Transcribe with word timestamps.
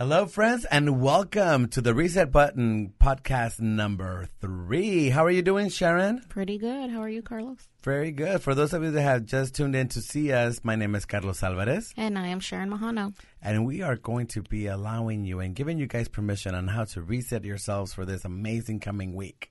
Hello, 0.00 0.24
friends, 0.24 0.64
and 0.64 1.02
welcome 1.02 1.68
to 1.68 1.82
the 1.82 1.92
Reset 1.92 2.32
Button 2.32 2.94
podcast 2.98 3.60
number 3.60 4.26
three. 4.40 5.10
How 5.10 5.26
are 5.26 5.30
you 5.30 5.42
doing, 5.42 5.68
Sharon? 5.68 6.22
Pretty 6.30 6.56
good. 6.56 6.88
How 6.88 7.02
are 7.02 7.08
you, 7.10 7.20
Carlos? 7.20 7.68
Very 7.82 8.10
good. 8.10 8.40
For 8.40 8.54
those 8.54 8.72
of 8.72 8.82
you 8.82 8.92
that 8.92 9.02
have 9.02 9.26
just 9.26 9.54
tuned 9.54 9.76
in 9.76 9.88
to 9.88 10.00
see 10.00 10.32
us, 10.32 10.60
my 10.64 10.74
name 10.74 10.94
is 10.94 11.04
Carlos 11.04 11.42
Alvarez, 11.42 11.92
And 11.98 12.18
I 12.18 12.28
am 12.28 12.40
Sharon 12.40 12.70
Mahano. 12.70 13.12
and 13.42 13.66
we 13.66 13.82
are 13.82 13.96
going 13.96 14.26
to 14.28 14.40
be 14.40 14.68
allowing 14.68 15.26
you 15.26 15.38
and 15.40 15.54
giving 15.54 15.76
you 15.76 15.86
guys 15.86 16.08
permission 16.08 16.54
on 16.54 16.68
how 16.68 16.84
to 16.84 17.02
reset 17.02 17.44
yourselves 17.44 17.92
for 17.92 18.06
this 18.06 18.24
amazing 18.24 18.80
coming 18.80 19.14
week. 19.14 19.49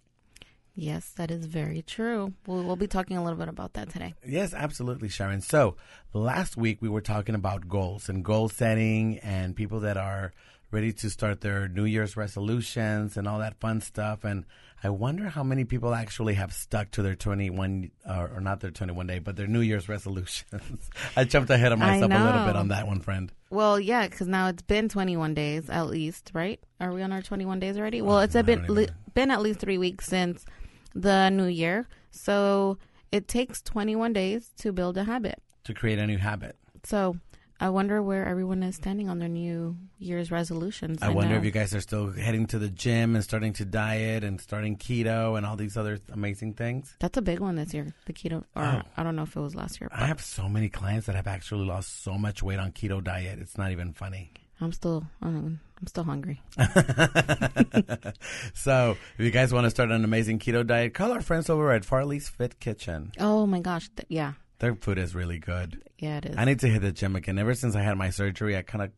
Yes, 0.80 1.11
that 1.18 1.30
is 1.30 1.46
very 1.46 1.82
true. 1.82 2.34
We'll, 2.48 2.64
we'll 2.64 2.77
be 2.77 2.88
talking 2.88 3.18
a 3.18 3.23
little 3.23 3.38
bit 3.38 3.50
about 3.50 3.73
that 3.73 3.89
today. 3.89 4.14
Yes, 4.25 4.54
absolutely, 4.54 5.09
Sharon. 5.09 5.41
So 5.41 5.75
last 6.14 6.55
week 6.55 6.82
we 6.82 6.88
were 6.88 7.02
talking 7.02 7.36
about 7.36 7.68
goals 7.68 8.07
and 8.07 8.23
goal 8.23 8.48
setting 8.48 9.20
and 9.20 9.57
people 9.57 9.82
that 9.82 9.97
are 9.97 10.32
ready 10.71 10.93
to 10.93 11.10
start 11.10 11.42
their 11.42 11.68
New 11.68 11.84
Year's 11.84 12.15
resolutions 12.15 13.18
and 13.18 13.28
all 13.28 13.39
that 13.39 13.60
fun 13.60 13.82
stuff. 13.82 14.23
And 14.23 14.46
I 14.82 14.89
wonder 14.89 15.28
how 15.28 15.43
many 15.43 15.65
people 15.65 15.93
actually 15.93 16.36
have 16.36 16.54
stuck 16.54 16.92
to 16.92 17.01
their 17.01 17.15
21, 17.15 17.92
or, 18.07 18.32
or 18.36 18.39
not 18.39 18.61
their 18.61 18.71
21 18.71 19.07
day, 19.07 19.20
but 19.20 19.36
their 19.36 19.48
New 19.48 19.61
Year's 19.61 19.89
resolutions. 19.89 20.89
I 21.18 21.25
jumped 21.25 21.50
ahead 21.50 21.73
of 21.73 21.79
myself 21.79 22.09
a 22.09 22.23
little 22.23 22.46
bit 22.46 22.56
on 22.56 22.70
that 22.70 22.87
one, 22.87 23.01
friend. 23.01 23.34
Well, 23.50 23.79
yeah, 23.79 24.07
because 24.07 24.28
now 24.28 24.48
it's 24.48 24.61
been 24.61 24.87
21 24.87 25.34
days 25.34 25.70
at 25.70 25.87
least, 25.87 26.32
right? 26.34 26.59
Are 26.79 26.93
we 26.93 27.01
on 27.01 27.11
our 27.11 27.21
21 27.21 27.59
days 27.59 27.78
already? 27.78 28.00
Oh, 28.00 28.06
well, 28.06 28.20
it's 28.20 28.36
I 28.36 28.43
been 28.43 28.59
don't 28.59 28.70
li- 28.70 28.89
been 29.14 29.32
at 29.32 29.42
least 29.42 29.59
three 29.59 29.78
weeks 29.78 30.06
since 30.06 30.46
the 30.93 31.29
new 31.29 31.46
year, 31.48 31.88
so 32.11 32.78
it 33.11 33.28
takes 33.28 33.61
21 33.61 34.14
days 34.14 34.52
to 34.58 34.72
build 34.72 34.98
a 34.98 35.03
habit. 35.03 35.42
To 35.66 35.73
create 35.73 36.00
a 36.00 36.08
new 36.08 36.17
habit. 36.17 36.56
So 36.84 37.17
I 37.59 37.70
wonder 37.70 38.02
where 38.02 38.25
everyone 38.25 38.64
is 38.64 38.75
standing 38.78 39.09
on 39.09 39.20
their 39.20 39.28
New 39.28 39.75
Year's 39.98 40.31
resolutions. 40.31 41.00
I 41.02 41.09
wonder 41.09 41.34
know. 41.34 41.39
if 41.39 41.44
you 41.45 41.52
guys 41.52 41.75
are 41.75 41.81
still 41.81 42.12
heading 42.14 42.45
to 42.48 42.59
the 42.59 42.70
gym 42.70 43.16
and 43.16 43.23
starting 43.23 43.52
to 43.54 43.66
diet 43.66 44.23
and 44.23 44.40
starting 44.40 44.78
keto 44.78 45.36
and 45.38 45.45
all 45.45 45.58
these 45.58 45.76
other 45.76 46.00
amazing 46.14 46.54
things. 46.54 46.95
That's 47.00 47.17
a 47.17 47.22
big 47.22 47.40
one 47.40 47.56
this 47.56 47.73
year, 47.73 47.94
the 48.06 48.14
keto. 48.14 48.45
Or 48.56 48.64
Oh. 48.64 48.82
I 48.95 49.04
don't 49.04 49.16
know 49.17 49.23
if 49.23 49.36
it 49.36 49.42
was 49.42 49.56
last 49.56 49.82
year. 49.82 49.90
But 49.92 50.00
I 50.00 50.06
have 50.08 50.22
so 50.22 50.48
many 50.48 50.70
clients 50.70 51.08
that 51.08 51.16
have 51.16 51.28
actually 51.28 51.66
lost 51.66 52.02
so 52.02 52.17
much 52.17 52.42
weight 52.42 52.60
on 52.60 52.72
keto 52.72 53.04
diet. 53.04 53.40
It's 53.40 53.58
not 53.58 53.72
even 53.72 53.92
funny. 53.92 54.32
I'm 54.62 54.72
still, 54.72 55.06
um, 55.22 55.60
I'm 55.82 55.88
still 55.88 56.04
hungry. 56.04 56.42
so, 58.54 58.98
if 59.18 59.26
you 59.26 59.32
guys 59.32 59.54
want 59.54 59.66
to 59.66 59.70
start 59.70 59.92
an 59.92 60.04
amazing 60.04 60.40
keto 60.40 60.66
diet, 60.66 60.94
call 60.94 61.12
our 61.12 61.22
friends 61.22 61.50
over 61.50 61.72
at 61.72 61.86
Farley's 61.86 62.28
Fit 62.30 62.60
Kitchen. 62.60 63.12
Oh 63.20 63.46
my 63.46 63.60
gosh, 63.60 63.90
th- 63.96 64.08
yeah, 64.10 64.34
Their 64.60 64.76
food 64.76 64.98
is 64.98 65.16
really 65.16 65.40
good. 65.40 65.82
yeah, 65.98 66.18
it 66.18 66.26
is. 66.26 66.36
I 66.38 66.46
need 66.46 66.60
to 66.60 66.68
hit 66.68 66.82
the 66.82 66.92
gym 66.92 67.16
again. 67.16 67.38
Ever 67.40 67.54
since 67.54 67.76
I 67.76 67.82
had 67.82 67.98
my 67.98 68.10
surgery, 68.10 68.58
I 68.58 68.62
kind 68.62 68.84
of 68.84 68.92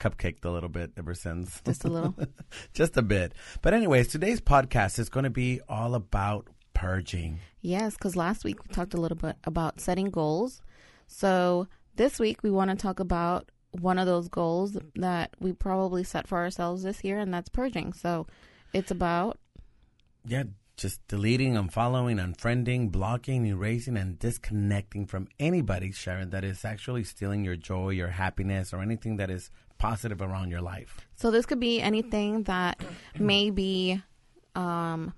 cupcaked 0.00 0.44
a 0.44 0.50
little 0.50 0.68
bit 0.68 0.92
ever 0.96 1.14
since. 1.14 1.60
Just 1.64 1.84
a 1.84 1.88
little. 1.88 2.14
Just 2.74 2.96
a 2.96 3.02
bit. 3.02 3.34
But, 3.62 3.74
anyways, 3.74 4.08
today's 4.08 4.40
podcast 4.40 4.98
is 4.98 5.08
going 5.08 5.24
to 5.24 5.30
be 5.30 5.60
all 5.68 5.94
about 5.94 6.48
purging. 6.72 7.38
Yes, 7.60 7.94
because 7.94 8.16
last 8.16 8.44
week 8.44 8.62
we 8.66 8.74
talked 8.74 8.94
a 8.94 9.00
little 9.00 9.16
bit 9.16 9.36
about 9.44 9.80
setting 9.80 10.10
goals. 10.10 10.60
So 11.06 11.68
this 11.96 12.18
week 12.18 12.42
we 12.42 12.50
want 12.50 12.70
to 12.70 12.76
talk 12.76 12.98
about 12.98 13.50
one 13.80 13.98
of 13.98 14.06
those 14.06 14.28
goals 14.28 14.76
that 14.96 15.30
we 15.40 15.52
probably 15.52 16.04
set 16.04 16.26
for 16.28 16.38
ourselves 16.38 16.82
this 16.82 17.02
year, 17.04 17.18
and 17.18 17.32
that's 17.32 17.48
purging. 17.48 17.92
So 17.92 18.26
it's 18.72 18.90
about 18.90 19.38
Yeah, 20.26 20.44
just 20.76 21.06
deleting, 21.08 21.54
unfollowing, 21.54 22.18
unfriending, 22.20 22.90
blocking, 22.90 23.46
erasing, 23.46 23.96
and 23.96 24.18
disconnecting 24.18 25.06
from 25.06 25.28
anybody, 25.38 25.92
Sharon, 25.92 26.30
that 26.30 26.44
is 26.44 26.64
actually 26.64 27.04
stealing 27.04 27.44
your 27.44 27.56
joy, 27.56 27.90
your 27.90 28.08
happiness, 28.08 28.72
or 28.72 28.80
anything 28.82 29.16
that 29.16 29.30
is 29.30 29.50
positive 29.78 30.20
around 30.22 30.50
your 30.50 30.62
life. 30.62 31.00
so 31.16 31.30
this 31.30 31.44
could 31.46 31.60
be 31.60 31.80
anything 31.80 32.44
that 32.44 32.80
may 33.18 33.50
be 33.50 34.00
um 34.54 35.12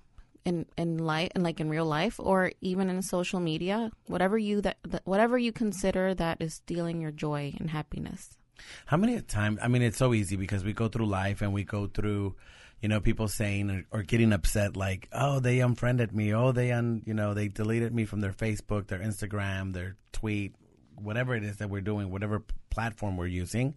in 0.47 0.65
in 0.79 0.97
life 0.99 1.31
and 1.35 1.45
like 1.45 1.61
in 1.61 1.69
real 1.69 1.85
life 1.85 2.19
or 2.19 2.51
even 2.63 2.89
in 2.89 3.03
social 3.03 3.39
media 3.39 3.91
whatever 4.07 4.39
you 4.39 4.61
that, 4.63 4.79
that 4.89 5.03
whatever 5.05 5.37
you 5.37 5.53
consider 5.53 6.15
that 6.15 6.39
is 6.41 6.55
stealing 6.55 7.01
your 7.03 7.11
joy 7.11 7.53
and 7.61 7.71
happiness 7.71 8.39
How 8.87 8.97
many 8.97 9.21
times? 9.23 9.59
I 9.63 9.69
mean, 9.69 9.83
it's 9.83 9.99
so 9.99 10.15
easy 10.15 10.37
because 10.37 10.65
we 10.65 10.73
go 10.73 10.89
through 10.89 11.07
life 11.07 11.43
and 11.43 11.53
we 11.53 11.65
go 11.65 11.87
through, 11.87 12.37
you 12.81 12.89
know, 12.89 13.01
people 13.01 13.29
saying 13.29 13.71
or, 13.71 13.99
or 13.99 14.03
getting 14.03 14.33
upset 14.33 14.77
like, 14.77 15.09
oh, 15.13 15.41
they 15.41 15.61
unfriended 15.61 16.13
me. 16.15 16.35
Oh, 16.35 16.53
they 16.53 16.73
un, 16.73 17.03
you 17.07 17.15
know, 17.15 17.35
they 17.35 17.49
deleted 17.49 17.95
me 17.95 18.05
from 18.05 18.21
their 18.21 18.33
Facebook, 18.33 18.87
their 18.89 18.99
Instagram, 19.01 19.73
their 19.73 19.97
tweet, 20.13 20.55
whatever 20.97 21.35
it 21.35 21.45
is 21.45 21.57
that 21.59 21.71
we're 21.71 21.81
doing, 21.81 22.11
whatever 22.11 22.43
platform 22.71 23.17
we're 23.17 23.27
using. 23.27 23.75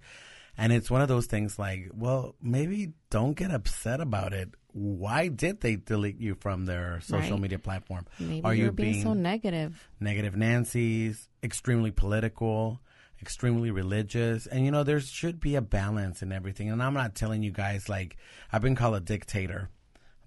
And 0.58 0.74
it's 0.74 0.92
one 0.92 1.02
of 1.02 1.08
those 1.08 1.26
things 1.28 1.58
like, 1.58 1.90
well, 1.96 2.36
maybe 2.42 2.92
don't 3.10 3.34
get 3.34 3.52
upset 3.52 4.02
about 4.02 4.34
it. 4.34 4.50
Why 4.74 5.30
did 5.30 5.62
they 5.62 5.78
delete 5.78 6.20
you 6.20 6.36
from 6.36 6.66
their 6.66 7.00
social 7.02 7.32
Right. 7.32 7.42
media 7.42 7.60
platform? 7.60 8.06
maybe 8.20 8.44
Are 8.44 8.54
you're 8.54 8.66
you 8.68 8.72
being, 8.74 8.92
being 8.94 9.04
so 9.04 9.14
negative? 9.14 9.90
negative 10.00 10.36
negative 10.36 10.36
Nancy's, 10.36 11.30
extremely 11.42 11.92
political, 11.92 12.82
extremely 13.22 13.72
religious. 13.72 14.48
And 14.48 14.66
you 14.66 14.72
know, 14.72 14.84
there 14.84 15.00
should 15.00 15.40
be 15.40 15.56
a 15.56 15.62
balance 15.62 16.22
in 16.22 16.32
everything. 16.32 16.70
And 16.70 16.82
I'm 16.82 16.94
not 16.94 17.16
telling 17.16 17.44
you 17.44 17.52
guys 17.52 17.90
like 17.90 18.18
I've 18.52 18.62
been 18.62 18.76
called 18.76 18.96
a 18.96 19.00
dictator. 19.00 19.70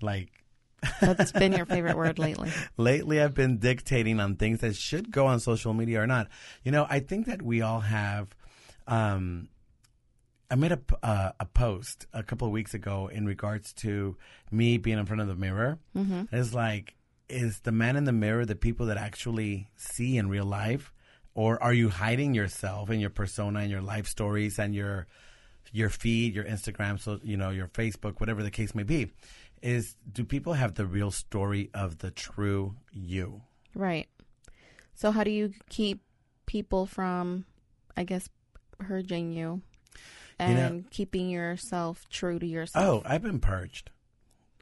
Like 0.00 0.30
that's 1.00 1.32
been 1.32 1.52
your 1.52 1.66
favorite 1.66 1.96
word 1.96 2.18
lately 2.18 2.50
lately 2.76 3.20
I've 3.20 3.34
been 3.34 3.58
dictating 3.58 4.18
on 4.18 4.34
things 4.34 4.60
that 4.60 4.74
should 4.74 5.12
go 5.12 5.26
on 5.26 5.40
social 5.40 5.74
media 5.74 6.02
or 6.02 6.06
not. 6.06 6.28
You 6.64 6.72
know, 6.72 6.86
I 6.88 7.00
think 7.00 7.26
that 7.26 7.42
we 7.42 7.62
all 7.62 7.80
have 7.80 8.34
um 8.86 9.48
I 10.52 10.54
made 10.54 10.72
a, 10.72 10.80
uh, 11.02 11.32
a 11.40 11.46
post 11.46 12.06
a 12.12 12.22
couple 12.22 12.46
of 12.46 12.52
weeks 12.52 12.74
ago 12.74 13.08
in 13.10 13.24
regards 13.24 13.72
to 13.74 14.18
me 14.50 14.76
being 14.76 14.98
in 14.98 15.06
front 15.06 15.22
of 15.22 15.28
the 15.28 15.34
mirror. 15.34 15.78
mm-hmm. 15.96 16.24
It's 16.30 16.52
like, 16.52 16.94
is 17.26 17.60
the 17.60 17.72
man 17.72 17.96
in 17.96 18.04
the 18.04 18.12
mirror 18.12 18.44
the 18.44 18.54
people 18.54 18.84
that 18.86 18.98
actually 18.98 19.68
see 19.76 20.18
in 20.18 20.28
real 20.28 20.44
life, 20.44 20.92
or 21.34 21.62
are 21.62 21.72
you 21.72 21.88
hiding 21.88 22.34
yourself 22.34 22.90
and 22.90 23.00
your 23.00 23.10
persona 23.10 23.60
and 23.60 23.70
your 23.70 23.82
life 23.82 24.06
stories 24.06 24.58
and 24.58 24.74
your 24.74 25.06
your 25.72 25.88
feed, 25.88 26.34
your 26.34 26.44
Instagram, 26.44 27.00
so 27.00 27.18
you 27.22 27.36
know 27.36 27.50
your 27.50 27.68
Facebook, 27.68 28.20
whatever 28.20 28.42
the 28.42 28.50
case 28.50 28.74
may 28.74 28.82
be? 28.82 29.10
Is 29.62 29.94
do 30.12 30.24
people 30.24 30.54
have 30.54 30.74
the 30.74 30.86
real 30.86 31.10
story 31.10 31.70
of 31.72 31.98
the 31.98 32.10
true 32.10 32.74
you? 32.92 33.42
Right. 33.74 34.08
So 34.94 35.10
how 35.12 35.24
do 35.24 35.30
you 35.30 35.52
keep 35.70 36.02
people 36.46 36.84
from, 36.86 37.44
I 37.96 38.04
guess, 38.04 38.28
purging 38.78 39.32
you 39.32 39.62
You 40.40 40.46
know- 40.54 40.66
and 40.66 40.90
keeping 40.90 41.30
yourself 41.30 42.06
true 42.10 42.38
to 42.38 42.46
yourself? 42.46 43.04
Oh. 43.04 43.08
I've 43.08 43.22
been 43.22 43.40
purged. 43.40 43.90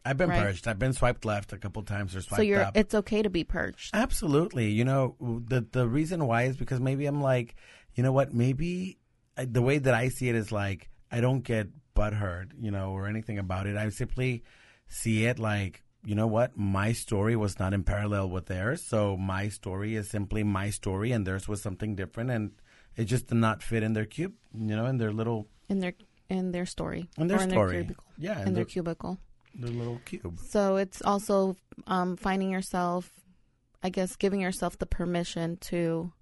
I've 0.05 0.17
been 0.17 0.31
Right. 0.31 0.43
purged. 0.43 0.67
I've 0.67 0.79
been 0.79 0.93
swiped 0.95 1.25
left 1.25 1.53
a 1.53 1.59
couple 1.59 1.83
times 1.83 2.17
or 2.17 2.23
swiped 2.23 2.37
so 2.37 2.43
you're 2.43 2.63
up. 2.63 2.77
it's 2.77 2.95
okay 2.95 3.23
to 3.23 3.31
be 3.31 3.45
purged. 3.45 3.91
Absolutely. 3.95 4.71
You 4.71 4.85
know, 4.85 5.17
the 5.21 5.61
the 5.71 5.87
reason 5.89 6.27
why 6.27 6.45
is 6.45 6.57
because 6.57 6.81
maybe 6.81 7.07
I'm 7.07 7.21
like, 7.21 7.55
you 7.95 8.03
know 8.03 8.13
what? 8.13 8.33
Maybe 8.33 8.99
I- 9.37 9.45
the 9.45 9.63
way 9.63 9.79
that 9.79 9.95
I 9.95 10.09
see 10.09 10.29
it 10.29 10.35
is 10.35 10.51
like 10.53 10.89
I 11.11 11.21
don't 11.21 11.43
get 11.43 11.69
butthurt, 11.95 12.53
you 12.59 12.71
know, 12.71 12.93
or 12.93 13.07
anything 13.07 13.39
about 13.39 13.67
it. 13.67 13.77
I 13.77 13.89
simply 13.91 14.43
see 14.89 15.27
it 15.27 15.39
like, 15.39 15.83
you 16.05 16.15
know 16.15 16.27
what? 16.27 16.57
My 16.57 16.93
story 16.93 17.37
was 17.37 17.59
not 17.59 17.75
in 17.75 17.83
parallel 17.85 18.31
with 18.31 18.47
theirs, 18.47 18.83
so 18.83 19.17
my 19.19 19.49
story 19.49 19.97
is 19.97 20.09
simply 20.09 20.43
my 20.45 20.71
story, 20.71 21.13
and 21.13 21.27
theirs 21.27 21.47
was 21.47 21.61
something 21.61 21.95
different, 21.95 22.31
and 22.31 22.53
it 22.97 23.05
just 23.05 23.27
did 23.27 23.37
not 23.37 23.63
fit 23.63 23.83
in 23.83 23.93
their 23.93 24.07
cube, 24.07 24.33
you 24.55 24.75
know, 24.77 24.87
in 24.87 24.97
their 24.97 25.13
little 25.13 25.49
in 25.69 25.81
their 25.81 25.93
in 26.31 26.53
their 26.53 26.65
story 26.65 27.11
in 27.19 27.27
their 27.27 27.39
or 27.39 27.43
in 27.43 27.51
story. 27.51 27.73
their 27.73 27.83
cubicle, 27.85 28.05
yeah, 28.19 28.41
in 28.41 28.49
in 28.49 28.55
their 28.55 28.65
their, 28.65 28.65
cubicle. 28.65 29.19
Their 29.55 29.71
little 29.71 30.01
cube. 30.05 30.39
So 30.39 30.77
it's 30.77 31.03
also 31.03 31.57
um, 31.87 32.17
finding 32.17 32.51
yourself, 32.51 33.11
I 33.83 33.91
guess, 33.91 34.17
giving 34.17 34.41
yourself 34.41 34.79
the 34.79 34.87
permission 34.87 35.57
to 35.63 36.13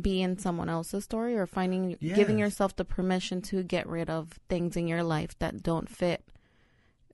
be 0.00 0.22
in 0.22 0.38
someone 0.38 0.68
else's 0.68 1.04
story, 1.04 1.36
or 1.36 1.46
finding 1.46 1.96
giving 2.00 2.38
yourself 2.38 2.76
the 2.76 2.84
permission 2.84 3.42
to 3.42 3.62
get 3.64 3.88
rid 3.88 4.08
of 4.08 4.38
things 4.48 4.76
in 4.76 4.86
your 4.86 5.02
life 5.02 5.36
that 5.40 5.62
don't 5.62 5.88
fit 5.88 6.24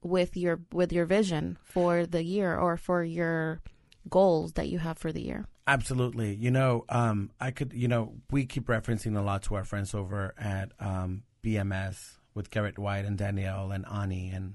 with 0.03 0.37
your 0.37 0.61
with 0.73 0.93
your 0.93 1.07
vision 1.07 1.59
for 1.65 2.05
the 2.05 2.23
year 2.23 2.57
or 2.57 2.77
for 2.77 3.03
your 3.03 3.61
goals 4.09 4.53
that 4.53 4.69
you 4.69 4.79
have 4.79 4.99
for 4.99 5.13
the 5.13 5.23
year. 5.23 5.47
Absolutely. 5.67 6.35
You 6.35 6.51
know, 6.51 6.85
um, 6.89 7.31
I 7.41 7.51
could, 7.51 7.73
you 7.73 7.89
know, 7.89 8.15
we 8.31 8.47
keep 8.47 8.67
referencing 8.67 9.19
a 9.19 9.23
lot 9.23 9.43
to 9.45 9.57
our 9.57 9.65
friends 9.65 9.95
over 9.95 10.33
at 10.39 10.71
um, 10.79 11.25
BMS 11.43 12.19
with 12.35 12.51
Garrett 12.51 12.79
White 12.79 13.05
and 13.05 13.19
Danielle 13.19 13.73
and 13.73 13.85
Ani 13.91 14.31
and 14.31 14.55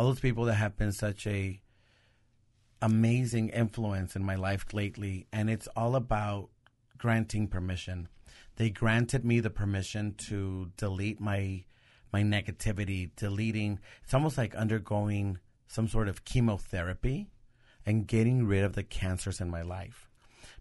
all 0.00 0.06
those 0.06 0.18
people 0.18 0.46
that 0.46 0.54
have 0.54 0.78
been 0.78 0.92
such 0.92 1.26
a 1.26 1.60
amazing 2.80 3.50
influence 3.50 4.16
in 4.16 4.24
my 4.24 4.34
life 4.34 4.72
lately. 4.72 5.26
And 5.30 5.50
it's 5.50 5.68
all 5.76 5.94
about 5.94 6.48
granting 6.96 7.48
permission. 7.48 8.08
They 8.56 8.70
granted 8.70 9.26
me 9.26 9.40
the 9.40 9.50
permission 9.50 10.14
to 10.28 10.72
delete 10.78 11.20
my 11.20 11.64
my 12.14 12.22
negativity, 12.22 13.10
deleting. 13.14 13.78
It's 14.02 14.14
almost 14.14 14.38
like 14.38 14.54
undergoing 14.54 15.38
some 15.68 15.86
sort 15.86 16.08
of 16.08 16.24
chemotherapy 16.24 17.28
and 17.84 18.06
getting 18.06 18.46
rid 18.46 18.64
of 18.64 18.72
the 18.72 18.82
cancers 18.82 19.38
in 19.38 19.50
my 19.50 19.60
life. 19.60 20.09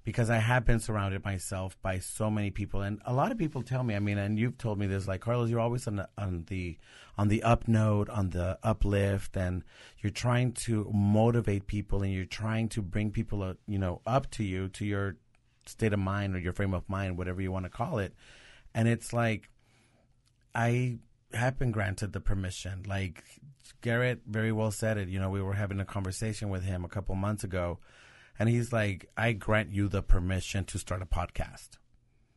Because 0.09 0.31
I 0.31 0.37
have 0.37 0.65
been 0.65 0.79
surrounded 0.79 1.23
myself 1.23 1.77
by 1.83 1.99
so 1.99 2.31
many 2.31 2.49
people, 2.49 2.81
and 2.81 2.99
a 3.05 3.13
lot 3.13 3.31
of 3.31 3.37
people 3.37 3.61
tell 3.61 3.83
me. 3.83 3.93
I 3.93 3.99
mean, 3.99 4.17
and 4.17 4.39
you've 4.39 4.57
told 4.57 4.79
me 4.79 4.87
this, 4.87 5.07
like 5.07 5.21
Carlos, 5.21 5.51
you're 5.51 5.59
always 5.59 5.85
on 5.85 5.97
the 5.97 6.09
on 6.17 6.45
the 6.47 6.79
on 7.15 7.27
the 7.27 7.43
up 7.43 7.67
note, 7.67 8.09
on 8.09 8.31
the 8.31 8.57
uplift, 8.63 9.37
and 9.37 9.63
you're 9.99 10.09
trying 10.09 10.53
to 10.53 10.89
motivate 10.91 11.67
people, 11.67 12.01
and 12.01 12.11
you're 12.11 12.25
trying 12.25 12.69
to 12.69 12.81
bring 12.81 13.11
people, 13.11 13.43
uh, 13.43 13.53
you 13.67 13.77
know, 13.77 14.01
up 14.07 14.31
to 14.31 14.43
you, 14.43 14.67
to 14.69 14.83
your 14.83 15.15
state 15.67 15.93
of 15.93 15.99
mind 15.99 16.35
or 16.35 16.39
your 16.39 16.53
frame 16.53 16.73
of 16.73 16.89
mind, 16.89 17.15
whatever 17.15 17.39
you 17.39 17.51
want 17.51 17.65
to 17.65 17.69
call 17.69 17.99
it. 17.99 18.15
And 18.73 18.87
it's 18.87 19.13
like, 19.13 19.47
I 20.55 20.97
have 21.35 21.59
been 21.59 21.69
granted 21.71 22.13
the 22.13 22.19
permission. 22.19 22.81
Like 22.87 23.23
Garrett 23.81 24.21
very 24.25 24.51
well 24.51 24.71
said 24.71 24.97
it. 24.97 25.07
You 25.07 25.19
know, 25.19 25.29
we 25.29 25.43
were 25.43 25.53
having 25.53 25.79
a 25.79 25.85
conversation 25.85 26.49
with 26.49 26.63
him 26.63 26.83
a 26.83 26.89
couple 26.89 27.13
months 27.13 27.43
ago, 27.43 27.77
and 28.39 28.49
he's 28.49 28.73
like, 28.73 29.09
I 29.17 29.33
grant 29.33 29.71
you 29.71 29.89
the 29.89 30.01
permission 30.01 30.63
to 30.65 30.79
start 30.79 31.01
a 31.01 31.05
podcast. 31.05 31.77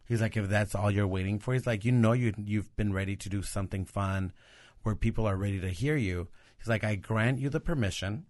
He's 0.05 0.21
like, 0.21 0.37
if 0.37 0.49
that's 0.49 0.75
all 0.75 0.91
you're 0.91 1.07
waiting 1.07 1.39
for, 1.39 1.55
he's 1.55 1.67
like, 1.67 1.85
you 1.85 1.93
know, 1.93 2.13
you 2.13 2.35
you've 2.37 2.75
been 2.77 2.93
ready 2.93 3.17
to 3.17 3.29
do 3.29 3.41
something 3.41 3.85
fun, 3.85 4.33
where 4.83 4.97
people 4.97 5.27
are 5.27 5.37
ready 5.37 5.61
to 5.61 5.69
hear 5.69 5.97
you. 5.97 6.29
He's 6.59 6.69
like, 6.69 6.85
I 6.85 6.97
grant 6.97 7.39
you 7.39 7.49
the 7.49 7.61
permission 7.61 8.27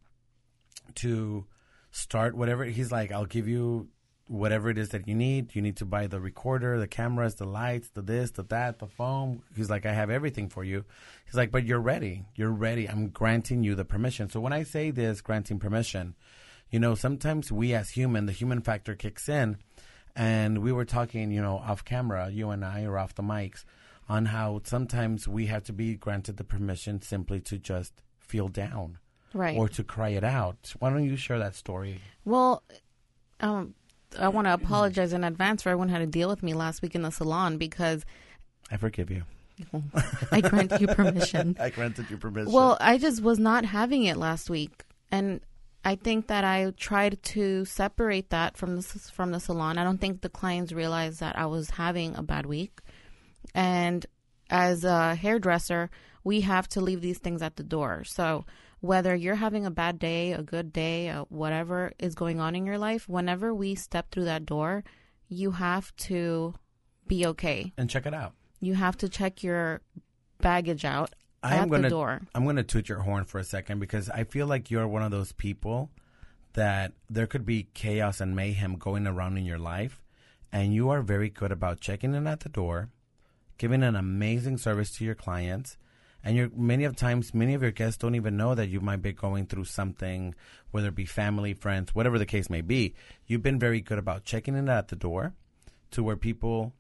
to 0.97 1.47
start 1.91 2.37
whatever. 2.37 2.65
He's 2.65 2.93
like, 2.93 3.11
I'll 3.11 3.27
give 3.27 3.49
you 3.49 3.89
whatever 4.29 4.71
it 4.71 4.79
is 4.79 4.91
that 4.91 5.09
you 5.09 5.15
need. 5.15 5.55
You 5.55 5.63
need 5.63 5.77
to 5.79 5.85
buy 5.85 6.07
the 6.07 6.21
recorder, 6.21 6.79
the 6.79 6.87
cameras, 6.87 7.35
the 7.35 7.47
lights, 7.47 7.89
the 7.91 8.03
this, 8.03 8.31
the 8.31 8.45
that, 8.45 8.79
the 8.79 8.87
phone. 8.87 9.43
He's 9.57 9.71
like, 9.71 9.85
I 9.85 9.93
have 9.93 10.11
everything 10.11 10.49
for 10.49 10.65
you. 10.65 10.85
He's 11.25 11.35
like, 11.35 11.51
but 11.51 11.65
you're 11.65 11.81
ready. 11.81 12.25
You're 12.35 12.53
ready. 12.53 12.89
I'm 12.89 13.09
granting 13.09 13.63
you 13.63 13.75
the 13.75 13.85
permission. 13.85 14.31
So 14.31 14.41
when 14.41 14.53
I 14.53 14.63
say 14.63 14.91
this, 14.91 15.21
granting 15.21 15.59
permission, 15.59 16.15
you 16.73 16.81
know, 16.81 16.95
sometimes 16.95 17.53
we 17.53 17.75
as 17.75 17.91
human, 17.91 18.27
the 18.27 18.33
human 18.33 18.63
factor 18.63 18.97
kicks 18.97 19.29
in. 19.29 19.59
And 20.17 20.59
we 20.59 20.73
were 20.73 20.85
talking, 20.85 21.31
you 21.31 21.41
know, 21.41 21.59
off 21.59 21.85
camera, 21.85 22.31
you 22.31 22.51
and 22.51 22.65
I, 22.65 22.85
or 22.85 22.99
off 22.99 23.15
the 23.15 23.23
mics, 23.23 23.65
on 24.09 24.27
how 24.27 24.63
sometimes 24.65 25.29
we 25.29 25.47
have 25.47 25.65
to 25.65 25.73
be 25.73 25.95
granted 25.95 26.39
the 26.39 26.45
permission 26.45 27.01
simply 27.01 27.41
to 27.41 27.59
just 27.59 27.93
feel 28.19 28.49
down. 28.49 28.99
Right. 29.35 29.57
Or 29.57 29.69
to 29.71 29.85
cry 29.85 30.11
it 30.11 30.25
out. 30.25 30.75
Why 30.79 30.91
don't 30.91 31.05
you 31.05 31.17
share 31.17 31.39
that 31.39 31.55
story? 31.55 32.01
Well, 32.25 32.63
um, 33.41 33.75
I 34.19 34.29
want 34.29 34.47
to 34.47 34.55
apologize 34.55 35.13
in 35.13 35.25
advance 35.25 35.63
for 35.63 35.71
everyone 35.71 35.89
who 35.89 35.95
had 35.95 36.01
to 36.01 36.07
deal 36.07 36.29
with 36.29 36.43
me 36.43 36.53
last 36.53 36.83
week 36.83 36.95
in 36.95 37.03
the 37.03 37.11
salon 37.11 37.57
because 37.57 38.05
I 38.71 38.77
forgive 38.77 39.11
you. 39.11 39.25
I 40.31 40.41
grant 40.41 40.79
you 40.81 40.87
permission. 40.87 41.57
I 41.61 41.71
granted 41.71 42.11
you 42.11 42.17
permission. 42.17 42.53
Well, 42.53 42.77
I 42.81 42.99
just 42.99 43.23
was 43.23 43.39
not 43.39 43.65
having 43.65 44.05
it 44.05 44.17
last 44.17 44.51
week, 44.51 44.85
and 45.11 45.41
I 45.85 45.97
think 45.97 46.29
that 46.29 46.45
I 46.45 46.71
tried 46.77 47.23
to 47.23 47.65
separate 47.65 48.31
that 48.31 48.57
from 48.57 48.77
the 48.77 48.83
from 48.83 49.33
the 49.33 49.41
salon. 49.41 49.79
I 49.79 49.85
don't 49.85 50.01
think 50.01 50.21
the 50.21 50.29
clients 50.29 50.73
realized 50.73 51.21
that 51.21 51.37
I 51.37 51.47
was 51.47 51.71
having 51.71 52.15
a 52.15 52.23
bad 52.23 52.47
week, 52.47 52.81
and 53.55 54.07
as 54.49 54.85
a 54.85 55.15
hairdresser, 55.15 55.91
we 56.25 56.43
have 56.43 56.69
to 56.69 56.81
leave 56.81 57.01
these 57.01 57.19
things 57.19 57.43
at 57.43 57.57
the 57.57 57.63
door. 57.65 58.05
So 58.05 58.45
whether 58.81 59.15
you're 59.15 59.37
having 59.37 59.65
a 59.67 59.71
bad 59.71 59.99
day, 59.99 60.33
a 60.33 60.43
good 60.43 60.73
day, 60.73 61.09
uh, 61.09 61.25
whatever 61.29 61.93
is 61.99 62.15
going 62.15 62.41
on 62.41 62.55
in 62.55 62.67
your 62.67 62.79
life, 62.79 63.09
whenever 63.09 63.55
we 63.55 63.75
step 63.75 64.11
through 64.11 64.25
that 64.25 64.47
door, 64.47 64.85
you 65.29 65.53
have 65.53 65.95
to 65.97 66.55
be 67.07 67.27
okay. 67.27 67.73
And 67.77 67.89
check 67.89 68.07
it 68.07 68.15
out. 68.15 68.35
You 68.61 68.75
have 68.75 68.97
to 68.99 69.09
check 69.09 69.43
your 69.43 69.81
baggage 70.41 70.85
out 70.85 71.15
I'm 71.43 71.69
gonna. 71.69 71.89
I'm 72.35 72.45
going 72.45 72.57
to 72.57 72.63
toot 72.63 72.89
your 72.89 73.01
horn 73.01 73.25
for 73.25 73.39
a 73.39 73.45
second 73.45 73.79
because 73.79 74.09
I 74.09 74.25
feel 74.25 74.47
like 74.47 74.71
you're 74.71 74.87
one 74.87 75.03
of 75.03 75.11
those 75.11 75.33
people 75.33 75.91
that 76.55 76.93
there 77.09 77.27
could 77.27 77.47
be 77.47 77.69
chaos 77.75 78.21
and 78.21 78.37
mayhem 78.37 78.77
going 78.77 79.07
around 79.07 79.39
in 79.39 79.45
your 79.45 79.59
life, 79.59 80.03
and 80.53 80.75
you 80.75 80.91
are 80.91 81.03
very 81.03 81.31
good 81.31 81.51
about 81.51 81.81
checking 81.81 82.15
in 82.15 82.27
at 82.27 82.41
the 82.41 82.49
door, 82.49 82.91
giving 83.59 83.83
an 83.83 83.97
amazing 83.97 84.59
service 84.59 84.91
to 84.97 85.05
your 85.05 85.15
clients, 85.15 85.79
and 86.25 86.37
you're 86.37 86.51
many 86.55 86.85
of 86.85 86.97
times 86.97 87.35
many 87.35 87.55
of 87.55 87.63
your 87.63 87.71
guests 87.71 87.99
don't 87.99 88.15
even 88.15 88.37
know 88.37 88.55
that 88.55 88.69
you 88.69 88.81
might 88.81 89.03
be 89.03 89.13
going 89.13 89.47
through 89.47 89.65
something 89.65 90.35
whether 90.71 90.89
it 90.89 90.95
be 90.95 91.05
family 91.05 91.55
friends 91.55 91.95
whatever 91.95 92.19
the 92.19 92.27
case 92.27 92.49
may 92.49 92.61
be 92.61 92.95
you've 93.27 93.43
been 93.43 93.59
very 93.59 93.81
good 93.81 93.99
about 93.99 94.25
checking 94.25 94.57
in 94.57 94.69
at 94.69 94.89
the 94.89 94.97
door 94.97 95.33
to 95.91 96.03
where 96.03 96.17
people 96.17 96.73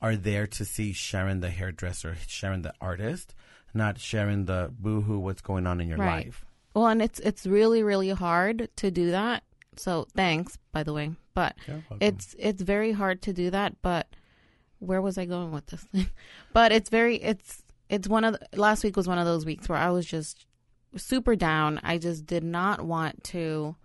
are 0.00 0.16
there 0.16 0.46
to 0.46 0.64
see 0.64 0.92
sharon 0.92 1.40
the 1.40 1.50
hairdresser 1.50 2.16
sharon 2.26 2.62
the 2.62 2.74
artist 2.80 3.34
not 3.74 3.98
sharing 3.98 4.46
the 4.46 4.72
boohoo 4.78 5.18
what's 5.18 5.42
going 5.42 5.66
on 5.66 5.80
in 5.80 5.88
your 5.88 5.98
Right. 5.98 6.26
life 6.26 6.44
Well, 6.74 6.86
and 6.88 7.00
it's 7.00 7.20
it's 7.20 7.46
really 7.46 7.82
really 7.82 8.10
hard 8.10 8.68
to 8.76 8.90
do 8.90 9.10
that. 9.10 9.42
So 9.76 10.06
thanks, 10.14 10.58
by 10.72 10.82
the 10.82 10.92
way. 10.92 11.12
But 11.34 11.56
it's 12.00 12.34
it's 12.38 12.62
very 12.62 12.92
hard 12.92 13.22
to 13.22 13.32
do 13.32 13.50
that. 13.50 13.80
But 13.82 14.08
where 14.78 15.02
was 15.02 15.18
I 15.18 15.24
going 15.26 15.52
with 15.52 15.66
this? 15.66 15.84
but 16.52 16.72
it's 16.72 16.90
very 16.90 17.16
it's 17.16 17.62
it's 17.88 18.08
one 18.08 18.24
of 18.24 18.34
the, 18.34 18.58
last 18.58 18.84
week 18.84 18.96
was 18.96 19.08
one 19.08 19.18
of 19.18 19.26
those 19.26 19.46
weeks 19.46 19.68
where 19.68 19.78
I 19.78 19.90
was 19.90 20.06
just 20.06 20.46
super 20.96 21.36
down. 21.36 21.80
I 21.82 21.98
just 21.98 22.26
did 22.26 22.42
not 22.44 22.82
want 22.82 23.22
to 23.24 23.76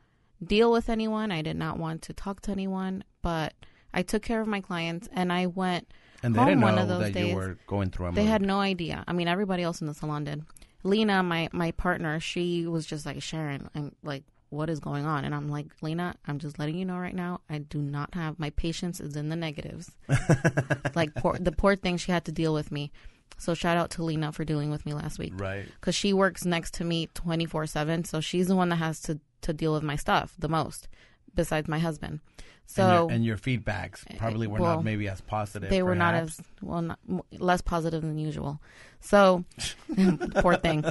deal 0.44 0.72
with 0.72 0.90
anyone. 0.90 1.32
I 1.32 1.42
did 1.42 1.58
not 1.58 1.78
want 1.78 2.02
to 2.04 2.14
talk 2.14 2.42
to 2.42 2.52
anyone. 2.52 3.04
But 3.22 3.54
I 3.94 4.02
took 4.02 4.24
care 4.24 4.42
of 4.42 4.48
my 4.48 4.62
clients 4.62 5.08
and 5.14 5.32
I 5.32 5.46
went. 5.48 5.92
And 6.24 6.36
they 6.36 6.40
home 6.40 6.50
didn't 6.50 6.62
one 6.62 6.78
of 6.78 6.88
those 6.88 7.04
that 7.04 7.14
days. 7.14 7.30
you 7.30 7.36
were 7.36 7.58
going 7.68 7.90
through 7.90 8.08
a 8.08 8.12
They 8.12 8.26
had 8.26 8.42
no 8.42 8.60
idea. 8.60 9.04
I 9.08 9.14
mean, 9.14 9.28
everybody 9.28 9.64
else 9.64 9.82
in 9.82 9.88
the 9.88 9.94
salon 9.94 10.24
did. 10.24 10.44
Lena, 10.84 11.22
my 11.24 11.50
my 11.52 11.72
partner, 11.72 12.20
she 12.20 12.68
was 12.68 12.86
just 12.86 13.06
like 13.06 13.22
Sharon. 13.22 13.70
I'm 13.76 13.96
like, 14.04 14.24
what 14.50 14.70
is 14.70 14.80
going 14.80 15.06
on? 15.06 15.26
And 15.26 15.34
I'm 15.34 15.50
like, 15.50 15.68
Lena, 15.82 16.16
I'm 16.28 16.40
just 16.40 16.60
letting 16.60 16.76
you 16.76 16.86
know 16.86 16.98
right 16.98 17.16
now. 17.16 17.42
I 17.50 17.60
do 17.60 17.80
not 17.80 18.14
have 18.16 18.40
my 18.40 18.50
patience 18.52 19.00
is 19.00 19.16
in 19.16 19.30
the 19.30 19.36
negatives. 19.36 19.92
like 20.96 21.14
poor, 21.16 21.38
the 21.40 21.52
poor 21.52 21.76
thing, 21.76 21.98
she 21.98 22.12
had 22.12 22.26
to 22.26 22.32
deal 22.32 22.54
with 22.54 22.72
me. 22.72 22.92
So 23.38 23.54
shout 23.54 23.78
out 23.78 23.90
to 23.92 24.04
Lena 24.04 24.32
for 24.32 24.44
dealing 24.46 24.70
with 24.70 24.86
me 24.86 24.94
last 24.94 25.18
week 25.18 25.34
right 25.36 25.66
because 25.80 25.96
she 25.96 26.14
works 26.14 26.46
next 26.46 26.76
to 26.76 26.84
me 26.84 27.10
24 27.16 27.66
7 27.66 28.04
so 28.04 28.20
she's 28.20 28.48
the 28.48 28.56
one 28.56 28.70
that 28.70 28.76
has 28.76 29.02
to 29.02 29.20
to 29.42 29.52
deal 29.52 29.74
with 29.74 29.82
my 29.82 29.96
stuff 29.96 30.36
the 30.38 30.48
most 30.48 30.88
besides 31.34 31.68
my 31.68 31.80
husband 31.80 32.20
so 32.66 32.84
and, 32.84 32.94
your, 32.94 33.12
and 33.12 33.26
your 33.26 33.38
feedbacks 33.38 34.18
probably 34.18 34.48
were 34.48 34.60
well, 34.60 34.78
not 34.78 34.86
maybe 34.86 35.08
as 35.10 35.20
positive 35.22 35.70
they 35.70 35.84
were 35.84 35.96
not 35.96 36.14
as 36.14 36.40
well 36.62 36.82
not, 36.82 37.00
less 37.38 37.62
positive 37.62 38.02
than 38.02 38.18
usual. 38.18 38.62
So 39.02 39.44
poor 40.36 40.56
thing. 40.56 40.86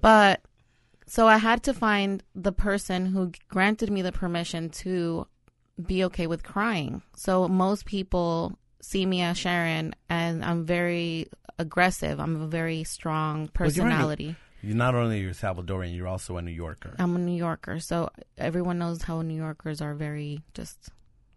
But 0.00 0.42
so 1.06 1.26
i 1.26 1.36
had 1.36 1.62
to 1.64 1.74
find 1.74 2.22
the 2.34 2.52
person 2.52 3.06
who 3.06 3.32
granted 3.48 3.90
me 3.90 4.02
the 4.02 4.12
permission 4.12 4.70
to 4.70 5.26
be 5.84 6.04
okay 6.04 6.26
with 6.26 6.42
crying. 6.42 7.02
So 7.16 7.48
most 7.48 7.86
people 7.86 8.58
see 8.80 9.06
me 9.06 9.22
as 9.22 9.38
sharon 9.38 9.94
and 10.08 10.44
i'm 10.44 10.64
very 10.64 11.28
aggressive. 11.58 12.18
I'm 12.18 12.42
a 12.42 12.46
very 12.46 12.84
strong 12.84 13.48
Well, 13.58 13.70
you're 14.62 14.76
not 14.76 14.94
only 14.94 15.20
you're 15.20 15.32
salvadorian 15.32 15.94
you're 15.96 16.08
also 16.08 16.36
a 16.36 16.42
new 16.42 16.52
yorker. 16.52 16.94
I'm 16.98 17.16
a 17.16 17.18
new 17.18 17.36
yorker. 17.36 17.80
So 17.80 18.10
everyone 18.38 18.78
knows 18.78 19.02
how 19.02 19.22
new 19.22 19.36
yorkers 19.36 19.80
are 19.80 19.94
very 19.94 20.42
just 20.54 20.90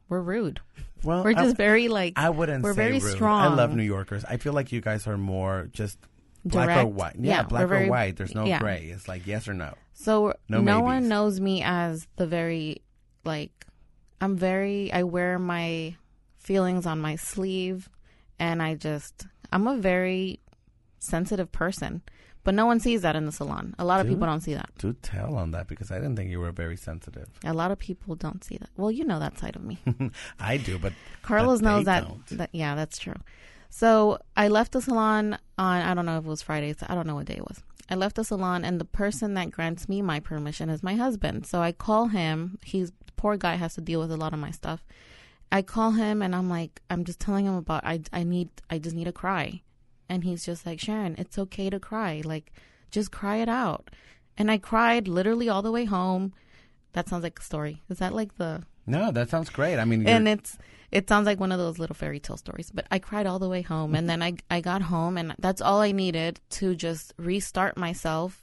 we're 0.09 0.21
rude 0.21 0.59
well 1.03 1.23
we're 1.23 1.31
I- 1.31 1.43
just 1.43 1.57
very 1.57 1.87
like 1.87 2.13
I 2.15 2.29
wouldn't 2.29 2.63
We're 2.63 2.73
say 2.73 2.89
very 2.97 2.99
rude. 2.99 3.21
I 3.21 3.47
love 3.47 3.75
New 3.75 3.83
Yorkers. 3.83 4.23
I 4.25 4.37
feel 4.37 4.53
like 4.53 4.71
you 4.71 4.81
guys 4.81 5.07
are 5.07 5.17
more 5.17 5.69
just 5.71 5.97
black 6.43 6.83
or 6.83 6.87
white. 6.87 7.15
Yeah, 7.19 7.43
black 7.43 7.67
very- 7.67 7.87
or 7.87 7.89
white. 7.89 8.15
There's 8.17 8.35
no 8.35 8.45
yeah. 8.45 8.59
gray. 8.59 8.89
It's 8.93 9.07
like 9.07 9.25
yes 9.25 9.47
or 9.47 9.53
no. 9.53 9.73
So 9.93 10.33
No 10.49 10.61
no, 10.61 10.81
one 10.81 11.07
knows 11.07 11.39
me 11.39 11.63
as 11.63 12.07
the 12.17 12.27
very 12.27 12.81
like 13.23 13.65
I'm 14.21 14.35
very 14.37 14.91
I 14.93 15.03
wear 15.03 15.39
my 15.39 15.95
feelings 16.37 16.85
on 16.85 16.99
my 16.99 17.15
sleeve 17.15 17.89
and 18.39 18.61
I 18.61 18.75
just 18.75 19.25
I'm 19.51 19.67
a 19.67 19.77
very 19.77 20.39
sensitive 20.99 21.51
person. 21.51 22.01
But 22.45 22.53
no 22.53 22.65
one 22.65 22.79
sees 22.79 23.01
that 23.01 23.15
in 23.17 23.25
the 23.25 23.31
salon. 23.33 23.75
A 23.77 23.83
lot 23.83 23.99
of 23.99 24.07
people 24.07 24.25
don't 24.25 24.39
see 24.39 24.53
that. 24.53 24.69
Do 24.77 24.93
tell 25.01 25.35
on 25.35 25.51
that 25.51 25.67
because 25.67 25.91
I 25.91 25.95
didn't 25.95 26.15
think 26.15 26.29
you 26.31 26.39
were 26.39 26.51
very 26.51 26.77
sensitive. 26.77 27.27
A 27.43 27.53
lot 27.53 27.71
of 27.71 27.79
people 27.79 28.15
don't 28.15 28.43
see 28.43 28.57
that. 28.57 28.69
Well, 28.77 28.91
you 28.91 29.03
know 29.03 29.19
that 29.19 29.37
side 29.39 29.55
of 29.57 29.63
me. 29.63 29.79
I 30.39 30.55
do, 30.57 30.77
but 30.77 30.93
Carlos 31.23 31.59
But 31.59 31.65
knows 31.67 31.85
that, 31.85 32.05
that. 32.31 32.49
Yeah, 32.53 32.75
that's 32.75 32.97
true. 32.99 33.15
So 33.69 34.19
I 34.37 34.47
left 34.47 34.71
the 34.71 34.81
salon 34.81 35.37
on 35.57 35.81
I 35.81 35.93
don't 35.93 36.05
know 36.05 36.17
if 36.19 36.25
it 36.25 36.29
was 36.29 36.41
Friday. 36.41 36.73
so 36.73 36.85
I 36.87 36.95
don't 36.95 37.07
know 37.07 37.15
what 37.15 37.25
day 37.25 37.35
it 37.35 37.47
was. 37.47 37.61
I 37.89 37.95
left 37.95 38.15
the 38.15 38.23
salon, 38.23 38.63
and 38.63 38.79
the 38.79 38.85
person 38.85 39.33
that 39.35 39.51
grants 39.51 39.89
me 39.89 40.01
my 40.01 40.19
permission 40.19 40.69
is 40.69 40.81
my 40.81 40.95
husband. 40.95 41.45
So 41.45 41.61
I 41.61 41.71
call 41.71 42.07
him. 42.07 42.57
He's 42.63 42.91
poor 43.15 43.37
guy 43.37 43.55
has 43.55 43.73
to 43.75 43.81
deal 43.81 43.99
with 43.99 44.11
a 44.11 44.17
lot 44.17 44.33
of 44.33 44.39
my 44.39 44.51
stuff. 44.51 44.85
I 45.51 45.61
call 45.61 45.91
him, 45.91 46.21
and 46.21 46.35
I'm 46.35 46.49
like, 46.49 46.81
I'm 46.89 47.03
just 47.05 47.19
telling 47.19 47.45
him 47.45 47.55
about 47.55 47.83
I 47.85 48.01
I 48.13 48.23
need 48.23 48.49
I 48.69 48.77
just 48.79 48.95
need 48.95 49.05
to 49.05 49.11
cry, 49.11 49.61
and 50.09 50.23
he's 50.23 50.45
just 50.45 50.65
like 50.65 50.79
Sharon, 50.79 51.15
it's 51.17 51.37
okay 51.37 51.69
to 51.69 51.79
cry. 51.79 52.21
Like 52.23 52.51
just 52.91 53.11
cry 53.11 53.37
it 53.37 53.49
out. 53.49 53.89
And 54.37 54.51
I 54.51 54.57
cried 54.57 55.07
literally 55.07 55.49
all 55.49 55.61
the 55.61 55.71
way 55.71 55.85
home. 55.85 56.33
That 56.93 57.07
sounds 57.09 57.23
like 57.23 57.39
a 57.39 57.43
story. 57.43 57.83
Is 57.89 57.99
that 57.99 58.13
like 58.13 58.35
the 58.37 58.63
no, 58.87 59.11
that 59.11 59.29
sounds 59.29 59.49
great. 59.49 59.79
I 59.79 59.85
mean, 59.85 60.07
and 60.07 60.27
it's 60.27 60.57
it 60.91 61.09
sounds 61.09 61.25
like 61.25 61.39
one 61.39 61.51
of 61.51 61.57
those 61.57 61.79
little 61.79 61.95
fairy 61.95 62.19
tale 62.19 62.37
stories 62.37 62.71
but 62.71 62.85
i 62.91 62.99
cried 62.99 63.25
all 63.25 63.39
the 63.39 63.49
way 63.49 63.61
home 63.63 63.95
and 63.95 64.07
then 64.07 64.21
i 64.21 64.33
i 64.51 64.61
got 64.61 64.81
home 64.83 65.17
and 65.17 65.33
that's 65.39 65.59
all 65.59 65.81
i 65.81 65.91
needed 65.91 66.39
to 66.49 66.75
just 66.75 67.11
restart 67.17 67.75
myself 67.75 68.39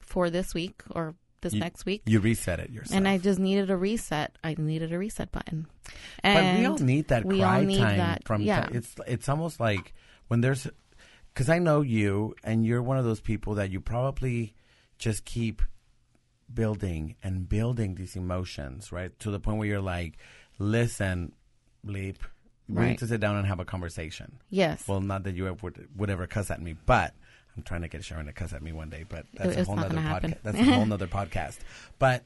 for 0.00 0.30
this 0.30 0.54
week 0.54 0.82
or 0.92 1.14
this 1.40 1.52
You- 1.52 1.60
next 1.60 1.84
week, 1.84 2.02
You 2.06 2.20
reset 2.20 2.58
it 2.60 2.70
yourself. 2.70 2.96
and 2.96 3.06
I 3.06 3.18
just 3.18 3.38
needed 3.38 3.68
a 3.70 3.76
reset. 3.76 4.38
I 4.42 4.54
needed 4.56 4.92
a 4.94 4.98
reset 4.98 5.30
button. 5.30 5.66
but 5.84 5.92
And 6.22 6.58
we 6.60 6.64
all 6.66 6.78
need 6.78 7.08
that 7.08 7.24
we 7.26 7.40
cry 7.40 7.58
all 7.58 7.64
need 7.66 7.78
time 7.78 7.98
that, 7.98 8.26
from 8.26 8.40
yeah. 8.40 8.66
ti- 8.66 8.78
it's 8.78 8.94
it's 9.06 9.28
almost 9.28 9.60
like 9.60 9.92
when 10.28 10.40
there's 10.40 10.66
because 11.34 11.48
I 11.50 11.58
know 11.58 11.80
you 11.82 12.34
and 12.44 12.64
you're 12.64 12.82
one 12.82 12.96
of 12.96 13.04
those 13.04 13.20
people 13.20 13.54
that 13.56 13.70
you 13.70 13.80
probably 13.80 14.54
just 14.98 15.24
keep 15.24 15.60
building 16.52 17.16
and 17.22 17.48
building 17.48 17.94
these 17.96 18.16
emotions 18.16 18.92
right? 18.92 19.18
To 19.20 19.30
the 19.30 19.40
point 19.40 19.58
where 19.58 19.66
you're 19.68 19.80
like 19.80 20.16
listen 20.58 21.32
bleep. 21.86 22.16
We 22.68 22.76
need 22.76 22.80
Right. 22.80 22.98
to 22.98 23.06
sit 23.06 23.20
down 23.20 23.36
and 23.36 23.46
have 23.46 23.60
a 23.60 23.64
conversation. 23.66 24.38
Yes, 24.48 24.86
well 24.88 25.00
not 25.00 25.24
that 25.24 25.34
you 25.34 25.46
ever 25.48 25.56
would, 25.62 25.88
would 25.96 26.10
ever 26.10 26.26
cuss 26.26 26.50
at 26.50 26.62
me 26.62 26.74
but 26.86 27.14
I'm 27.56 27.62
trying 27.62 27.82
to 27.82 27.88
get 27.88 28.04
Sharon 28.04 28.26
to 28.26 28.32
cuss 28.32 28.52
at 28.52 28.62
me 28.62 28.72
one 28.72 28.90
day 28.90 29.04
but 29.08 29.26
that's 29.34 29.56
a 29.56 29.64
whole 29.64 29.76
not 29.76 29.92
nother 29.92 30.00
podcast 30.08 30.42
that's 30.42 30.58
a 30.60 30.64
whole 30.64 30.86
nother 30.86 31.06
podcast. 31.06 31.58
But 31.98 32.24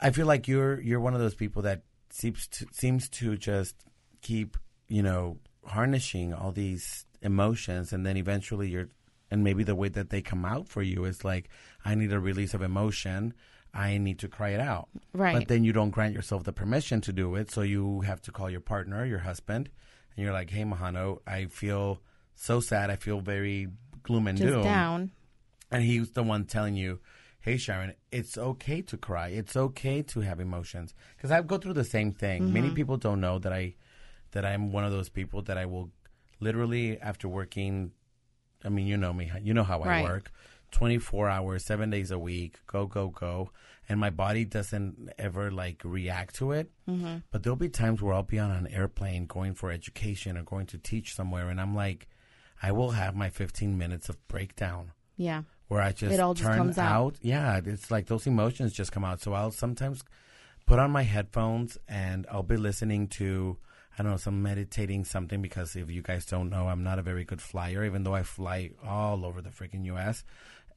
I 0.00 0.10
feel 0.10 0.26
like 0.26 0.48
you're 0.48 0.80
you're 0.80 1.00
one 1.00 1.14
of 1.14 1.20
those 1.20 1.34
people 1.34 1.62
that 1.62 1.82
seems 2.10 2.46
to 2.48 2.66
seems 2.72 3.08
to 3.10 3.36
just 3.36 3.74
keep 4.20 4.56
you 4.88 5.02
know 5.02 5.38
harnessing 5.66 6.32
all 6.34 6.50
these 6.52 7.04
emotions, 7.22 7.92
and 7.92 8.04
then 8.04 8.16
eventually 8.16 8.68
you're, 8.68 8.88
and 9.30 9.42
maybe 9.42 9.64
the 9.64 9.74
way 9.74 9.88
that 9.88 10.10
they 10.10 10.22
come 10.22 10.44
out 10.44 10.68
for 10.68 10.82
you 10.82 11.04
is 11.04 11.24
like, 11.24 11.48
I 11.84 11.94
need 11.94 12.12
a 12.12 12.20
release 12.20 12.54
of 12.54 12.62
emotion. 12.62 13.34
I 13.74 13.96
need 13.96 14.18
to 14.18 14.28
cry 14.28 14.50
it 14.50 14.60
out. 14.60 14.88
right. 15.14 15.34
But 15.34 15.48
then 15.48 15.64
you 15.64 15.72
don't 15.72 15.90
grant 15.90 16.14
yourself 16.14 16.44
the 16.44 16.52
permission 16.52 17.00
to 17.02 17.12
do 17.12 17.34
it, 17.36 17.50
so 17.50 17.62
you 17.62 18.02
have 18.02 18.20
to 18.22 18.32
call 18.32 18.50
your 18.50 18.60
partner, 18.60 19.06
your 19.06 19.20
husband, 19.20 19.70
and 20.14 20.24
you're 20.24 20.34
like, 20.34 20.50
Hey, 20.50 20.64
Mahano, 20.64 21.20
I 21.26 21.46
feel 21.46 22.00
so 22.34 22.60
sad. 22.60 22.90
I 22.90 22.96
feel 22.96 23.20
very 23.20 23.68
gloom 24.02 24.26
and 24.26 24.38
just 24.38 24.52
doom 24.52 24.62
down. 24.62 25.10
and 25.70 25.82
he's 25.82 26.10
the 26.10 26.22
one 26.22 26.44
telling 26.44 26.74
you, 26.74 27.00
"Hey, 27.40 27.56
Sharon, 27.56 27.94
it's 28.10 28.36
okay 28.36 28.82
to 28.82 28.96
cry. 28.96 29.28
It's 29.28 29.56
okay 29.56 30.02
to 30.02 30.20
have 30.20 30.40
emotions." 30.40 30.94
Because 31.16 31.30
I 31.30 31.40
go 31.42 31.58
through 31.58 31.74
the 31.74 31.84
same 31.84 32.12
thing. 32.12 32.52
Many 32.52 32.68
mm-hmm. 32.68 32.74
people 32.74 32.96
don't 32.96 33.20
know 33.20 33.38
that 33.38 33.52
I 33.52 33.74
that 34.32 34.44
I'm 34.44 34.72
one 34.72 34.84
of 34.84 34.92
those 34.92 35.08
people 35.08 35.42
that 35.42 35.58
I 35.58 35.66
will 35.66 35.90
literally 36.42 36.98
after 37.00 37.28
working. 37.28 37.92
I 38.64 38.68
mean, 38.68 38.86
you 38.86 38.96
know 38.96 39.12
me. 39.12 39.30
You 39.42 39.54
know 39.54 39.64
how 39.64 39.80
I 39.80 39.88
Right. 39.88 40.02
work. 40.04 40.30
24 40.72 41.28
hours, 41.28 41.64
7 41.64 41.90
days 41.90 42.10
a 42.10 42.18
week, 42.18 42.58
go 42.66 42.86
go 42.86 43.08
go, 43.08 43.50
and 43.88 44.00
my 44.00 44.08
body 44.08 44.44
doesn't 44.46 45.10
ever 45.18 45.50
like 45.50 45.82
react 45.84 46.34
to 46.36 46.52
it. 46.52 46.70
Mm-hmm. 46.88 47.18
But 47.30 47.42
there'll 47.42 47.56
be 47.56 47.68
times 47.68 48.00
where 48.00 48.14
I'll 48.14 48.22
be 48.22 48.38
on 48.38 48.50
an 48.50 48.66
airplane 48.68 49.26
going 49.26 49.54
for 49.54 49.70
education 49.70 50.38
or 50.38 50.42
going 50.44 50.66
to 50.68 50.78
teach 50.78 51.14
somewhere 51.14 51.50
and 51.50 51.60
I'm 51.60 51.74
like 51.74 52.08
I 52.62 52.70
will 52.72 52.92
have 52.92 53.14
my 53.16 53.28
15 53.28 53.76
minutes 53.76 54.08
of 54.08 54.16
breakdown 54.28 54.92
Yeah, 55.16 55.42
where 55.68 55.82
I 55.82 55.90
just 55.92 56.14
It 56.14 56.20
all 56.20 56.32
just 56.32 56.46
turn 56.48 56.56
comes 56.58 56.78
out. 56.78 56.92
out. 56.92 57.16
Yeah, 57.20 57.60
it's 57.64 57.90
like 57.90 58.06
those 58.06 58.26
emotions 58.26 58.72
just 58.72 58.92
come 58.92 59.04
out. 59.04 59.20
So 59.20 59.32
I'll 59.34 59.50
sometimes 59.50 60.04
put 60.64 60.78
on 60.78 60.90
my 60.92 61.02
headphones 61.02 61.76
and 61.88 62.24
I'll 62.30 62.44
be 62.44 62.56
listening 62.56 63.08
to 63.18 63.58
I 63.98 64.02
don't 64.02 64.12
know 64.12 64.16
some 64.18 64.42
meditating 64.42 65.04
something 65.04 65.42
because 65.42 65.76
if 65.76 65.90
you 65.90 66.02
guys 66.02 66.24
don't 66.24 66.48
know, 66.50 66.68
I'm 66.68 66.82
not 66.82 66.98
a 66.98 67.02
very 67.02 67.24
good 67.24 67.42
flyer, 67.42 67.84
even 67.84 68.04
though 68.04 68.14
I 68.14 68.22
fly 68.22 68.70
all 68.86 69.24
over 69.26 69.42
the 69.42 69.50
freaking 69.50 69.84
U.S. 69.86 70.24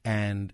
And 0.04 0.52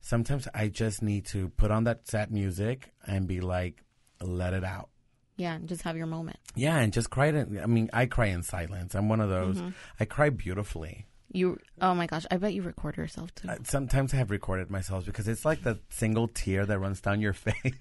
sometimes 0.00 0.48
I 0.54 0.68
just 0.68 1.02
need 1.02 1.26
to 1.26 1.48
put 1.50 1.70
on 1.70 1.84
that 1.84 2.08
sad 2.08 2.30
music 2.32 2.92
and 3.06 3.26
be 3.28 3.40
like, 3.40 3.82
let 4.20 4.52
it 4.52 4.64
out. 4.64 4.88
yeah. 5.36 5.58
Just 5.64 5.82
have 5.82 5.96
your 5.96 6.06
moment. 6.06 6.38
Yeah, 6.54 6.78
and 6.78 6.92
just 6.92 7.10
cry. 7.10 7.28
It, 7.28 7.48
I 7.62 7.66
mean, 7.66 7.88
I 7.92 8.06
cry 8.06 8.26
in 8.26 8.42
silence. 8.42 8.94
I'm 8.94 9.08
one 9.08 9.20
of 9.20 9.30
those. 9.30 9.56
Mm-hmm. 9.58 9.70
I 9.98 10.04
cry 10.04 10.30
beautifully. 10.30 11.06
You. 11.34 11.58
Oh 11.80 11.94
my 11.94 12.06
gosh! 12.06 12.26
I 12.30 12.36
bet 12.36 12.52
you 12.52 12.62
record 12.62 12.96
yourself 12.96 13.34
too. 13.34 13.48
Uh, 13.48 13.56
Sometimes 13.64 14.12
I 14.12 14.18
have 14.18 14.30
recorded 14.30 14.70
myself 14.70 15.06
because 15.06 15.26
it's 15.28 15.44
like 15.44 15.62
the 15.62 15.78
single 15.88 16.28
tear 16.28 16.66
that 16.66 16.78
runs 16.78 17.00
down 17.00 17.20
your 17.20 17.32
face. 17.46 17.74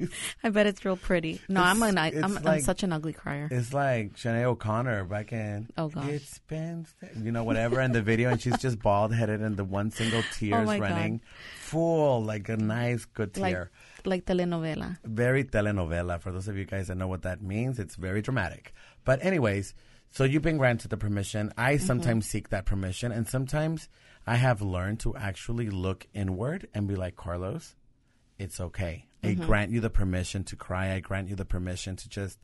I 0.43 0.49
bet 0.49 0.67
it's 0.67 0.83
real 0.85 0.95
pretty. 0.97 1.41
No, 1.49 1.61
I'm 1.61 1.77
It's- 1.77 1.91
an. 1.91 1.97
I, 1.97 2.07
it's 2.07 2.23
I'm, 2.23 2.37
I'm 2.37 2.43
like- 2.43 2.61
such 2.63 2.83
an 2.83 2.93
ugly 2.93 3.13
crier. 3.13 3.47
It's 3.51 3.73
like 3.73 4.13
Sinéad 4.15 4.43
O'Connor 4.45 5.03
back 5.05 5.33
in 5.33 5.67
Oh, 5.77 5.89
gosh. 5.89 6.07
It's 6.09 6.39
been 6.47 6.85
you 7.21 7.31
know 7.31 7.43
whatever 7.43 7.81
in 7.81 7.91
the 7.91 8.01
video, 8.01 8.29
and 8.29 8.41
she's 8.41 8.57
just 8.57 8.79
bald 8.79 9.13
headed, 9.13 9.41
and 9.41 9.57
the 9.57 9.65
one 9.65 9.91
single 9.91 10.23
tear 10.33 10.63
is 10.63 10.69
Oh, 10.69 10.71
God. 10.71 10.79
running 10.81 11.21
full 11.59 12.23
like 12.23 12.49
a 12.49 12.57
nice 12.57 13.05
good 13.05 13.37
Like 13.37 13.53
tear. 13.53 13.71
like 14.05 14.25
telenovela. 14.25 14.97
very 15.03 15.43
telenovela. 15.43 16.19
For 16.21 16.31
those 16.31 16.47
of 16.47 16.57
you 16.57 16.65
guys 16.65 16.87
that 16.87 16.95
know 16.95 17.07
what 17.07 17.23
that 17.23 17.41
means, 17.41 17.79
it's 17.79 17.95
very 17.95 18.21
dramatic. 18.21 18.73
But 19.03 19.23
anyways, 19.25 19.73
so 20.11 20.23
you've 20.23 20.41
been 20.43 20.57
granted 20.57 20.89
the 20.89 20.97
permission. 20.97 21.51
I 21.57 21.75
Mm-hmm. 21.75 21.85
sometimes 21.85 22.25
seek 22.29 22.49
that 22.49 22.65
permission, 22.65 23.11
and 23.11 23.27
sometimes 23.27 23.89
I 24.27 24.35
have 24.35 24.61
learned 24.61 24.99
to 25.01 25.15
actually 25.15 25.69
look 25.69 26.05
inward 26.13 26.67
and 26.73 26.87
be 26.87 26.95
like, 26.95 27.15
Carlos, 27.15 27.75
it's 28.37 28.59
okay. 28.59 29.05
Mm-hmm. 29.23 29.41
I 29.41 29.45
grant 29.45 29.71
you 29.71 29.79
the 29.79 29.89
permission 29.89 30.43
to 30.45 30.55
cry. 30.55 30.93
I 30.93 30.99
grant 30.99 31.29
you 31.29 31.35
the 31.35 31.45
permission 31.45 31.95
to 31.95 32.09
just, 32.09 32.39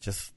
just 0.00 0.32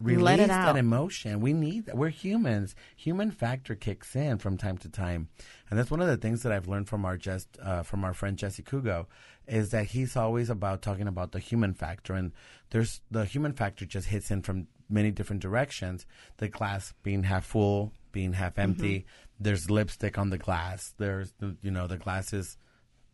release 0.00 0.46
that 0.48 0.76
emotion. 0.76 1.40
We 1.40 1.52
need 1.52 1.86
that. 1.86 1.96
We're 1.96 2.10
humans. 2.10 2.74
Human 2.96 3.30
factor 3.30 3.74
kicks 3.74 4.14
in 4.14 4.38
from 4.38 4.56
time 4.58 4.76
to 4.78 4.88
time, 4.90 5.28
and 5.70 5.78
that's 5.78 5.90
one 5.90 6.00
of 6.02 6.08
the 6.08 6.16
things 6.18 6.42
that 6.42 6.52
I've 6.52 6.68
learned 6.68 6.88
from 6.88 7.04
our 7.04 7.16
just 7.16 7.48
uh, 7.62 7.82
from 7.82 8.04
our 8.04 8.12
friend 8.12 8.36
Jesse 8.36 8.62
Kugo, 8.62 9.06
is 9.46 9.70
that 9.70 9.86
he's 9.86 10.16
always 10.16 10.50
about 10.50 10.82
talking 10.82 11.08
about 11.08 11.32
the 11.32 11.38
human 11.38 11.74
factor, 11.74 12.14
and 12.14 12.32
there's 12.70 13.00
the 13.10 13.24
human 13.24 13.52
factor 13.52 13.86
just 13.86 14.08
hits 14.08 14.30
in 14.30 14.42
from 14.42 14.66
many 14.88 15.10
different 15.10 15.42
directions. 15.42 16.06
The 16.38 16.48
glass 16.48 16.94
being 17.02 17.24
half 17.24 17.44
full, 17.44 17.92
being 18.12 18.32
half 18.32 18.52
mm-hmm. 18.52 18.70
empty. 18.70 19.06
There's 19.38 19.70
lipstick 19.70 20.18
on 20.18 20.30
the 20.30 20.38
glass. 20.38 20.94
There's 20.98 21.32
you 21.62 21.70
know 21.70 21.86
the 21.86 21.98
glass 21.98 22.32
is 22.32 22.56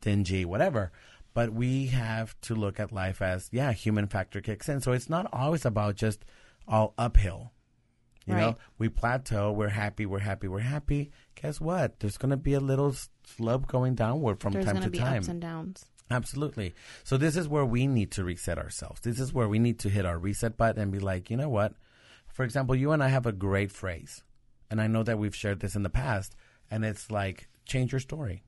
dingy, 0.01 0.45
whatever. 0.45 0.93
But 1.35 1.53
we 1.53 1.87
have 1.87 2.39
to 2.43 2.55
look 2.55 2.79
at 2.79 2.93
life 2.93 3.23
as, 3.23 3.49
yeah, 3.53 3.73
human 3.73 4.07
factor 4.07 4.43
kicks 4.43 4.69
in. 4.69 4.83
So 4.83 4.93
it's 4.93 5.09
not 5.09 5.27
always 5.33 5.65
about 5.65 5.97
just 5.97 6.27
all 6.69 6.93
uphill. 6.99 7.53
You 8.27 8.35
know, 8.35 8.57
we 8.79 8.89
plateau, 8.89 9.51
we're 9.51 9.69
happy, 9.69 10.07
we're 10.07 10.21
happy, 10.21 10.47
we're 10.47 10.61
happy. 10.61 11.11
Guess 11.35 11.61
what? 11.61 11.99
There's 11.99 12.19
going 12.19 12.31
to 12.31 12.37
be 12.37 12.55
a 12.55 12.61
little 12.61 12.95
slope 13.27 13.67
going 13.67 13.97
downward 13.97 14.39
from 14.39 14.53
There's 14.53 14.67
time 14.67 14.81
to 14.81 14.91
be 14.91 14.99
time. 14.99 15.19
ups 15.19 15.29
and 15.29 15.41
downs. 15.41 15.87
Absolutely. 16.13 16.75
So 17.05 17.17
this 17.17 17.37
is 17.37 17.49
where 17.49 17.65
we 17.65 17.87
need 17.87 18.11
to 18.13 18.25
reset 18.25 18.59
ourselves. 18.59 19.01
This 19.01 19.19
is 19.19 19.33
where 19.33 19.49
we 19.49 19.59
need 19.59 19.79
to 19.81 19.89
hit 19.89 20.07
our 20.07 20.19
reset 20.19 20.57
button 20.57 20.83
and 20.83 20.93
be 20.93 20.99
like, 20.99 21.31
you 21.31 21.37
know 21.37 21.49
what? 21.49 21.75
For 22.29 22.45
example, 22.45 22.75
you 22.75 22.93
and 22.93 23.03
I 23.03 23.09
have 23.09 23.27
a 23.27 23.33
great 23.33 23.71
phrase, 23.71 24.23
and 24.71 24.81
I 24.81 24.87
know 24.87 25.03
that 25.03 25.19
we've 25.19 25.37
shared 25.37 25.61
this 25.61 25.75
in 25.75 25.83
the 25.83 25.91
past, 25.91 26.35
and 26.71 26.85
it's 26.85 27.11
like, 27.11 27.49
change 27.67 27.93
your 27.93 28.01
story. 28.01 28.43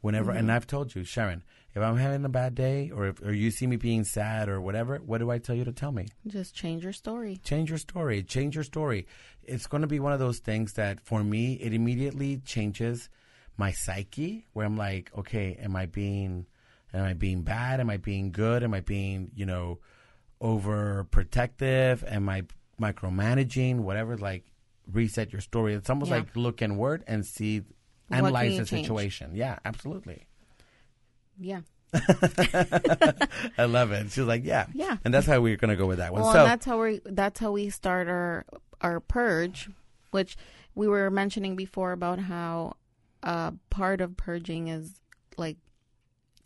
Whenever, 0.00 0.32
and 0.32 0.48
mm-hmm. 0.48 0.56
I've 0.56 0.66
told 0.66 0.96
you, 0.96 1.04
Sharon, 1.04 1.44
if 1.74 1.80
I'm 1.80 1.96
having 1.96 2.24
a 2.24 2.28
bad 2.28 2.56
day, 2.56 2.90
or 2.92 3.06
if 3.06 3.22
or 3.22 3.32
you 3.32 3.52
see 3.52 3.68
me 3.68 3.76
being 3.76 4.02
sad 4.02 4.48
or 4.48 4.60
whatever, 4.60 4.96
what 4.96 5.18
do 5.18 5.30
I 5.30 5.38
tell 5.38 5.54
you 5.54 5.64
to 5.64 5.70
tell 5.70 5.92
me? 5.92 6.08
Just 6.26 6.56
change 6.56 6.82
your 6.82 6.92
story. 6.92 7.38
change 7.44 7.70
your 7.70 7.78
story 7.78 8.22
change 8.22 8.54
your 8.54 8.64
story 8.64 9.06
it's 9.44 9.66
going 9.66 9.80
to 9.80 9.86
be 9.86 10.00
one 10.00 10.12
of 10.12 10.18
those 10.18 10.38
things 10.38 10.74
that 10.74 11.00
for 11.00 11.22
me 11.22 11.54
it 11.54 11.72
immediately 11.72 12.38
changes 12.38 13.08
my 13.56 13.72
psyche 13.72 14.46
where 14.52 14.66
i'm 14.66 14.76
like 14.76 15.10
okay 15.16 15.58
am 15.60 15.76
i 15.76 15.86
being 15.86 16.46
am 16.94 17.04
i 17.04 17.12
being 17.14 17.42
bad? 17.42 17.80
Am 17.80 17.90
i 17.90 17.96
being 17.96 18.32
good? 18.32 18.62
Am 18.62 18.74
i 18.74 18.80
being 18.80 19.30
you 19.34 19.46
know 19.46 19.78
overprotective? 20.40 22.02
Am 22.10 22.28
i 22.28 22.42
micromanaging? 22.80 23.80
Whatever 23.80 24.16
like 24.16 24.44
reset 24.90 25.32
your 25.32 25.40
story. 25.40 25.74
It's 25.74 25.88
almost 25.90 26.10
Yeah. 26.10 26.18
like 26.18 26.36
look 26.36 26.62
inward 26.62 27.04
and 27.06 27.24
see 27.24 27.62
analyze 28.10 28.58
the 28.58 28.64
change? 28.64 28.86
situation. 28.86 29.34
Yeah 29.34 29.58
absolutely. 29.64 30.26
Yeah. 31.38 31.60
i 33.58 33.64
love 33.64 33.92
it. 33.92 34.10
She's 34.10 34.24
like 34.24 34.44
yeah. 34.44 34.66
Yeah. 34.74 34.96
and 35.04 35.12
that's 35.12 35.26
how 35.26 35.40
we're 35.40 35.56
going 35.56 35.70
to 35.70 35.76
go 35.76 35.86
with 35.86 35.98
that 35.98 36.12
one. 36.12 36.22
Well, 36.22 36.32
so 36.32 36.40
and 36.40 36.48
that's 36.50 36.66
how 36.66 36.80
we 36.82 37.00
that's 37.04 37.38
how 37.40 37.52
we 37.52 37.70
start 37.70 38.08
our 38.08 38.44
our 38.80 38.98
purge, 39.00 39.68
which 40.10 40.36
we 40.74 40.88
were 40.88 41.10
mentioning 41.10 41.54
before 41.54 41.92
about 41.92 42.18
how 42.18 42.74
uh, 43.22 43.52
part 43.70 44.00
of 44.00 44.16
purging 44.16 44.68
is 44.68 44.94
like 45.36 45.58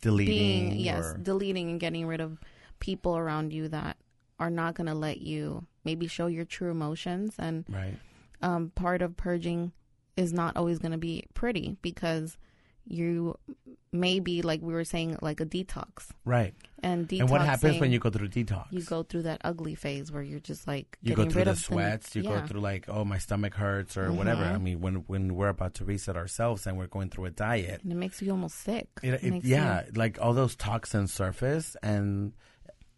deleting 0.01 0.35
being 0.35 0.79
yes, 0.79 1.05
or- 1.05 1.17
deleting 1.17 1.69
and 1.69 1.79
getting 1.79 2.05
rid 2.07 2.21
of 2.21 2.39
people 2.79 3.17
around 3.17 3.53
you 3.53 3.67
that 3.69 3.97
are 4.39 4.49
not 4.49 4.75
going 4.75 4.87
to 4.87 4.93
let 4.93 5.21
you 5.21 5.65
maybe 5.83 6.07
show 6.07 6.27
your 6.27 6.45
true 6.45 6.69
emotions. 6.69 7.33
And 7.39 7.65
right. 7.69 7.95
um, 8.41 8.71
part 8.75 9.01
of 9.01 9.17
purging 9.17 9.71
is 10.15 10.33
not 10.33 10.55
always 10.55 10.79
going 10.79 10.91
to 10.91 10.97
be 10.97 11.25
pretty 11.33 11.77
because 11.81 12.37
you 12.89 13.37
may 13.91 14.19
be 14.19 14.41
like 14.41 14.61
we 14.61 14.73
were 14.73 14.83
saying 14.83 15.17
like 15.21 15.39
a 15.39 15.45
detox 15.45 16.07
right 16.25 16.53
and 16.83 17.07
detoxing 17.07 17.19
And 17.21 17.29
what 17.29 17.41
happens 17.41 17.79
when 17.79 17.91
you 17.91 17.99
go 17.99 18.09
through 18.09 18.27
detox? 18.29 18.67
you 18.71 18.81
go 18.83 19.01
through 19.03 19.23
that 19.23 19.41
ugly 19.43 19.75
phase 19.75 20.11
where 20.11 20.21
you're 20.21 20.39
just 20.39 20.67
like 20.67 20.97
You 21.01 21.15
go 21.15 21.23
through 21.25 21.41
rid 21.41 21.47
the 21.47 21.55
sweats. 21.55 22.15
You 22.15 22.21
yeah. 22.23 22.39
go 22.41 22.45
through 22.45 22.59
like, 22.61 22.85
oh, 22.87 23.03
my 23.05 23.17
stomach 23.17 23.55
hurts 23.55 23.97
or 23.97 24.11
whatever. 24.11 24.43
Mhm. 24.43 24.53
I 24.55 24.57
mean, 24.57 24.81
when 24.81 24.95
when 25.07 25.35
we're 25.35 25.49
about 25.49 25.73
to 25.75 25.85
reset 25.85 26.15
ourselves 26.15 26.67
and 26.67 26.77
we're 26.77 26.87
going 26.87 27.09
through 27.09 27.25
a 27.25 27.31
diet, 27.31 27.81
and 27.83 27.91
it 27.91 27.95
makes 27.95 28.21
you 28.21 28.29
almost 28.31 28.59
sick. 28.59 28.87
it, 29.01 29.23
it, 29.23 29.31
makes 29.31 29.45
yeah, 29.45 29.83
like 29.95 30.19
all 30.21 30.33
those 30.33 30.55
toxins 30.55 31.11
surface, 31.13 31.75
and 31.81 32.33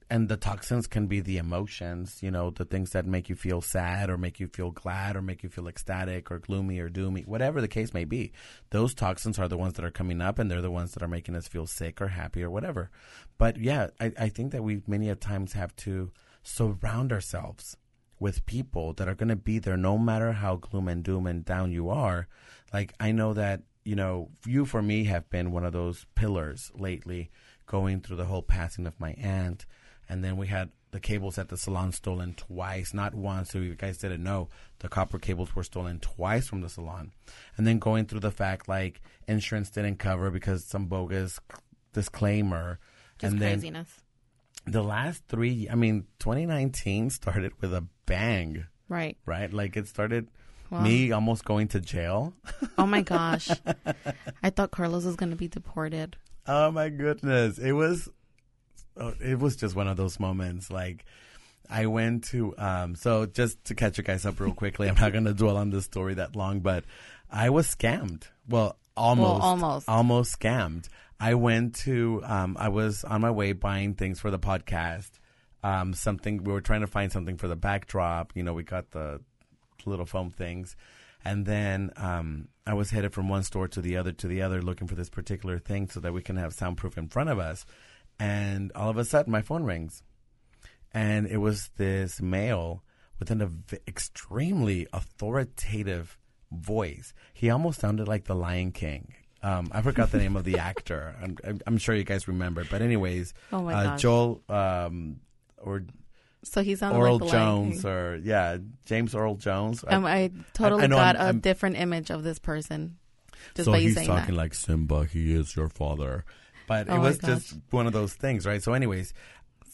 and 0.10 0.28
the 0.28 0.38
toxins 0.38 0.88
can 0.88 1.06
be 1.06 1.20
the 1.20 1.38
emotions, 1.38 2.18
you 2.22 2.32
know, 2.32 2.50
the 2.50 2.66
things 2.66 2.92
that 2.92 3.06
make 3.06 3.30
you 3.30 3.36
feel 3.36 3.62
sad 3.62 4.10
or 4.10 4.18
make 4.18 4.40
you 4.40 4.48
feel 4.48 4.72
glad 4.72 5.16
or 5.16 5.22
make 5.22 5.44
you 5.44 5.50
feel 5.50 5.68
ecstatic 5.68 6.32
or 6.32 6.40
gloomy 6.40 6.80
or 6.80 6.90
doomy, 6.90 7.28
whatever 7.28 7.62
the 7.62 7.68
case 7.68 7.94
may 7.94 8.06
be. 8.06 8.32
Those 8.72 8.96
toxins 8.96 9.38
are 9.38 9.48
the 9.48 9.58
ones 9.58 9.74
that 9.76 9.86
are 9.86 9.92
coming 9.92 10.20
up 10.20 10.40
and 10.40 10.50
they're 10.50 10.62
the 10.62 10.72
ones 10.72 10.94
that 10.94 11.04
are 11.04 11.08
making 11.08 11.36
us 11.36 11.48
feel 11.48 11.68
sick 11.68 12.02
or 12.02 12.08
happy 12.08 12.44
or 12.44 12.50
whatever. 12.50 12.90
But 13.38 13.58
yeah, 13.58 13.90
I, 14.00 14.12
I 14.20 14.30
think 14.30 14.52
that 14.52 14.64
we 14.64 14.82
many 14.88 15.10
a 15.10 15.16
times 15.16 15.54
have 15.54 15.76
to 15.78 16.12
surround 16.42 17.12
ourselves 17.12 17.78
with 18.20 18.46
people 18.48 18.94
that 18.94 19.08
are 19.08 19.16
going 19.16 19.30
to 19.30 19.36
be 19.36 19.60
there 19.60 19.78
no 19.78 19.98
matter 19.98 20.32
how 20.34 20.56
gloom 20.56 20.88
and 20.88 21.04
doom 21.04 21.28
and 21.28 21.46
down 21.46 21.72
you 21.72 21.90
are. 21.90 22.28
Like, 22.74 22.94
I 23.00 23.12
know 23.12 23.34
that, 23.36 23.62
you 23.86 23.96
know, 23.96 24.30
you 24.46 24.66
for 24.66 24.82
me 24.82 25.06
have 25.06 25.30
been 25.30 25.52
one 25.52 25.64
of 25.64 25.74
those 25.74 26.08
pillars 26.16 26.72
lately 26.76 27.30
going 27.68 28.02
through 28.02 28.18
the 28.18 28.26
whole 28.26 28.42
passing 28.42 28.88
of 28.88 29.00
my 29.00 29.12
aunt 29.12 29.66
and 30.10 30.24
then 30.24 30.36
we 30.38 30.48
had 30.48 30.70
the 30.92 31.00
cables 31.00 31.38
at 31.38 31.50
the 31.50 31.58
salon 31.58 31.92
stolen 31.92 32.34
twice, 32.34 32.94
not 32.96 33.14
once. 33.14 33.52
So 33.52 33.60
you 33.60 33.76
guys 33.76 34.00
didn't 34.00 34.24
know 34.24 34.50
the 34.80 34.90
copper 34.90 35.20
cables 35.20 35.56
were 35.56 35.64
stolen 35.64 36.00
twice 36.00 36.48
from 36.48 36.62
the 36.62 36.70
salon, 36.70 37.12
and 37.58 37.66
then 37.68 37.78
going 37.80 38.06
through 38.06 38.22
the 38.22 38.32
fact 38.32 38.68
like 38.68 39.02
insurance 39.28 39.70
didn't 39.70 40.00
cover 40.00 40.32
because 40.32 40.66
some 40.66 40.88
bogus 40.88 41.40
disclaimer, 41.94 42.80
Just 43.20 43.34
and 43.34 43.42
then 43.42 43.54
craziness. 43.60 43.90
the 44.66 44.84
last 44.84 45.24
three. 45.28 45.68
I 45.70 45.76
mean, 45.76 46.06
2019 46.20 47.10
started 47.10 47.52
with 47.62 47.74
a 47.74 47.86
bang, 48.06 48.66
Right. 48.88 49.18
right? 49.26 49.52
Like 49.52 49.76
it 49.78 49.88
started. 49.88 50.28
Wow. 50.70 50.82
Me 50.82 51.12
almost 51.12 51.46
going 51.46 51.68
to 51.70 51.80
jail. 51.82 52.34
Oh 52.78 52.86
my 52.86 53.02
gosh. 53.02 53.50
I 54.44 54.52
thought 54.52 54.70
Carlos 54.70 55.04
was 55.04 55.16
going 55.16 55.32
to 55.32 55.36
be 55.36 55.48
deported. 55.48 56.16
Oh 56.46 56.70
my 56.70 56.90
goodness. 56.90 57.58
It 57.58 57.72
was 57.72 58.08
oh, 59.00 59.14
it 59.20 59.40
was 59.40 59.56
just 59.56 59.76
one 59.76 59.88
of 59.88 59.98
those 59.98 60.20
moments 60.20 60.70
like 60.70 61.06
I 61.70 61.86
went 61.86 62.26
to 62.26 62.56
um 62.58 62.96
so 62.96 63.26
just 63.26 63.64
to 63.66 63.76
catch 63.76 63.98
you 63.98 64.04
guys 64.04 64.26
up 64.26 64.40
real 64.40 64.54
quickly, 64.54 64.90
I'm 64.90 64.96
not 64.96 65.12
going 65.12 65.26
to 65.26 65.34
dwell 65.34 65.58
on 65.58 65.70
this 65.70 65.86
story 65.86 66.16
that 66.16 66.36
long, 66.36 66.60
but 66.60 66.84
I 67.32 67.50
was 67.50 67.68
scammed. 67.68 68.24
Well, 68.48 68.78
almost 68.98 69.44
almost. 69.44 69.90
almost 69.90 70.40
scammed. 70.40 70.88
I 71.20 71.36
went 71.36 71.76
to 71.86 72.22
um 72.26 72.58
I 72.60 72.70
was 72.70 73.04
on 73.04 73.22
my 73.22 73.32
way 73.32 73.54
buying 73.54 73.94
things 73.94 74.20
for 74.20 74.32
the 74.32 74.40
podcast. 74.40 75.12
Um 75.64 75.94
something 75.94 76.44
we 76.44 76.54
were 76.54 76.62
trying 76.62 76.82
to 76.82 76.88
find 76.88 77.12
something 77.12 77.38
for 77.38 77.48
the 77.48 77.56
backdrop, 77.56 78.32
you 78.36 78.44
know, 78.44 78.54
we 78.54 78.64
got 78.64 78.92
the 78.92 79.22
little 79.86 80.06
foam 80.06 80.32
things. 80.32 80.76
And 81.24 81.46
then 81.46 81.92
um, 81.98 82.48
I 82.66 82.74
was 82.74 82.92
headed 82.92 83.14
from 83.14 83.28
one 83.28 83.44
store 83.44 83.68
to 83.70 83.82
the 83.82 83.98
other 83.98 84.12
to 84.14 84.28
the 84.28 84.42
other 84.42 84.62
looking 84.62 84.88
for 84.88 84.96
this 84.96 85.10
particular 85.10 85.60
thing 85.60 85.90
so 85.90 86.00
that 86.00 86.14
we 86.14 86.22
can 86.22 86.38
have 86.38 86.54
soundproof 86.54 86.98
in 86.98 87.08
front 87.08 87.30
of 87.30 87.40
us. 87.40 87.66
And 88.20 88.72
all 88.76 88.90
of 88.90 88.98
a 88.98 89.06
sudden, 89.06 89.32
my 89.32 89.42
phone 89.42 89.64
rings. 89.64 90.04
And 90.92 91.28
it 91.28 91.38
was 91.38 91.70
this 91.78 92.22
male 92.22 92.84
with 93.20 93.32
an 93.32 93.42
ev- 93.42 93.80
extremely 93.88 94.88
authoritative 94.94 96.18
voice. 96.52 97.14
He 97.34 97.50
almost 97.50 97.80
sounded 97.80 98.08
like 98.08 98.26
the 98.26 98.36
Lion 98.36 98.72
King. 98.72 99.14
Um, 99.42 99.70
I 99.72 99.82
forgot 99.82 100.12
the 100.12 100.18
name 100.18 100.36
of 100.36 100.44
the 100.44 100.58
actor. 100.60 101.16
I'm, 101.24 101.38
I'm- 101.46 101.60
I'm 101.68 101.78
sure 101.78 101.96
you 101.96 102.04
guys 102.04 102.28
remember. 102.28 102.66
But, 102.70 102.82
anyways, 102.82 103.34
Oh 103.54 103.62
my 103.62 103.74
uh, 103.74 103.84
gosh. 103.84 104.02
Joel 104.02 104.42
um, 104.50 105.22
or 105.58 105.84
So 106.44 106.62
he 106.62 106.76
sounded 106.76 107.00
Earl 107.00 107.20
like 107.20 107.32
the 107.32 107.38
Lion 107.38 107.72
Jones 107.72 107.86
or, 107.86 108.20
yeah, 108.24 108.58
James 108.86 109.16
Earl 109.16 109.36
Jones. 109.36 109.86
I- 109.88 109.96
Um, 109.96 110.06
I 110.06 110.32
totally 110.54 110.84
I 110.84 110.88
know 110.88 110.98
got 110.98 111.16
I'm- 111.16 111.24
a 111.24 111.28
I'm- 111.28 111.40
different 111.40 111.78
image 111.78 112.10
of 112.10 112.24
this 112.24 112.40
person 112.40 112.98
just 113.56 113.66
so 113.66 113.72
by 113.72 113.78
you 113.78 113.88
he's 113.88 113.96
saying 113.96 114.08
talking 114.08 114.36
that. 114.36 114.42
like 114.42 114.54
Simba, 114.54 115.06
he 115.06 115.34
is 115.34 115.56
your 115.56 115.70
father. 115.70 116.26
But 116.70 116.90
Oh 116.90 116.96
it 116.96 117.00
was 117.00 117.18
just 117.18 117.56
one 117.72 117.86
of 117.88 117.94
those 117.94 118.14
things, 118.14 118.46
right? 118.46 118.64
So, 118.64 118.72
anyways, 118.74 119.14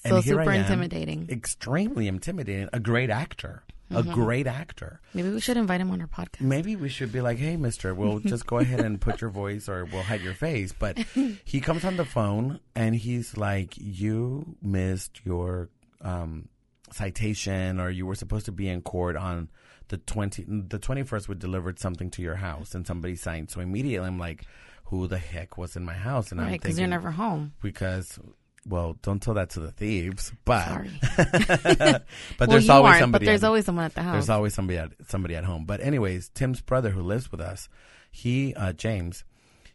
so 0.08 0.22
super 0.22 0.42
am, 0.50 0.62
intimidating. 0.62 1.28
extremely 1.30 2.08
intimidating. 2.08 2.70
A 2.74 2.80
great 2.80 3.10
actor, 3.12 3.64
Mm-hmm. 3.92 4.10
a 4.10 4.14
great 4.16 4.48
actor. 4.48 5.00
Maybe 5.14 5.30
we 5.30 5.40
should 5.40 5.58
invite 5.58 5.80
him 5.80 5.92
on 5.92 6.02
our 6.02 6.08
podcast. 6.08 6.42
Maybe 6.42 6.76
we 6.76 6.90
should 6.90 7.12
be 7.12 7.22
like, 7.22 7.38
"Hey, 7.38 7.56
Mister, 7.56 7.94
we'll 7.94 8.18
just 8.18 8.48
go 8.48 8.58
ahead 8.58 8.80
and 8.80 9.00
put 9.00 9.22
your 9.22 9.30
voice, 9.30 9.70
or 9.70 9.86
we'll 9.86 10.02
hide 10.02 10.22
your 10.22 10.34
face." 10.34 10.74
But 10.74 10.98
he 11.46 11.62
comes 11.62 11.86
on 11.86 11.96
the 11.96 12.04
phone 12.06 12.60
and 12.76 12.96
he's 12.96 13.38
like, 13.38 13.76
"You 13.78 14.56
missed 14.60 15.22
your 15.24 15.70
um, 16.02 16.50
citation, 16.92 17.80
or 17.80 17.90
you 17.92 18.06
were 18.08 18.16
supposed 18.16 18.46
to 18.46 18.52
be 18.52 18.68
in 18.68 18.82
court 18.82 19.16
on 19.16 19.50
the 19.90 19.98
twenty, 19.98 20.44
the 20.48 20.80
twenty 20.80 21.04
first. 21.04 21.30
We 21.30 21.36
delivered 21.36 21.78
something 21.80 22.10
to 22.12 22.24
your 22.24 22.36
house, 22.36 22.74
and 22.74 22.88
somebody 22.88 23.16
signed." 23.16 23.52
So 23.52 23.62
immediately, 23.62 24.08
I'm 24.08 24.18
like, 24.18 24.46
"Who 24.86 25.08
the 25.08 25.18
heck 25.18 25.58
was 25.58 25.76
in 25.76 25.84
my 25.86 25.94
house?" 25.94 26.32
And 26.32 26.40
I'm 26.42 26.48
Right, 26.48 26.62
because 26.62 26.78
you're 26.80 26.88
never 26.88 27.12
home. 27.12 27.54
because 27.62 28.20
well, 28.68 28.98
don't 29.04 29.22
tell 29.22 29.36
that 29.36 29.52
to 29.52 29.60
the 29.60 29.72
thieves, 29.72 30.32
but 30.44 30.66
Sorry. 30.68 30.92
but 31.18 32.04
well, 32.40 32.48
there's 32.48 32.70
always 32.70 32.98
somebody. 32.98 33.26
but 33.26 33.30
there's 33.30 33.44
at- 33.44 33.48
always 33.48 33.66
someone 33.66 33.86
at 33.86 33.94
the 33.94 34.02
house. 34.02 34.14
there's 34.14 34.30
always 34.30 34.54
somebody 34.54 34.78
at 34.80 34.92
somebody 35.08 35.36
at 35.36 35.44
home. 35.44 35.66
But 35.66 35.82
anyways, 35.82 36.30
Tim's 36.30 36.62
brother 36.62 36.90
who 36.90 37.02
lives 37.02 37.32
with 37.32 37.42
us, 37.42 37.70
he 38.12 38.54
uh, 38.56 38.74
James, 38.74 39.24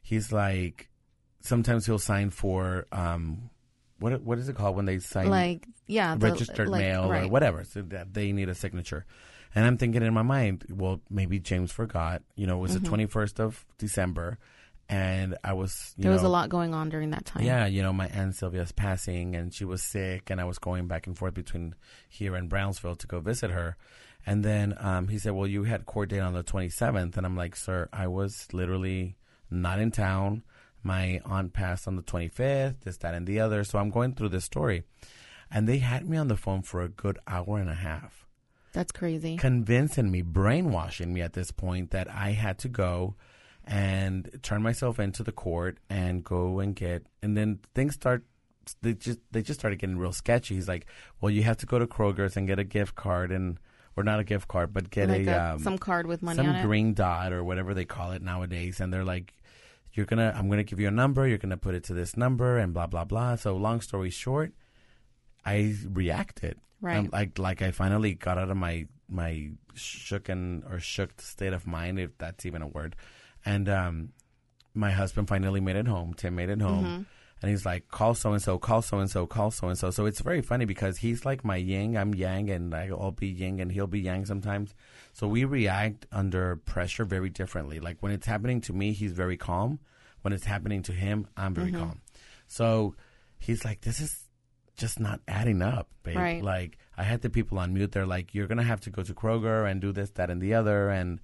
he's 0.02 0.32
like 0.32 0.88
sometimes 1.40 1.86
he'll 1.86 1.98
sign 1.98 2.30
for 2.30 2.86
um 2.92 3.48
what 3.98 4.22
what 4.22 4.38
is 4.38 4.48
it 4.48 4.56
called 4.56 4.76
when 4.76 4.86
they 4.86 4.98
sign 4.98 5.28
like, 5.28 5.66
yeah. 5.86 6.16
the- 6.16 6.26
registered 6.30 6.68
like, 6.68 6.80
mail 6.80 7.12
or 7.12 7.28
whatever. 7.28 7.64
So 7.64 7.82
that 7.82 8.12
they 8.12 8.32
need 8.32 8.48
a 8.48 8.54
signature. 8.54 9.06
And 9.54 9.64
I'm 9.64 9.76
thinking 9.78 10.02
in 10.02 10.14
my 10.14 10.22
mind, 10.22 10.64
well, 10.70 11.00
maybe 11.10 11.40
James 11.40 11.72
forgot. 11.72 12.22
You 12.36 12.46
know, 12.46 12.58
it 12.58 12.60
was 12.60 12.74
the 12.80 12.88
21st 12.88 13.40
of 13.40 13.66
December, 13.78 14.38
and 14.90 15.38
I 15.44 15.52
was 15.52 15.94
you 15.96 16.02
There 16.02 16.12
was 16.12 16.22
know, 16.22 16.28
a 16.28 16.30
lot 16.30 16.48
going 16.50 16.74
on 16.74 16.88
during 16.88 17.10
that 17.10 17.24
time. 17.24 17.44
yeah, 17.44 17.64
you 17.66 17.80
know, 17.82 17.92
my 17.92 18.08
aunt 18.08 18.34
Sylvia's 18.34 18.72
passing 18.72 19.36
and 19.36 19.54
she 19.54 19.64
was 19.64 19.82
sick 19.82 20.28
and 20.30 20.40
I 20.40 20.44
was 20.44 20.58
going 20.58 20.88
back 20.88 21.06
and 21.06 21.16
forth 21.16 21.32
between 21.34 21.74
here 22.08 22.34
and 22.34 22.48
Brownsville 22.48 22.96
to 22.96 23.06
go 23.06 23.20
visit 23.20 23.50
her. 23.52 23.76
And 24.26 24.44
then 24.44 24.74
um, 24.78 25.08
he 25.08 25.18
said, 25.18 25.32
Well, 25.32 25.46
you 25.46 25.62
had 25.64 25.86
court 25.86 26.10
date 26.10 26.18
on 26.20 26.34
the 26.34 26.42
27th. 26.42 27.16
And 27.16 27.24
I'm 27.24 27.36
like, 27.36 27.54
Sir, 27.56 27.88
I 27.92 28.08
was 28.08 28.48
literally 28.52 29.16
not 29.50 29.78
in 29.80 29.90
town. 29.92 30.42
My 30.82 31.20
aunt 31.24 31.52
passed 31.52 31.86
on 31.86 31.96
the 31.96 32.02
25th, 32.02 32.80
this, 32.84 32.96
that, 32.98 33.14
and 33.14 33.26
the 33.26 33.38
other. 33.40 33.64
So 33.64 33.78
I'm 33.78 33.90
going 33.90 34.14
through 34.14 34.30
this 34.30 34.44
story. 34.44 34.82
And 35.50 35.68
they 35.68 35.78
had 35.78 36.08
me 36.08 36.16
on 36.16 36.28
the 36.28 36.36
phone 36.36 36.62
for 36.62 36.82
a 36.82 36.88
good 36.88 37.18
hour 37.26 37.58
and 37.58 37.68
a 37.70 37.74
half 37.74 38.26
That's 38.72 38.92
crazy. 38.92 39.36
convincing 39.36 40.10
me, 40.10 40.22
brainwashing 40.22 41.12
me 41.12 41.20
at 41.22 41.32
this 41.32 41.50
point 41.50 41.90
that 41.92 42.08
I 42.10 42.30
had 42.32 42.58
to 42.58 42.68
go 42.68 43.14
and 43.66 44.38
turn 44.42 44.62
myself 44.62 44.98
into 44.98 45.22
the 45.22 45.32
court 45.32 45.78
and 45.88 46.24
go 46.24 46.60
and 46.60 46.74
get 46.74 47.06
and 47.22 47.36
then 47.36 47.58
things 47.74 47.94
start 47.94 48.24
they 48.82 48.94
just 48.94 49.18
they 49.32 49.42
just 49.42 49.58
started 49.60 49.78
getting 49.78 49.98
real 49.98 50.12
sketchy. 50.12 50.54
He's 50.54 50.68
like, 50.68 50.86
Well 51.20 51.30
you 51.30 51.42
have 51.42 51.56
to 51.58 51.66
go 51.66 51.78
to 51.78 51.86
Kroger's 51.86 52.36
and 52.36 52.46
get 52.46 52.58
a 52.58 52.64
gift 52.64 52.94
card 52.94 53.32
and 53.32 53.58
or 53.96 54.04
not 54.04 54.20
a 54.20 54.24
gift 54.24 54.46
card, 54.48 54.72
but 54.72 54.90
get 54.90 55.08
like 55.08 55.26
a, 55.26 55.30
a, 55.30 55.54
um, 55.54 55.58
some 55.60 55.78
card 55.78 56.06
with 56.06 56.22
money 56.22 56.36
some 56.36 56.48
on 56.48 56.56
it. 56.56 56.62
green 56.62 56.94
dot 56.94 57.32
or 57.32 57.42
whatever 57.42 57.74
they 57.74 57.84
call 57.84 58.12
it 58.12 58.22
nowadays 58.22 58.80
and 58.80 58.92
they're 58.92 59.04
like 59.04 59.34
you're 59.92 60.06
gonna 60.06 60.32
i'm 60.36 60.48
gonna 60.48 60.62
give 60.62 60.78
you 60.78 60.86
a 60.86 60.90
number 60.92 61.26
you're 61.26 61.36
gonna 61.38 61.56
put 61.56 61.74
it 61.74 61.82
to 61.82 61.92
this 61.94 62.16
number 62.16 62.58
and 62.58 62.72
blah 62.72 62.86
blah 62.86 63.04
blah 63.04 63.34
so 63.34 63.56
long 63.56 63.80
story 63.80 64.08
short 64.10 64.52
i 65.44 65.74
reacted 65.88 66.58
Right. 66.80 66.96
I'm 66.96 67.10
like 67.12 67.38
like 67.38 67.60
i 67.60 67.72
finally 67.72 68.14
got 68.14 68.38
out 68.38 68.50
of 68.50 68.56
my 68.56 68.86
my 69.08 69.50
shooken 69.74 70.62
or 70.72 70.78
shook 70.78 71.20
state 71.20 71.52
of 71.52 71.66
mind 71.66 71.98
if 71.98 72.16
that's 72.18 72.46
even 72.46 72.62
a 72.62 72.68
word 72.68 72.94
and 73.44 73.68
um 73.68 74.08
my 74.74 74.90
husband 74.90 75.28
finally 75.28 75.60
made 75.60 75.76
it 75.76 75.86
home 75.88 76.14
tim 76.14 76.34
made 76.36 76.48
it 76.50 76.60
home 76.60 76.84
Mm-hmm. 76.84 77.02
and 77.42 77.50
he's 77.50 77.64
like, 77.64 77.88
call 77.88 78.14
so 78.14 78.32
and 78.32 78.42
so, 78.42 78.58
call 78.58 78.82
so 78.82 78.98
and 78.98 79.10
so, 79.10 79.26
call 79.26 79.50
so 79.50 79.68
and 79.68 79.78
so. 79.78 79.90
So 79.90 80.04
it's 80.04 80.20
very 80.20 80.42
funny 80.42 80.66
because 80.66 80.98
he's 80.98 81.24
like 81.24 81.42
my 81.42 81.56
yin, 81.56 81.96
I'm 81.96 82.14
yang, 82.14 82.50
and 82.50 82.74
I'll 82.74 83.12
be 83.12 83.28
yin 83.28 83.60
and 83.60 83.72
he'll 83.72 83.86
be 83.86 84.00
yang 84.00 84.26
sometimes. 84.26 84.74
So 85.14 85.26
we 85.26 85.44
react 85.46 86.04
under 86.12 86.56
pressure 86.56 87.06
very 87.06 87.30
differently. 87.30 87.80
Like 87.80 87.96
when 88.02 88.12
it's 88.12 88.26
happening 88.26 88.60
to 88.62 88.74
me, 88.74 88.92
he's 88.92 89.12
very 89.12 89.38
calm. 89.38 89.78
When 90.20 90.34
it's 90.34 90.44
happening 90.44 90.82
to 90.82 90.92
him, 90.92 91.26
I'm 91.34 91.54
very 91.54 91.72
calm. 91.72 92.02
So 92.46 92.94
he's 93.38 93.64
like, 93.64 93.80
this 93.80 94.00
is 94.00 94.28
just 94.76 95.00
not 95.00 95.20
adding 95.26 95.62
up, 95.62 95.88
babe. 96.02 96.16
Right. 96.18 96.44
Like 96.44 96.76
I 96.98 97.04
had 97.04 97.22
the 97.22 97.30
people 97.30 97.58
on 97.58 97.72
mute. 97.72 97.92
They're 97.92 98.06
like, 98.06 98.34
you're 98.34 98.48
gonna 98.48 98.64
have 98.64 98.82
to 98.82 98.90
go 98.90 99.02
to 99.02 99.14
Kroger 99.14 99.64
and 99.68 99.80
do 99.80 99.92
this, 99.92 100.10
that, 100.10 100.28
and 100.28 100.42
the 100.42 100.52
other. 100.54 100.90
And 100.90 101.20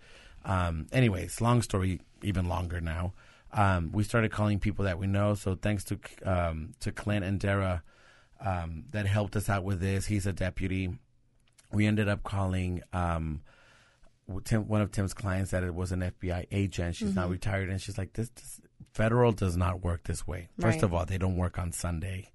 um, 0.47 0.87
anyways, 0.93 1.43
long 1.43 1.61
story, 1.61 2.01
even 2.23 2.49
longer 2.49 2.81
now. 2.81 3.13
Um, 3.53 3.91
we 3.93 4.03
started 4.03 4.31
calling 4.33 4.59
people 4.59 4.85
that 4.85 4.99
we 4.99 5.07
know. 5.07 5.35
So 5.35 5.55
thanks 5.55 5.85
to 5.85 5.99
um, 6.25 6.75
to 6.81 6.93
Clint 6.93 7.25
and 7.25 7.39
Dara 7.41 7.83
um, 8.45 8.85
that 8.91 9.07
helped 9.07 9.37
us 9.37 9.49
out 9.49 9.65
with 9.65 9.81
this. 9.81 10.07
He's 10.07 10.27
a 10.27 10.33
deputy. 10.33 10.91
We 11.73 11.87
ended 11.87 12.09
up 12.09 12.23
calling 12.23 12.83
um, 12.93 13.43
Tim, 14.45 14.67
one 14.69 14.81
of 14.83 14.91
Tim's 14.93 15.15
clients 15.15 15.53
that 15.53 15.63
it 15.63 15.75
was 15.75 15.93
an 15.93 16.01
FBI 16.01 16.47
agent. 16.51 16.97
She's 16.97 17.15
now 17.15 17.29
retired, 17.29 17.71
and 17.71 17.81
she's 17.81 17.97
like, 17.99 18.13
"This, 18.15 18.29
this 18.31 18.61
federal 18.93 19.33
does 19.33 19.57
not 19.57 19.83
work 19.85 20.05
this 20.05 20.27
way. 20.27 20.49
First 20.61 20.77
Right. 20.77 20.83
of 20.85 20.95
all, 20.95 21.07
they 21.07 21.19
don't 21.19 21.37
work 21.37 21.59
on 21.59 21.73
Sunday. 21.73 22.31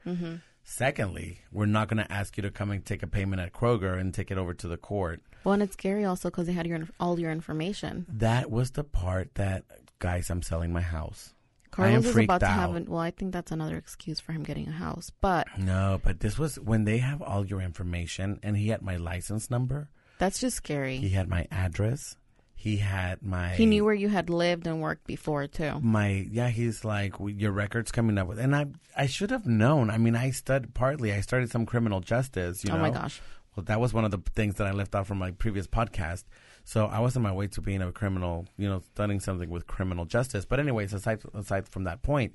Secondly, 0.63 1.39
we're 1.51 1.65
not 1.65 1.87
going 1.87 2.03
to 2.03 2.11
ask 2.11 2.37
you 2.37 2.43
to 2.43 2.51
come 2.51 2.71
and 2.71 2.85
take 2.85 3.01
a 3.03 3.07
payment 3.07 3.41
at 3.41 3.51
Kroger 3.51 3.99
and 3.99 4.13
take 4.13 4.31
it 4.31 4.37
over 4.37 4.53
to 4.53 4.67
the 4.67 4.77
court. 4.77 5.21
Well, 5.43 5.53
and 5.53 5.63
it's 5.63 5.73
scary 5.73 6.05
also 6.05 6.29
because 6.29 6.47
they 6.47 6.53
had 6.53 6.67
your 6.67 6.87
all 6.99 7.19
your 7.19 7.31
information. 7.31 8.05
That 8.09 8.51
was 8.51 8.71
the 8.71 8.83
part 8.83 9.35
that, 9.35 9.63
guys, 9.99 10.29
I'm 10.29 10.41
selling 10.41 10.71
my 10.71 10.81
house. 10.81 11.33
Carlos 11.71 12.05
is 12.05 12.11
freaked 12.11 12.25
about 12.27 12.39
to 12.41 12.47
out. 12.47 12.59
have. 12.59 12.75
An, 12.75 12.85
well, 12.85 12.99
I 12.99 13.11
think 13.11 13.31
that's 13.31 13.51
another 13.51 13.77
excuse 13.77 14.19
for 14.19 14.33
him 14.33 14.43
getting 14.43 14.67
a 14.67 14.71
house. 14.71 15.11
But 15.21 15.47
No, 15.57 16.01
but 16.03 16.19
this 16.19 16.37
was 16.37 16.59
when 16.59 16.83
they 16.83 16.97
have 16.97 17.21
all 17.21 17.45
your 17.45 17.61
information, 17.61 18.39
and 18.43 18.57
he 18.57 18.67
had 18.69 18.81
my 18.81 18.97
license 18.97 19.49
number, 19.49 19.89
that's 20.19 20.39
just 20.39 20.57
scary. 20.57 20.97
he 20.97 21.09
had 21.09 21.29
my 21.29 21.47
address, 21.49 22.17
he 22.53 22.77
had 22.77 23.23
my 23.23 23.55
He 23.55 23.65
knew 23.65 23.85
where 23.85 23.93
you 23.93 24.09
had 24.09 24.29
lived 24.29 24.67
and 24.67 24.81
worked 24.81 25.07
before 25.07 25.47
too. 25.47 25.79
my 25.81 26.27
yeah. 26.29 26.49
He's 26.49 26.83
like 26.83 27.13
your 27.25 27.51
records 27.53 27.91
coming 27.91 28.17
up 28.17 28.27
with, 28.27 28.37
and 28.37 28.53
I 28.53 28.65
I 28.95 29.05
should 29.07 29.31
have 29.31 29.45
known. 29.47 29.89
I 29.89 29.97
mean, 29.97 30.15
I 30.15 30.31
studied 30.31 30.73
partly. 30.73 31.13
I 31.13 31.21
started 31.21 31.49
some 31.51 31.65
criminal 31.65 32.01
justice. 32.01 32.65
You 32.65 32.71
oh 32.71 32.75
know, 32.75 32.81
my 32.81 32.89
gosh. 32.89 33.21
Well, 33.55 33.65
that 33.65 33.81
was 33.81 33.93
one 33.93 34.05
of 34.05 34.11
the 34.11 34.21
things 34.33 34.55
that 34.55 34.67
I 34.67 34.71
left 34.71 34.95
out 34.95 35.07
from 35.07 35.17
my 35.17 35.31
previous 35.31 35.67
podcast. 35.67 36.23
So 36.63 36.85
I 36.85 36.99
was 36.99 37.17
on 37.17 37.23
my 37.23 37.33
way 37.33 37.47
to 37.47 37.61
being 37.61 37.81
a 37.81 37.91
criminal, 37.91 38.47
you 38.57 38.69
know, 38.69 38.81
studying 38.93 39.19
something 39.19 39.49
with 39.49 39.67
criminal 39.67 40.05
justice. 40.05 40.45
But 40.45 40.59
anyways, 40.59 40.93
aside 40.93 41.21
aside 41.33 41.67
from 41.67 41.83
that 41.83 42.01
point, 42.01 42.33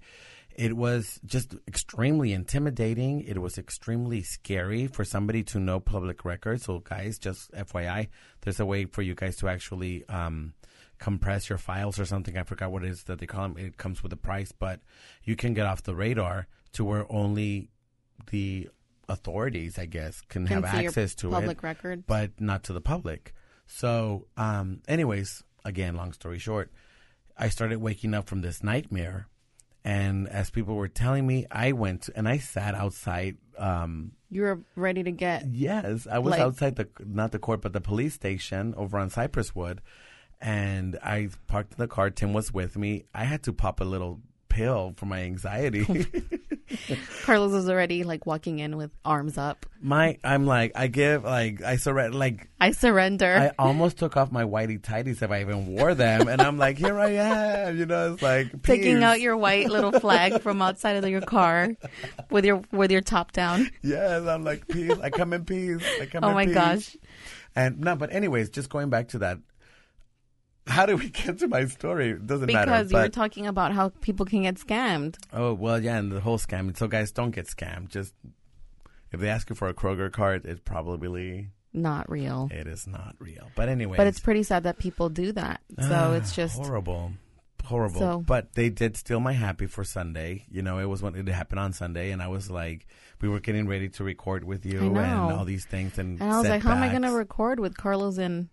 it 0.54 0.76
was 0.76 1.20
just 1.24 1.54
extremely 1.66 2.32
intimidating. 2.32 3.22
It 3.22 3.38
was 3.40 3.56
extremely 3.56 4.22
scary 4.22 4.86
for 4.86 5.04
somebody 5.04 5.42
to 5.44 5.60
know 5.60 5.80
public 5.80 6.24
records. 6.24 6.64
So 6.64 6.80
guys, 6.80 7.18
just 7.18 7.50
FYI, 7.52 8.08
there's 8.42 8.60
a 8.60 8.66
way 8.66 8.84
for 8.84 9.02
you 9.02 9.14
guys 9.14 9.36
to 9.36 9.48
actually 9.48 10.06
um, 10.08 10.52
compress 10.98 11.48
your 11.48 11.58
files 11.58 11.98
or 11.98 12.04
something. 12.04 12.36
I 12.36 12.42
forgot 12.42 12.72
what 12.72 12.84
it 12.84 12.90
is 12.90 13.04
that 13.04 13.20
they 13.20 13.26
call 13.26 13.42
them. 13.42 13.58
It 13.58 13.76
comes 13.76 14.02
with 14.02 14.12
a 14.12 14.16
price, 14.16 14.52
but 14.52 14.80
you 15.24 15.36
can 15.36 15.54
get 15.54 15.66
off 15.66 15.82
the 15.82 15.94
radar 15.94 16.46
to 16.72 16.84
where 16.84 17.10
only 17.10 17.70
the 18.30 18.68
authorities, 19.08 19.78
I 19.78 19.86
guess, 19.86 20.20
can, 20.22 20.46
Can 20.46 20.62
have 20.62 20.74
access 20.74 21.14
to 21.16 21.28
it 21.28 21.32
Public 21.32 21.62
record. 21.62 22.06
but 22.06 22.40
not 22.40 22.64
to 22.64 22.72
the 22.72 22.80
public. 22.80 23.34
So, 23.66 24.26
um, 24.36 24.80
anyways, 24.88 25.42
again, 25.64 25.96
long 25.96 26.12
story 26.12 26.38
short, 26.38 26.70
I 27.36 27.48
started 27.48 27.78
waking 27.78 28.14
up 28.14 28.26
from 28.28 28.40
this 28.42 28.62
nightmare. 28.62 29.28
And 29.84 30.28
as 30.28 30.50
people 30.50 30.74
were 30.74 30.88
telling 30.88 31.26
me, 31.26 31.46
I 31.50 31.70
went 31.72 32.08
and 32.16 32.28
I 32.28 32.38
sat 32.38 32.74
outside. 32.74 33.36
Um, 33.56 34.12
You 34.30 34.42
were 34.42 34.60
ready 34.74 35.04
to 35.04 35.12
get. 35.12 35.46
yes, 35.46 36.06
I 36.10 36.18
was 36.18 36.32
Like- 36.32 36.40
outside 36.40 36.76
the, 36.76 36.88
not 37.04 37.30
the 37.32 37.38
court, 37.38 37.62
but 37.62 37.72
the 37.72 37.80
police 37.80 38.14
station 38.14 38.74
over 38.76 38.98
on 38.98 39.10
Cypress 39.10 39.54
Wood. 39.54 39.80
And 40.40 40.98
I 41.02 41.28
parked 41.46 41.76
the 41.78 41.86
car. 41.88 42.10
Tim 42.10 42.32
was 42.32 42.52
with 42.52 42.76
me. 42.76 43.04
I 43.14 43.24
had 43.24 43.42
to 43.44 43.52
pop 43.52 43.80
a 43.80 43.84
little 43.84 44.20
pill 44.48 44.92
for 44.96 45.06
my 45.06 45.20
anxiety. 45.22 45.84
Carlos 47.22 47.52
was 47.52 47.68
already 47.68 48.04
like 48.04 48.26
walking 48.26 48.58
in 48.58 48.76
with 48.76 48.90
arms 49.04 49.38
up. 49.38 49.66
my, 49.80 50.18
I'm 50.24 50.46
like, 50.46 50.72
I 50.74 50.86
give, 50.88 51.24
like, 51.24 51.62
I 51.62 51.76
surrender, 51.76 52.16
like, 52.16 52.48
I 52.60 52.70
surrender. 52.72 53.36
I 53.36 53.52
almost 53.58 53.98
took 53.98 54.16
off 54.16 54.32
my 54.32 54.42
whitey 54.44 54.80
tighties 54.80 55.22
if 55.22 55.30
I 55.30 55.40
even 55.42 55.66
wore 55.66 55.94
them, 55.94 56.28
and 56.28 56.40
I'm 56.40 56.58
like, 56.58 56.78
here 56.78 56.98
I 56.98 57.10
am, 57.10 57.76
you 57.78 57.86
know, 57.86 58.14
it's 58.14 58.22
like 58.22 58.62
Taking 58.62 59.02
out 59.02 59.20
your 59.20 59.36
white 59.36 59.68
little 59.70 59.92
flag 59.92 60.40
from 60.42 60.60
outside 60.62 60.96
of 61.02 61.08
your 61.08 61.20
car 61.20 61.70
with 62.30 62.44
your 62.44 62.62
with 62.72 62.90
your 62.90 63.00
top 63.02 63.32
down. 63.32 63.70
yes, 63.82 64.26
I'm 64.26 64.44
like 64.44 64.66
peace. 64.68 64.92
I 65.02 65.10
come 65.10 65.32
in 65.32 65.44
peace. 65.44 65.82
I 66.00 66.06
come. 66.06 66.24
Oh 66.24 66.32
my 66.34 66.46
peace. 66.46 66.54
gosh. 66.54 66.96
And 67.54 67.80
no, 67.80 67.96
but 67.96 68.12
anyways, 68.12 68.50
just 68.50 68.68
going 68.70 68.90
back 68.90 69.08
to 69.08 69.18
that. 69.18 69.38
How 70.66 70.84
do 70.86 70.96
we 70.96 71.10
get 71.10 71.38
to 71.38 71.48
my 71.48 71.66
story? 71.66 72.10
It 72.10 72.26
doesn't 72.26 72.46
matter. 72.52 72.70
Because 72.70 72.92
you 72.92 72.98
were 72.98 73.08
talking 73.08 73.46
about 73.46 73.72
how 73.72 73.90
people 74.00 74.26
can 74.26 74.42
get 74.42 74.56
scammed. 74.56 75.16
oh 75.32 75.54
well, 75.54 75.82
yeah, 75.82 75.96
and 75.98 76.10
the 76.12 76.20
whole 76.20 76.38
scam. 76.38 76.76
So 76.76 76.88
guys, 76.88 77.12
don't 77.12 77.30
get 77.30 77.46
scammed. 77.46 77.88
Just 77.88 78.14
if 79.12 79.20
they 79.20 79.28
ask 79.28 79.48
you 79.48 79.56
for 79.56 79.68
a 79.68 79.74
Kroger 79.74 80.10
card, 80.10 80.44
it's 80.44 80.60
probably 80.64 81.50
Not 81.72 82.10
real. 82.10 82.48
it 82.52 82.66
is 82.66 82.86
not 82.86 83.14
real. 83.18 83.48
But 83.54 83.68
anyway, 83.68 83.96
But 83.96 84.08
it's 84.08 84.20
pretty 84.20 84.42
sad 84.42 84.64
that 84.64 84.78
people 84.78 85.08
do 85.08 85.32
that. 85.32 85.60
So 85.78 85.88
ah, 85.90 86.12
it's 86.14 86.34
just 86.34 86.56
horrible 86.56 87.12
horrible 87.64 87.98
So- 87.98 88.18
but 88.20 88.52
they 88.54 88.68
did 88.70 88.96
steal 88.96 89.18
my 89.18 89.32
happy 89.32 89.66
for 89.66 89.82
sunday 89.82 90.44
you 90.48 90.62
know 90.62 90.78
it 90.78 90.84
was 90.84 91.02
when 91.02 91.16
it 91.16 91.26
happened 91.26 91.58
on 91.58 91.72
sunday 91.72 92.12
and 92.12 92.22
i 92.22 92.28
was 92.28 92.48
like 92.48 92.86
we 93.20 93.28
were 93.28 93.40
getting 93.40 93.66
ready 93.66 93.88
to 93.88 94.04
record 94.04 94.44
with 94.44 94.64
you 94.64 94.78
and 94.96 95.32
all 95.32 95.44
these 95.44 95.64
things 95.64 95.98
and 95.98 96.20
and 96.20 96.32
I 96.32 96.38
was 96.38 96.48
like, 96.48 96.62
how 96.62 96.74
am 96.74 96.82
I 96.84 96.90
going 96.90 97.02
to 97.02 97.10
record 97.10 97.58
with 97.58 97.76
Carlos 97.76 98.18
in 98.18 98.50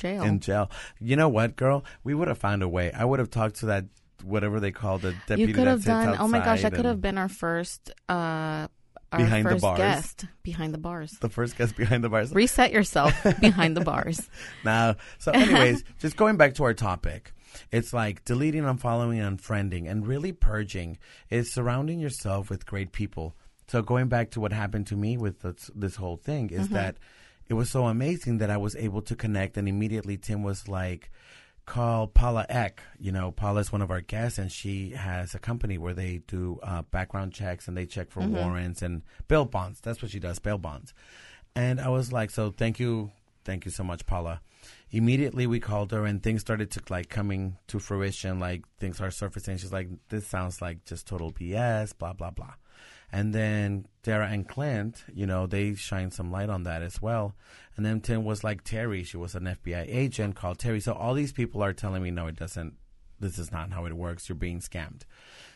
jail? 0.00 0.22
in 0.22 0.40
jail 0.40 0.70
you 0.98 1.16
know 1.16 1.28
what 1.28 1.56
girl 1.56 1.84
we 2.04 2.14
would 2.14 2.28
have 2.28 2.38
found 2.38 2.62
a 2.62 2.68
way 2.68 2.90
i 2.92 3.04
would 3.04 3.18
have 3.18 3.30
talked 3.30 3.56
to 3.56 3.66
that 3.66 3.84
whatever 4.24 4.60
they 4.60 4.70
call 4.70 4.98
the 4.98 5.12
deputy 5.26 5.50
you 5.50 5.54
could 5.54 5.66
have 5.66 5.84
done. 5.84 6.16
Oh 6.18 6.28
my 6.28 6.40
gosh, 6.40 6.62
that 6.62 6.74
could 6.74 6.84
have 6.84 7.00
been 7.00 7.18
our 7.18 7.28
first 7.28 7.90
uh 8.08 8.68
our 9.12 9.18
Behind 9.18 9.46
the 9.48 9.56
bars. 9.56 9.78
guest 9.78 10.26
behind 10.42 10.72
the 10.72 10.78
bars. 10.78 11.10
the 11.20 11.28
first 11.28 11.58
guest 11.58 11.74
behind 11.76 12.04
the 12.04 12.08
bars 12.08 12.32
Reset 12.32 12.70
yourself 12.70 13.12
behind 13.40 13.76
the 13.76 13.80
bars. 13.80 14.28
Now, 14.64 14.96
so 15.18 15.32
anyways, 15.32 15.82
just 15.98 16.16
going 16.16 16.36
back 16.36 16.54
to 16.54 16.64
our 16.64 16.74
topic, 16.74 17.32
it's 17.72 17.92
like 17.92 18.24
deleting, 18.24 18.62
unfollowing, 18.62 19.18
unfriending, 19.20 19.90
and 19.90 20.06
really 20.06 20.32
purging 20.32 20.98
is 21.28 21.52
surrounding 21.52 21.98
yourself 21.98 22.50
with 22.50 22.66
great 22.66 22.92
people. 22.92 23.34
So 23.66 23.82
going 23.82 24.08
back 24.08 24.30
to 24.32 24.40
what 24.40 24.52
happened 24.52 24.86
to 24.88 24.96
me 24.96 25.16
with 25.16 25.40
this, 25.40 25.70
this 25.74 25.96
whole 25.96 26.16
thing 26.16 26.50
is 26.50 26.68
that 26.68 26.96
it 27.50 27.54
was 27.54 27.68
so 27.68 27.86
amazing 27.86 28.38
that 28.38 28.48
I 28.48 28.56
was 28.56 28.76
able 28.76 29.02
to 29.02 29.16
connect, 29.16 29.58
and 29.58 29.68
immediately 29.68 30.16
Tim 30.16 30.42
was 30.42 30.68
like. 30.68 31.10
Call 31.66 32.08
Paula 32.08 32.46
Eck. 32.48 32.82
You 32.98 33.12
know, 33.12 33.30
Paula 33.30 33.60
is 33.60 33.70
one 33.70 33.82
of 33.82 33.92
our 33.92 34.00
guests, 34.00 34.38
and 34.38 34.50
she 34.50 34.90
has 34.90 35.36
a 35.36 35.38
company 35.38 35.78
where 35.78 35.94
they 35.94 36.20
do 36.26 36.58
uh, 36.64 36.82
background 36.82 37.32
checks 37.32 37.68
and 37.68 37.76
they 37.76 37.86
check 37.86 38.10
for 38.10 38.20
warrants 38.26 38.82
and 38.82 39.02
bail 39.28 39.44
bonds. 39.44 39.78
That's 39.80 40.02
what 40.02 40.10
she 40.10 40.18
does, 40.18 40.40
bail 40.40 40.58
bonds. 40.58 40.92
And 41.54 41.80
I 41.80 41.88
was 41.88 42.12
like, 42.12 42.30
so 42.30 42.50
thank 42.50 42.80
you, 42.80 43.12
thank 43.44 43.64
you 43.64 43.70
so 43.70 43.84
much, 43.84 44.04
Paula. 44.06 44.40
Immediately 44.90 45.46
we 45.46 45.60
called 45.60 45.92
her 45.92 46.04
and 46.06 46.20
things 46.20 46.40
started 46.40 46.70
to 46.72 46.80
like 46.90 47.08
coming 47.08 47.56
to 47.68 47.78
fruition, 47.78 48.40
like 48.40 48.64
things 48.78 49.00
are 49.00 49.10
surfacing. 49.10 49.58
She's 49.58 49.72
like, 49.72 49.88
this 50.08 50.26
sounds 50.26 50.60
like 50.60 50.84
just 50.84 51.06
total 51.06 51.30
BS, 51.32 51.96
blah, 51.96 52.12
blah, 52.14 52.30
blah. 52.30 52.54
And 53.12 53.34
then 53.34 53.86
Dara 54.02 54.28
and 54.28 54.48
Clint, 54.48 55.04
you 55.12 55.26
know, 55.26 55.46
they 55.46 55.74
shine 55.74 56.10
some 56.10 56.30
light 56.30 56.48
on 56.48 56.62
that 56.64 56.82
as 56.82 57.02
well. 57.02 57.34
And 57.76 57.84
then 57.84 58.00
Tim 58.00 58.24
was 58.24 58.44
like 58.44 58.62
Terry. 58.62 59.02
She 59.02 59.16
was 59.16 59.34
an 59.34 59.44
FBI 59.44 59.84
agent 59.88 60.36
called 60.36 60.58
Terry. 60.58 60.80
So 60.80 60.92
all 60.92 61.14
these 61.14 61.32
people 61.32 61.62
are 61.62 61.72
telling 61.72 62.02
me, 62.02 62.10
no, 62.10 62.26
it 62.26 62.36
doesn't. 62.36 62.74
This 63.18 63.38
is 63.38 63.52
not 63.52 63.72
how 63.72 63.84
it 63.84 63.92
works. 63.92 64.28
You're 64.28 64.36
being 64.36 64.60
scammed. 64.60 65.02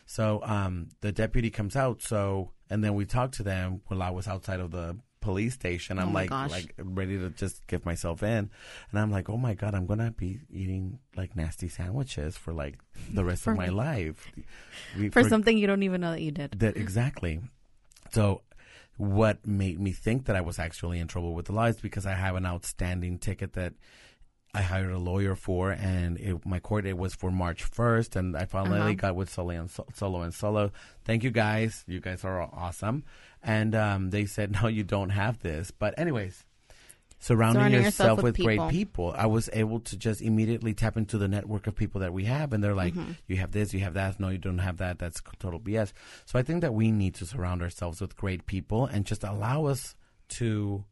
So 0.05 0.41
um, 0.43 0.89
the 1.01 1.11
deputy 1.11 1.49
comes 1.49 1.75
out. 1.75 2.01
So 2.01 2.51
and 2.69 2.83
then 2.83 2.95
we 2.95 3.05
talked 3.05 3.35
to 3.35 3.43
them 3.43 3.81
while 3.87 4.01
I 4.01 4.09
was 4.09 4.27
outside 4.27 4.59
of 4.59 4.71
the 4.71 4.97
police 5.25 5.53
station. 5.55 5.97
I'm 5.99 6.09
Oh 6.09 6.19
like 6.19 6.29
gosh. 6.29 6.51
like 6.51 6.73
ready 6.77 7.17
to 7.17 7.29
just 7.31 7.65
give 7.67 7.85
myself 7.85 8.21
in, 8.23 8.49
and 8.91 8.95
I'm 9.01 9.11
like, 9.11 9.29
oh 9.29 9.37
my 9.37 9.53
god, 9.55 9.73
I'm 9.75 9.85
gonna 9.87 10.11
be 10.11 10.39
eating 10.51 10.99
like 11.17 11.35
nasty 11.35 11.67
sandwiches 11.69 12.37
for 12.37 12.53
like 12.53 12.75
the 13.13 13.23
rest 13.25 13.43
For- 13.43 13.51
of 13.53 13.57
my 13.57 13.69
life. 13.69 14.19
We- 14.97 15.09
For 15.09 15.23
something 15.27 15.57
you 15.57 15.67
don't 15.67 15.83
even 15.83 16.01
know 16.01 16.11
that 16.11 16.21
you 16.21 16.31
did. 16.31 16.51
that 16.59 16.77
exactly. 16.77 17.39
So, 18.11 18.41
what 18.97 19.45
made 19.45 19.79
me 19.79 19.91
think 19.91 20.25
that 20.25 20.35
I 20.37 20.41
was 20.41 20.57
actually 20.59 20.99
in 20.99 21.07
trouble 21.07 21.33
with 21.33 21.47
the 21.47 21.53
law 21.53 21.65
is 21.65 21.77
because 21.81 22.05
I 22.05 22.13
have 22.13 22.35
an 22.35 22.45
outstanding 22.45 23.17
ticket 23.19 23.53
that 23.53 23.73
I 24.55 24.61
hired 24.61 24.91
a 24.91 24.97
lawyer 24.97 25.35
for, 25.35 25.71
and 25.71 26.17
it, 26.17 26.45
my 26.45 26.59
court 26.59 26.85
date 26.85 26.93
was 26.97 27.13
for 27.13 27.29
March 27.31 27.69
1st, 27.69 28.15
and 28.15 28.35
I 28.37 28.45
finally 28.45 28.79
Uh-huh. 28.79 28.93
got 28.93 29.15
with 29.15 29.29
Solo 29.29 29.49
and, 29.51 29.69
So- 29.69 29.85
Solo 29.93 30.21
and 30.21 30.33
Solo. 30.33 30.71
Thank 31.03 31.23
you 31.23 31.31
guys. 31.31 31.83
You 31.87 31.99
guys 31.99 32.23
are 32.23 32.41
awesome. 32.41 33.03
And 33.43 33.75
um, 33.75 34.09
they 34.11 34.25
said, 34.25 34.51
no, 34.61 34.67
you 34.67 34.83
don't 34.83 35.09
have 35.11 35.39
this. 35.39 35.71
But, 35.71 35.93
anyways, 35.99 36.45
surrounding, 37.19 37.59
Surrounding 37.61 37.83
yourself, 37.83 38.07
yourself 38.07 38.23
with, 38.23 38.37
with 38.37 38.45
great 38.45 38.55
people. 38.69 38.69
people, 38.69 39.15
I 39.17 39.25
was 39.25 39.49
able 39.53 39.79
to 39.81 39.97
just 39.97 40.21
immediately 40.21 40.73
tap 40.73 40.95
into 40.97 41.17
the 41.17 41.27
network 41.27 41.67
of 41.67 41.75
people 41.75 42.01
that 42.01 42.13
we 42.13 42.25
have. 42.25 42.53
And 42.53 42.63
they're 42.63 42.75
like, 42.75 42.93
Mm-hmm. 42.93 43.11
you 43.27 43.37
have 43.37 43.51
this, 43.51 43.73
you 43.73 43.79
have 43.81 43.93
that. 43.95 44.19
No, 44.19 44.29
you 44.29 44.37
don't 44.37 44.59
have 44.59 44.77
that. 44.77 44.99
That's 44.99 45.21
total 45.39 45.59
BS. 45.59 45.91
So 46.25 46.37
I 46.39 46.43
think 46.43 46.61
that 46.61 46.73
we 46.73 46.91
need 46.91 47.15
to 47.15 47.25
surround 47.25 47.61
ourselves 47.61 47.99
with 48.01 48.15
great 48.15 48.45
people 48.45 48.85
and 48.85 49.05
just 49.05 49.23
allow 49.23 49.65
us 49.65 49.95
to 50.29 50.85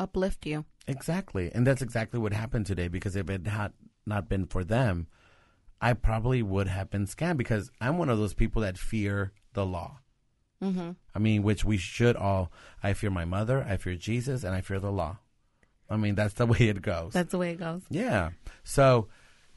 Uplift 0.00 0.46
you. 0.46 0.64
Exactly. 0.88 1.50
And 1.54 1.66
that's 1.66 1.82
exactly 1.82 2.18
what 2.18 2.32
happened 2.32 2.66
today 2.66 2.88
because 2.88 3.14
if 3.14 3.30
it 3.30 3.46
had 3.46 3.72
not 4.06 4.28
been 4.28 4.46
for 4.46 4.64
them, 4.64 5.06
I 5.80 5.92
probably 5.92 6.42
would 6.42 6.66
have 6.66 6.90
been 6.90 7.06
scammed 7.06 7.36
because 7.36 7.70
I'm 7.80 7.98
one 7.98 8.08
of 8.08 8.18
those 8.18 8.34
people 8.34 8.62
that 8.62 8.76
fear 8.78 9.32
the 9.52 9.64
law. 9.64 9.98
hmm 10.60 10.90
I 11.14 11.18
mean, 11.18 11.42
which 11.42 11.64
we 11.64 11.76
should 11.76 12.16
all. 12.16 12.50
I 12.82 12.94
fear 12.94 13.10
my 13.10 13.24
mother, 13.24 13.62
I 13.68 13.76
fear 13.76 13.94
Jesus, 13.94 14.42
and 14.42 14.54
I 14.54 14.60
fear 14.62 14.80
the 14.80 14.90
law. 14.90 15.18
I 15.88 15.96
mean, 15.96 16.14
that's 16.14 16.34
the 16.34 16.46
way 16.52 16.60
it 16.68 16.82
goes. 16.82 17.12
That's 17.12 17.32
the 17.32 17.38
way 17.38 17.50
it 17.50 17.58
goes. 17.58 17.82
Yeah. 17.90 18.30
So, 18.64 19.08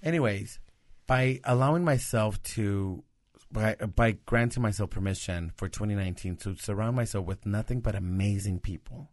anyways, 0.01 0.59
by 1.07 1.39
allowing 1.45 1.83
myself 1.83 2.41
to, 2.43 3.03
by, 3.51 3.75
by 3.75 4.17
granting 4.25 4.63
myself 4.63 4.89
permission 4.89 5.51
for 5.55 5.67
2019 5.69 6.35
to 6.37 6.55
surround 6.57 6.95
myself 6.95 7.25
with 7.25 7.45
nothing 7.45 7.81
but 7.81 7.95
amazing 7.95 8.59
people, 8.59 9.11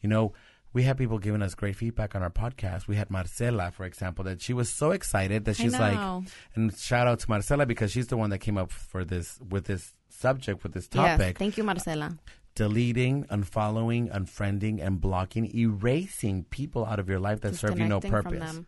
you 0.00 0.08
know, 0.08 0.32
we 0.72 0.82
had 0.82 0.98
people 0.98 1.18
giving 1.18 1.42
us 1.42 1.54
great 1.54 1.76
feedback 1.76 2.14
on 2.14 2.22
our 2.22 2.30
podcast. 2.30 2.86
We 2.86 2.96
had 2.96 3.10
Marcela, 3.10 3.70
for 3.70 3.84
example, 3.84 4.24
that 4.24 4.42
she 4.42 4.52
was 4.52 4.68
so 4.68 4.90
excited 4.90 5.44
that 5.46 5.56
she's 5.56 5.78
like, 5.78 6.24
and 6.54 6.76
shout 6.76 7.06
out 7.06 7.20
to 7.20 7.30
Marcela 7.30 7.64
because 7.66 7.90
she's 7.92 8.08
the 8.08 8.16
one 8.16 8.30
that 8.30 8.38
came 8.38 8.58
up 8.58 8.70
for 8.70 9.04
this 9.04 9.38
with 9.48 9.64
this 9.66 9.94
subject 10.08 10.62
with 10.62 10.72
this 10.72 10.88
Yes. 10.92 11.18
topic. 11.18 11.38
Thank 11.38 11.56
you, 11.56 11.64
Marcela. 11.64 12.16
deleting, 12.54 13.24
unfollowing, 13.26 14.10
unfriending, 14.10 14.80
and 14.80 14.98
blocking, 14.98 15.54
erasing 15.54 16.42
people 16.44 16.86
out 16.86 16.98
of 16.98 17.06
your 17.06 17.20
life 17.20 17.42
that 17.42 17.54
serve 17.54 17.78
you 17.78 17.86
no 17.86 18.00
purpose. 18.00 18.60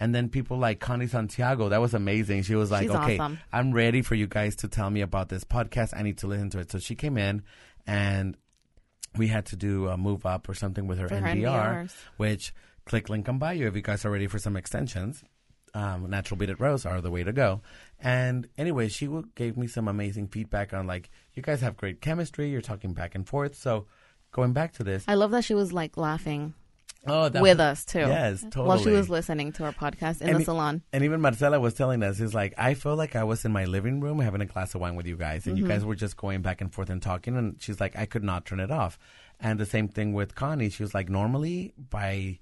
And 0.00 0.12
then 0.12 0.28
people 0.28 0.58
like 0.58 0.80
Connie 0.80 1.06
Santiago, 1.06 1.68
that 1.68 1.80
was 1.80 1.94
amazing. 1.94 2.42
She 2.42 2.56
was 2.56 2.72
like, 2.72 2.82
She's 2.82 2.90
okay, 2.90 3.18
awesome. 3.18 3.38
I'm 3.52 3.70
ready 3.72 4.02
for 4.02 4.16
you 4.16 4.26
guys 4.26 4.56
to 4.56 4.68
tell 4.68 4.90
me 4.90 5.00
about 5.00 5.28
this 5.28 5.44
podcast. 5.44 5.96
I 5.96 6.02
need 6.02 6.18
to 6.18 6.26
listen 6.26 6.50
to 6.50 6.58
it. 6.58 6.72
So 6.72 6.80
she 6.80 6.96
came 6.96 7.16
in 7.16 7.44
and 7.86 8.36
we 9.16 9.28
had 9.28 9.46
to 9.46 9.56
do 9.56 9.88
a 9.88 9.96
move 9.96 10.26
up 10.26 10.48
or 10.48 10.54
something 10.54 10.86
with 10.86 10.98
her 10.98 11.08
For 11.08 11.16
NBR, 11.16 11.42
NBRs. 11.84 11.94
which 12.16 12.54
click 12.84 13.08
link 13.08 13.28
on 13.28 13.38
you 13.56 13.66
if 13.66 13.74
you 13.76 13.82
guys 13.82 14.04
are 14.04 14.10
ready 14.10 14.26
for 14.26 14.38
some 14.38 14.56
extensions. 14.56 15.22
Um, 15.74 16.08
natural 16.08 16.38
beaded 16.38 16.58
rows 16.60 16.86
are 16.86 17.00
the 17.02 17.10
way 17.10 17.22
to 17.22 17.32
go. 17.32 17.60
And 18.00 18.48
anyway, 18.56 18.88
she 18.88 19.06
w- 19.06 19.26
gave 19.34 19.56
me 19.58 19.66
some 19.66 19.88
amazing 19.88 20.28
feedback 20.28 20.72
on 20.72 20.86
like, 20.86 21.10
you 21.34 21.42
guys 21.42 21.60
have 21.60 21.76
great 21.76 22.00
chemistry. 22.00 22.48
You're 22.50 22.62
talking 22.62 22.94
back 22.94 23.14
and 23.14 23.28
forth. 23.28 23.56
So 23.56 23.86
going 24.32 24.52
back 24.54 24.72
to 24.74 24.84
this, 24.84 25.04
I 25.06 25.14
love 25.14 25.32
that 25.32 25.44
she 25.44 25.52
was 25.54 25.72
like 25.74 25.96
laughing 25.98 26.54
oh, 27.08 27.24
with 27.30 27.42
was- 27.42 27.60
us 27.60 27.84
too. 27.84 28.00
Yes, 28.00 28.42
totally. 28.42 28.68
While 28.68 28.78
she 28.78 28.90
was 28.90 29.08
listening 29.08 29.52
to 29.52 29.64
our 29.64 29.72
podcast 29.72 30.20
in 30.20 30.28
And 30.28 30.40
the 30.40 30.44
salon. 30.44 30.82
And 30.92 31.04
even 31.04 31.20
Marcela 31.20 31.60
was 31.60 31.74
telling 31.74 32.02
us, 32.02 32.20
is 32.20 32.34
like, 32.34 32.54
I 32.58 32.74
feel 32.74 32.96
like 32.96 33.16
I 33.16 33.24
was 33.24 33.44
in 33.44 33.52
my 33.52 33.64
living 33.64 34.00
room 34.00 34.18
having 34.18 34.40
a 34.40 34.46
glass 34.46 34.74
of 34.74 34.80
wine 34.80 34.96
with 34.96 35.06
you 35.06 35.16
guys, 35.16 35.46
and 35.46 35.56
you 35.56 35.64
mm-hmm. 35.64 35.72
guys 35.72 35.84
were 35.84 35.94
just 35.94 36.16
going 36.16 36.42
back 36.42 36.60
and 36.60 36.72
forth 36.72 36.90
and 36.90 37.02
talking. 37.02 37.36
And 37.36 37.60
she's 37.60 37.80
like, 37.80 37.96
I 37.96 38.06
could 38.06 38.24
not 38.24 38.46
turn 38.46 38.60
it 38.60 38.70
off. 38.70 38.98
And 39.40 39.60
the 39.60 39.66
same 39.66 39.88
thing 39.88 40.12
with 40.12 40.34
Connie. 40.34 40.70
She 40.70 40.82
was 40.82 40.94
like, 40.94 41.08
normally 41.08 41.74
by 41.76 42.38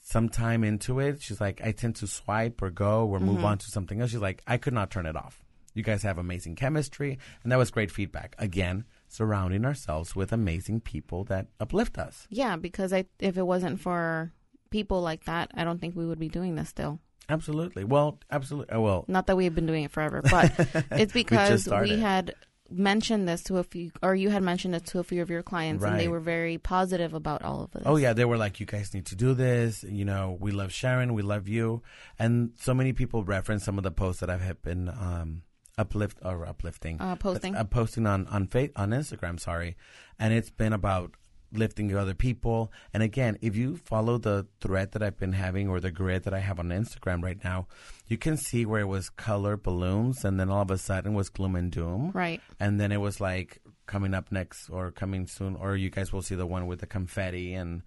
some 0.00 0.28
time 0.28 0.64
into 0.64 0.98
it, 0.98 1.22
she's 1.22 1.40
like, 1.40 1.60
I 1.64 1.72
tend 1.72 1.96
to 1.96 2.06
swipe 2.06 2.60
or 2.60 2.70
go 2.70 3.06
or 3.06 3.20
move 3.20 3.36
mm-hmm. 3.36 3.44
on 3.44 3.58
to 3.58 3.70
something 3.70 4.00
else. 4.00 4.10
She's 4.10 4.20
like, 4.20 4.42
I 4.46 4.56
could 4.56 4.74
not 4.74 4.90
turn 4.90 5.06
it 5.06 5.16
off. 5.16 5.44
You 5.74 5.82
guys 5.82 6.02
have 6.02 6.18
amazing 6.18 6.56
chemistry. 6.56 7.18
And 7.42 7.52
that 7.52 7.58
was 7.58 7.70
great 7.70 7.90
feedback. 7.90 8.34
Again, 8.38 8.84
surrounding 9.12 9.64
ourselves 9.64 10.16
with 10.16 10.32
amazing 10.32 10.80
people 10.80 11.24
that 11.24 11.48
uplift 11.60 11.98
us. 11.98 12.26
Yeah, 12.30 12.56
because 12.56 12.92
I 12.92 13.04
if 13.18 13.36
it 13.36 13.46
wasn't 13.46 13.80
for 13.80 14.32
people 14.70 15.02
like 15.02 15.24
that, 15.24 15.50
I 15.54 15.64
don't 15.64 15.80
think 15.80 15.94
we 15.94 16.06
would 16.06 16.18
be 16.18 16.28
doing 16.28 16.54
this 16.54 16.70
still. 16.70 16.98
Absolutely. 17.28 17.84
Well, 17.84 18.18
absolutely. 18.30 18.76
Well, 18.76 19.04
Not 19.06 19.26
that 19.28 19.36
we've 19.36 19.54
been 19.54 19.66
doing 19.66 19.84
it 19.84 19.90
forever, 19.92 20.22
but 20.22 20.52
it's 20.90 21.12
because 21.12 21.64
we, 21.66 21.70
started. 21.70 21.98
had 22.00 22.34
mentioned 22.68 23.28
this 23.28 23.42
to 23.44 23.58
a 23.58 23.64
few, 23.64 23.92
or 24.02 24.14
you 24.14 24.30
had 24.30 24.42
mentioned 24.42 24.74
it 24.74 24.86
to 24.86 24.98
a 24.98 25.04
few 25.04 25.22
of 25.22 25.30
your 25.30 25.42
clients, 25.42 25.84
and 25.84 26.00
they 26.00 26.08
were 26.08 26.20
very 26.20 26.58
positive 26.58 27.14
about 27.14 27.42
all 27.42 27.62
of 27.62 27.70
this. 27.72 27.82
Oh 27.86 27.96
yeah, 27.96 28.12
they 28.12 28.24
were 28.24 28.36
like, 28.36 28.60
"You 28.60 28.66
guys 28.66 28.92
need 28.94 29.06
to 29.06 29.16
do 29.16 29.34
this." 29.34 29.84
You 29.84 30.04
know, 30.04 30.36
we 30.40 30.50
love 30.50 30.72
Sharon, 30.72 31.14
we 31.14 31.22
love 31.22 31.48
you, 31.48 31.82
and 32.18 32.52
so 32.58 32.74
many 32.74 32.92
people 32.92 33.24
reference 33.24 33.64
some 33.64 33.78
of 33.78 33.84
the 33.84 33.90
posts 33.92 34.20
that 34.20 34.30
I've 34.30 34.62
been 34.62 34.88
um, 34.88 35.42
uplift 35.78 36.18
or 36.22 36.46
uplifting, 36.46 37.00
Uh, 37.00 37.16
posting. 37.16 37.54
uh, 37.56 37.64
posting 37.64 38.06
on 38.06 38.26
on 38.28 38.46
fa- 38.46 38.70
on 38.76 38.90
Instagram. 38.90 39.38
Sorry, 39.40 39.76
and 40.18 40.32
it's 40.34 40.50
been 40.50 40.72
about 40.72 41.14
lifting 41.54 41.94
other 41.94 42.14
people. 42.14 42.72
And 42.94 43.02
again, 43.02 43.36
if 43.42 43.54
you 43.54 43.76
follow 43.76 44.16
the 44.16 44.46
thread 44.62 44.92
that 44.92 45.02
I've 45.02 45.18
been 45.18 45.34
having 45.34 45.68
or 45.68 45.80
the 45.80 45.90
grid 45.90 46.22
that 46.22 46.32
I 46.32 46.38
have 46.38 46.58
on 46.58 46.68
Instagram 46.70 47.22
right 47.22 47.42
now, 47.44 47.66
you 48.06 48.16
can 48.16 48.38
see 48.38 48.64
where 48.64 48.80
it 48.80 48.86
was 48.88 49.10
color 49.10 49.58
balloons, 49.58 50.24
and 50.24 50.40
then 50.40 50.48
all 50.48 50.62
of 50.62 50.70
a 50.70 50.78
sudden 50.78 51.12
was 51.12 51.28
gloom 51.28 51.54
and 51.54 51.70
doom 51.70 52.10
Right. 52.14 52.40
and 52.58 52.80
then 52.80 52.90
it 52.90 53.02
was 53.02 53.20
like 53.20 53.60
coming 53.84 54.14
up 54.14 54.32
next 54.32 54.70
or 54.70 54.90
coming 54.90 55.26
soon 55.26 55.54
or 55.56 55.76
you 55.76 55.90
guys 55.90 56.10
will 56.12 56.22
see 56.22 56.34
the 56.36 56.46
one 56.46 56.66
with 56.66 56.80
the 56.80 56.86
confetti 56.86 57.52
and 57.52 57.82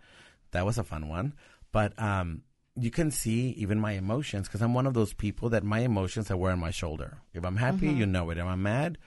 that 0.51 0.63
was 0.65 0.77
a 0.77 0.83
fun 0.83 1.07
one 1.09 1.33
but 1.71 1.97
um 1.99 2.43
you 2.77 2.91
can 2.91 3.09
see 3.11 3.49
even 3.51 3.79
my 3.79 3.93
emotions 3.93 4.47
because 4.47 4.61
i'm 4.61 4.73
one 4.73 4.85
of 4.87 4.93
those 4.93 5.13
people 5.13 5.49
that 5.49 5.63
my 5.63 5.79
emotions 5.79 6.29
are 6.29 6.37
wear 6.37 6.51
on 6.51 6.59
my 6.59 6.71
shoulder. 6.71 7.19
If 7.33 7.45
i'm 7.45 7.55
happy 7.55 7.87
you 7.89 8.05
know 8.05 8.29
it. 8.31 8.37
If 8.37 8.45
i'm 8.45 8.63
mad 8.63 8.97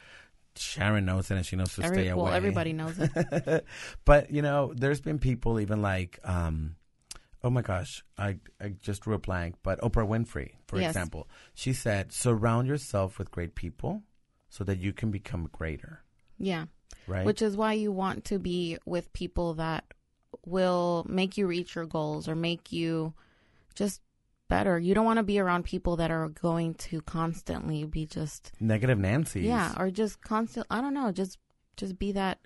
sharon 0.57 1.05
knows 1.05 1.31
it 1.31 1.37
and 1.37 1.47
she 1.47 1.55
knows 1.55 1.75
to 1.77 1.85
Every, 1.85 1.99
stay 2.05 2.09
away. 2.09 2.23
well, 2.25 2.33
everybody 2.33 2.73
knows 2.73 2.99
it. 2.99 3.65
but 4.05 4.31
you 4.31 4.43
know 4.43 4.73
there's 4.75 5.01
been 5.01 5.19
people 5.19 5.61
even 5.61 5.83
like 5.83 6.19
um 6.25 6.75
oh 7.45 7.51
my 7.51 7.63
gosh 7.63 8.03
i 8.17 8.39
i 8.61 8.69
just 8.71 9.03
drew 9.03 9.15
a 9.15 9.19
blank 9.19 9.55
but 9.63 9.81
oprah 9.83 10.07
winfrey 10.09 10.53
for 10.67 10.81
Yes. 10.81 10.91
example. 10.91 11.29
She 11.55 11.73
said 11.73 12.13
surround 12.13 12.67
yourself 12.69 13.19
with 13.19 13.31
great 13.31 13.55
people 13.55 14.03
so 14.49 14.65
that 14.65 14.79
you 14.79 14.93
can 14.93 15.11
become 15.11 15.49
greater. 15.53 16.03
Yeah. 16.39 16.67
right? 17.07 17.25
Which 17.27 17.43
is 17.43 17.57
why 17.57 17.75
you 17.75 17.93
want 17.93 18.25
to 18.27 18.39
be 18.39 18.79
with 18.87 19.13
people 19.13 19.55
that 19.55 19.85
will 20.47 21.05
make 21.09 21.37
you 21.37 21.47
reach 21.47 21.75
your 21.75 21.87
goals 21.87 22.29
or 22.29 22.35
make 22.35 22.73
you 22.73 23.13
just 23.75 24.01
better. 24.49 24.79
You 24.79 24.95
don't 24.95 25.05
want 25.05 25.19
to 25.19 25.23
be 25.23 25.39
around 25.39 25.65
people 25.65 25.97
that 25.97 26.11
are 26.11 26.29
going 26.29 26.75
to 26.75 27.01
constantly 27.03 27.85
be 27.85 28.07
just 28.07 28.53
negative 28.61 28.99
Nancy's. 28.99 29.45
yeah, 29.45 29.75
or 29.79 29.91
just 29.91 30.21
constant. 30.23 30.67
I 30.71 30.81
don't 30.81 30.95
know, 30.95 31.13
just 31.13 31.39
just 31.77 31.99
be 31.99 32.13
that 32.13 32.39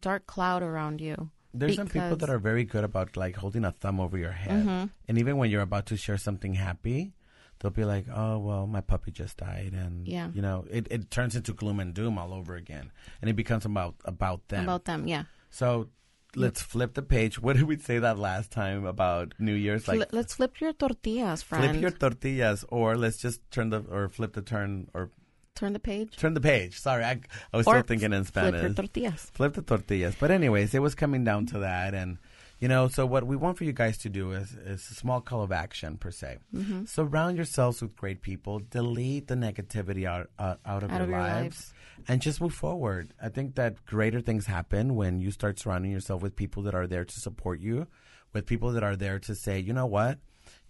dark 0.00 0.26
cloud 0.26 0.62
around 0.62 1.00
you. 1.00 1.30
There's 1.56 1.76
some 1.76 1.86
people 1.86 2.16
that 2.16 2.28
are 2.28 2.38
very 2.40 2.64
good 2.64 2.82
about 2.82 3.16
like 3.16 3.36
holding 3.36 3.64
a 3.64 3.70
thumb 3.70 4.00
over 4.00 4.18
your 4.18 4.32
head. 4.32 4.66
Mhm. 4.66 4.90
And 5.06 5.18
even 5.18 5.36
when 5.36 5.50
you're 5.50 5.62
about 5.62 5.86
to 5.86 5.96
share 5.96 6.16
something 6.18 6.54
happy, 6.54 7.14
they'll 7.60 7.70
be 7.70 7.84
like, 7.84 8.06
"Oh, 8.12 8.38
well, 8.40 8.66
my 8.66 8.80
puppy 8.80 9.12
just 9.12 9.36
died." 9.36 9.72
And 9.72 10.08
Yeah. 10.08 10.30
you 10.34 10.42
know, 10.42 10.66
it, 10.68 10.88
it 10.90 11.10
turns 11.12 11.36
into 11.36 11.52
gloom 11.52 11.78
and 11.78 11.94
doom 11.94 12.18
all 12.18 12.34
over 12.34 12.56
again. 12.56 12.90
And 13.22 13.30
it 13.30 13.34
becomes 13.36 13.64
about 13.64 13.94
about 14.04 14.48
them. 14.48 14.64
About 14.64 14.84
them, 14.86 15.06
yeah. 15.06 15.24
so 15.50 15.88
let's 16.36 16.62
flip 16.62 16.94
the 16.94 17.02
page. 17.02 17.40
What 17.40 17.56
did 17.56 17.64
we 17.64 17.76
say 17.78 17.98
that 17.98 18.18
last 18.18 18.50
time 18.50 18.84
about 18.84 19.34
New 19.38 19.54
Year's 19.54 19.86
like 19.88 20.12
let's 20.12 20.34
flip 20.34 20.60
your 20.60 20.72
tortillas, 20.72 21.42
friend. 21.42 21.64
flip 21.64 21.80
your 21.82 21.90
tortillas 21.90 22.64
or 22.68 22.96
let's 22.96 23.18
just 23.18 23.40
turn 23.50 23.70
the 23.70 23.80
or 23.90 24.08
flip 24.08 24.32
the 24.34 24.42
turn 24.42 24.88
or 24.94 25.10
Turn 25.54 25.72
the 25.72 25.78
page. 25.78 26.16
turn 26.16 26.34
the 26.34 26.40
page. 26.40 26.80
Sorry, 26.80 27.04
I, 27.04 27.20
I 27.52 27.56
was 27.56 27.64
Or 27.68 27.74
still 27.74 27.82
thinking 27.84 28.12
in 28.12 28.24
Spanish. 28.24 28.58
Flip 28.60 28.62
your 28.62 28.74
tortillas. 28.74 29.30
flip 29.34 29.54
the 29.54 29.62
tortillas. 29.62 30.16
But 30.18 30.32
anyways, 30.32 30.74
it 30.74 30.82
was 30.82 30.96
coming 30.96 31.22
down 31.22 31.46
to 31.46 31.60
that, 31.60 31.94
and 31.94 32.18
you 32.64 32.68
know, 32.68 32.88
so 32.88 33.04
what 33.04 33.24
we 33.26 33.36
want 33.36 33.58
for 33.58 33.64
you 33.64 33.74
guys 33.74 33.98
to 33.98 34.08
do 34.08 34.32
is 34.32 34.52
is 34.54 34.88
a 34.90 34.94
small 34.94 35.20
call 35.20 35.42
of 35.42 35.52
action 35.52 35.98
per 35.98 36.10
se. 36.10 36.38
Mm-hmm. 36.54 36.86
Surround 36.86 37.36
yourselves 37.36 37.82
with 37.82 37.94
great 37.94 38.22
people. 38.22 38.58
Delete 38.70 39.26
the 39.28 39.34
negativity 39.34 40.06
out 40.06 40.30
uh, 40.38 40.54
out 40.64 40.82
of, 40.82 40.90
Out 40.90 40.94
your, 40.94 41.02
of 41.02 41.10
your 41.10 41.18
lives, 41.18 41.42
lives. 41.42 42.08
and 42.08 42.22
just 42.22 42.40
move 42.40 42.54
forward. 42.54 43.12
I 43.20 43.28
think 43.28 43.56
that 43.56 43.84
greater 43.84 44.22
things 44.22 44.46
happen 44.46 44.94
when 44.94 45.20
you 45.20 45.30
start 45.30 45.58
surrounding 45.58 45.90
yourself 45.92 46.22
with 46.22 46.36
people 46.36 46.62
that 46.62 46.74
are 46.74 46.86
there 46.86 47.04
to 47.04 47.20
support 47.20 47.60
you, 47.60 47.86
with 48.32 48.46
people 48.46 48.72
that 48.72 48.82
are 48.82 48.96
there 48.96 49.18
to 49.18 49.34
say, 49.34 49.58
you 49.58 49.74
know 49.74 49.90
what. 49.98 50.20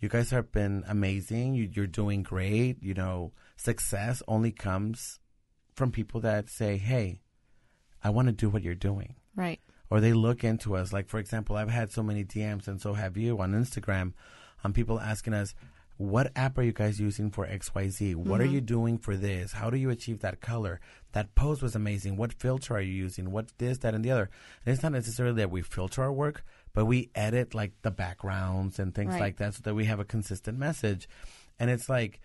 You 0.00 0.08
guys 0.08 0.30
have 0.30 0.50
been 0.50 0.82
amazing. 0.88 1.54
You, 1.54 1.70
you're 1.72 1.86
doing 2.02 2.24
great. 2.24 2.82
You 2.82 2.94
know, 2.94 3.34
success 3.54 4.20
only 4.26 4.50
comes 4.50 5.20
from 5.76 5.92
people 5.92 6.20
that 6.22 6.48
say, 6.48 6.76
"Hey, 6.76 7.22
I 8.02 8.10
want 8.10 8.26
to 8.26 8.32
do 8.32 8.48
what 8.50 8.64
you're 8.64 8.74
doing. 8.90 9.14
Right. 9.36 9.60
Or 9.90 10.00
they 10.00 10.12
look 10.12 10.44
into 10.44 10.76
us. 10.76 10.92
Like, 10.92 11.08
for 11.08 11.18
example, 11.18 11.56
I've 11.56 11.70
had 11.70 11.92
so 11.92 12.02
many 12.02 12.24
DMs, 12.24 12.68
and 12.68 12.80
so 12.80 12.94
have 12.94 13.16
you 13.16 13.38
on 13.40 13.52
Instagram, 13.52 14.12
on 14.64 14.72
people 14.72 14.98
asking 14.98 15.34
us, 15.34 15.54
what 15.96 16.32
app 16.34 16.58
are 16.58 16.62
you 16.62 16.72
guys 16.72 16.98
using 16.98 17.30
for 17.30 17.46
XYZ? 17.46 18.16
What 18.16 18.40
are 18.40 18.44
mm-hmm. 18.44 18.54
you 18.54 18.60
doing 18.60 18.98
for 18.98 19.16
this? 19.16 19.52
How 19.52 19.70
do 19.70 19.76
you 19.76 19.90
achieve 19.90 20.20
that 20.20 20.40
color? 20.40 20.80
That 21.12 21.34
post 21.36 21.62
was 21.62 21.76
amazing. 21.76 22.16
What 22.16 22.32
filter 22.32 22.74
are 22.74 22.80
you 22.80 22.92
using? 22.92 23.30
What 23.30 23.52
this, 23.58 23.78
that, 23.78 23.94
and 23.94 24.04
the 24.04 24.10
other? 24.10 24.28
And 24.66 24.72
it's 24.74 24.82
not 24.82 24.92
necessarily 24.92 25.36
that 25.36 25.52
we 25.52 25.62
filter 25.62 26.02
our 26.02 26.12
work, 26.12 26.44
but 26.72 26.86
we 26.86 27.10
edit 27.14 27.54
like 27.54 27.72
the 27.82 27.92
backgrounds 27.92 28.80
and 28.80 28.92
things 28.92 29.12
Right. 29.12 29.20
like 29.20 29.36
that 29.36 29.54
so 29.54 29.60
that 29.62 29.74
we 29.74 29.84
have 29.84 30.00
a 30.00 30.04
consistent 30.04 30.58
message. 30.58 31.08
And 31.60 31.70
it's 31.70 31.88
like 31.88 32.20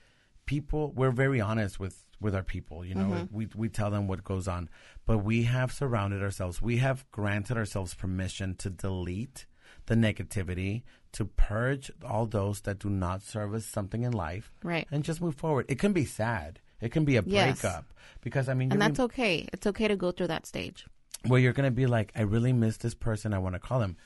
people, 0.48 0.92
we're 0.94 1.12
very 1.12 1.40
honest 1.40 1.80
with 1.80 2.04
with 2.22 2.36
our 2.36 2.44
people. 2.44 2.86
You 2.86 2.96
know, 2.96 3.06
mm-hmm. 3.06 3.36
we 3.36 3.48
we 3.56 3.70
tell 3.70 3.92
them 3.92 4.08
what 4.08 4.24
goes 4.24 4.48
on, 4.48 4.70
but 5.06 5.20
we 5.20 5.44
have 5.44 5.72
surrounded 5.72 6.22
ourselves. 6.22 6.62
We 6.62 6.78
have 6.78 7.10
granted 7.12 7.58
ourselves 7.58 7.94
permission 7.94 8.56
to 8.56 8.70
delete 8.70 9.46
the 9.86 9.96
negativity, 9.96 10.84
to 11.14 11.26
purge 11.26 11.92
all 12.06 12.26
those 12.26 12.62
that 12.62 12.80
do 12.80 12.90
not 12.90 13.22
serve 13.22 13.54
us 13.54 13.66
something 13.66 14.04
in 14.04 14.12
life, 14.14 14.52
Right. 14.64 14.88
and 14.92 15.04
just 15.04 15.22
move 15.22 15.36
forward. 15.36 15.66
It 15.70 15.80
can 15.80 15.94
be 15.94 16.06
sad. 16.06 16.60
It 16.82 16.92
can 16.92 17.06
be 17.06 17.18
a 17.18 17.24
Yes. 17.26 17.62
breakup 17.62 17.86
because 18.22 18.50
I 18.50 18.54
mean, 18.54 18.72
And 18.72 18.82
that's 18.82 19.00
okay. 19.00 19.48
It's 19.52 19.68
okay 19.68 19.88
to 19.88 19.96
go 19.96 20.12
through 20.12 20.28
that 20.28 20.46
stage. 20.46 20.86
where 21.26 21.40
you're 21.40 21.54
gonna 21.54 21.72
be 21.72 21.86
like, 21.86 22.12
I 22.16 22.22
really 22.22 22.54
miss 22.54 22.78
this 22.78 22.94
person. 22.96 23.34
I 23.34 23.40
want 23.40 23.56
to 23.56 23.60
call 23.60 23.80
them. 23.80 23.98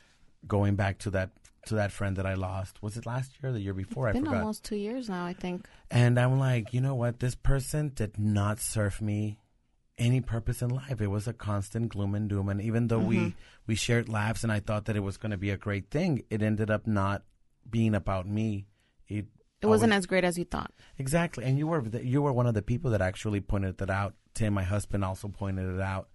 Going 0.48 0.76
back 0.76 0.98
to 1.00 1.10
that 1.12 1.30
to 1.68 1.76
that 1.76 1.92
friend 1.92 2.16
that 2.18 2.26
I 2.26 2.34
lost. 2.34 2.82
Was 2.82 2.98
it 2.98 3.06
last 3.06 3.32
year 3.42 3.50
or 3.52 3.54
the 3.54 3.62
year 3.62 3.74
before? 3.74 4.10
It's 4.10 4.18
I 4.18 4.20
been 4.20 4.26
forgot. 4.26 4.42
almost 4.42 4.64
two 4.66 4.76
years 4.76 5.10
now, 5.10 5.26
I 5.26 5.34
think. 5.34 5.68
And 5.90 6.20
I'm 6.20 6.40
like, 6.40 6.74
you 6.74 6.82
know 6.82 6.96
what? 6.96 7.20
This 7.20 7.36
person 7.36 7.92
did 7.94 8.18
not 8.20 8.60
serve 8.60 9.02
me 9.02 9.40
any 9.98 10.22
purpose 10.22 10.62
in 10.62 10.70
life. 10.70 11.02
It 11.02 11.08
was 11.08 11.28
a 11.28 11.34
constant 11.34 11.90
gloom 11.90 12.16
and 12.16 12.28
doom. 12.30 12.50
And 12.50 12.62
even 12.62 12.88
though 12.88 13.00
we 13.00 13.18
mm-hmm. 13.18 13.30
we 13.68 13.76
shared 13.76 14.10
laughs, 14.10 14.44
and 14.44 14.52
I 14.52 14.60
thought 14.60 14.86
that 14.86 14.96
it 14.96 15.02
was 15.02 15.18
going 15.18 15.32
to 15.32 15.38
be 15.38 15.52
a 15.52 15.58
great 15.58 15.90
thing, 15.90 16.24
it 16.30 16.42
ended 16.42 16.70
up 16.72 16.88
not 16.88 17.24
being 17.70 17.96
about 17.96 18.28
me. 18.28 18.66
It 19.08 19.28
It 19.62 19.68
wasn't 19.68 19.94
always- 19.94 20.04
as 20.04 20.08
great 20.08 20.24
as 20.24 20.38
you 20.38 20.46
thought. 20.46 20.72
exactly. 20.98 21.46
And 21.46 21.58
you 21.58 21.68
were 21.68 21.82
the, 21.82 22.06
you 22.06 22.22
were 22.22 22.34
one 22.34 22.48
of 22.48 22.56
the 22.56 22.62
people 22.62 22.92
that 22.92 23.02
actually 23.02 23.40
pointed 23.42 23.78
that 23.78 23.90
out. 23.90 24.16
Tim, 24.34 24.54
my 24.54 24.64
husband, 24.64 25.06
also 25.06 25.28
pointed 25.28 25.74
it 25.76 25.80
out, 25.80 26.10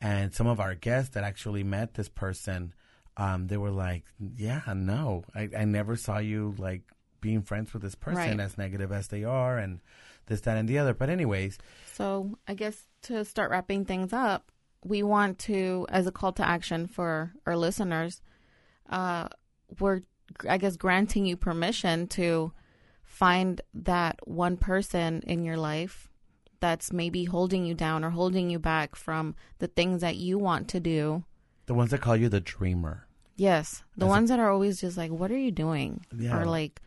and 0.00 0.34
some 0.34 0.46
of 0.46 0.58
our 0.58 0.74
guests 0.74 1.10
that 1.10 1.22
actually 1.22 1.62
met 1.62 1.94
this 1.94 2.08
person, 2.08 2.72
um, 3.18 3.48
they 3.48 3.56
were 3.58 3.70
like, 3.70 4.04
"Yeah, 4.18 4.62
no, 4.74 5.24
I, 5.34 5.50
I 5.56 5.64
never 5.66 5.96
saw 5.96 6.18
you 6.18 6.54
like 6.58 6.82
being 7.20 7.42
friends 7.42 7.72
with 7.74 7.82
this 7.82 7.94
person 7.96 8.38
Right. 8.38 8.40
as 8.40 8.56
negative 8.56 8.92
as 8.92 9.08
they 9.08 9.24
are, 9.24 9.58
and 9.58 9.80
this, 10.26 10.40
that, 10.42 10.56
and 10.56 10.68
the 10.68 10.78
other." 10.78 10.94
But 10.94 11.10
anyways, 11.10 11.58
So 11.92 12.38
I 12.46 12.54
guess 12.54 12.86
to 13.02 13.24
start 13.24 13.50
wrapping 13.50 13.84
things 13.84 14.12
up, 14.12 14.50
we 14.84 15.02
want 15.02 15.38
to, 15.40 15.86
as 15.90 16.06
a 16.06 16.12
call 16.12 16.32
to 16.34 16.46
action 16.48 16.86
for 16.86 17.32
our 17.44 17.56
listeners, 17.56 18.22
uh, 18.88 19.28
we're, 19.80 20.02
I 20.48 20.56
guess, 20.58 20.76
granting 20.76 21.26
you 21.26 21.36
permission 21.36 22.06
to 22.08 22.52
find 23.02 23.60
that 23.74 24.20
one 24.28 24.56
person 24.56 25.22
in 25.26 25.44
your 25.44 25.56
life 25.56 26.08
that's 26.60 26.92
maybe 26.92 27.24
holding 27.24 27.64
you 27.64 27.74
down 27.74 28.04
or 28.04 28.10
holding 28.10 28.50
you 28.50 28.58
back 28.60 28.94
from 28.94 29.34
the 29.58 29.66
things 29.66 30.00
that 30.02 30.16
you 30.16 30.38
want 30.38 30.68
to 30.68 30.78
do. 30.80 31.24
The 31.66 31.74
ones 31.74 31.90
that 31.90 32.00
call 32.00 32.16
you 32.16 32.28
the 32.28 32.40
dreamer. 32.40 33.06
Yes. 33.38 33.82
The 33.96 34.04
As 34.04 34.08
a- 34.08 34.10
ones 34.10 34.28
that 34.28 34.38
are 34.38 34.50
always 34.50 34.80
just 34.80 34.98
like, 34.98 35.10
what 35.10 35.30
are 35.30 35.38
you 35.38 35.50
doing? 35.50 36.04
Yeah. 36.14 36.38
Or 36.38 36.44
like, 36.44 36.82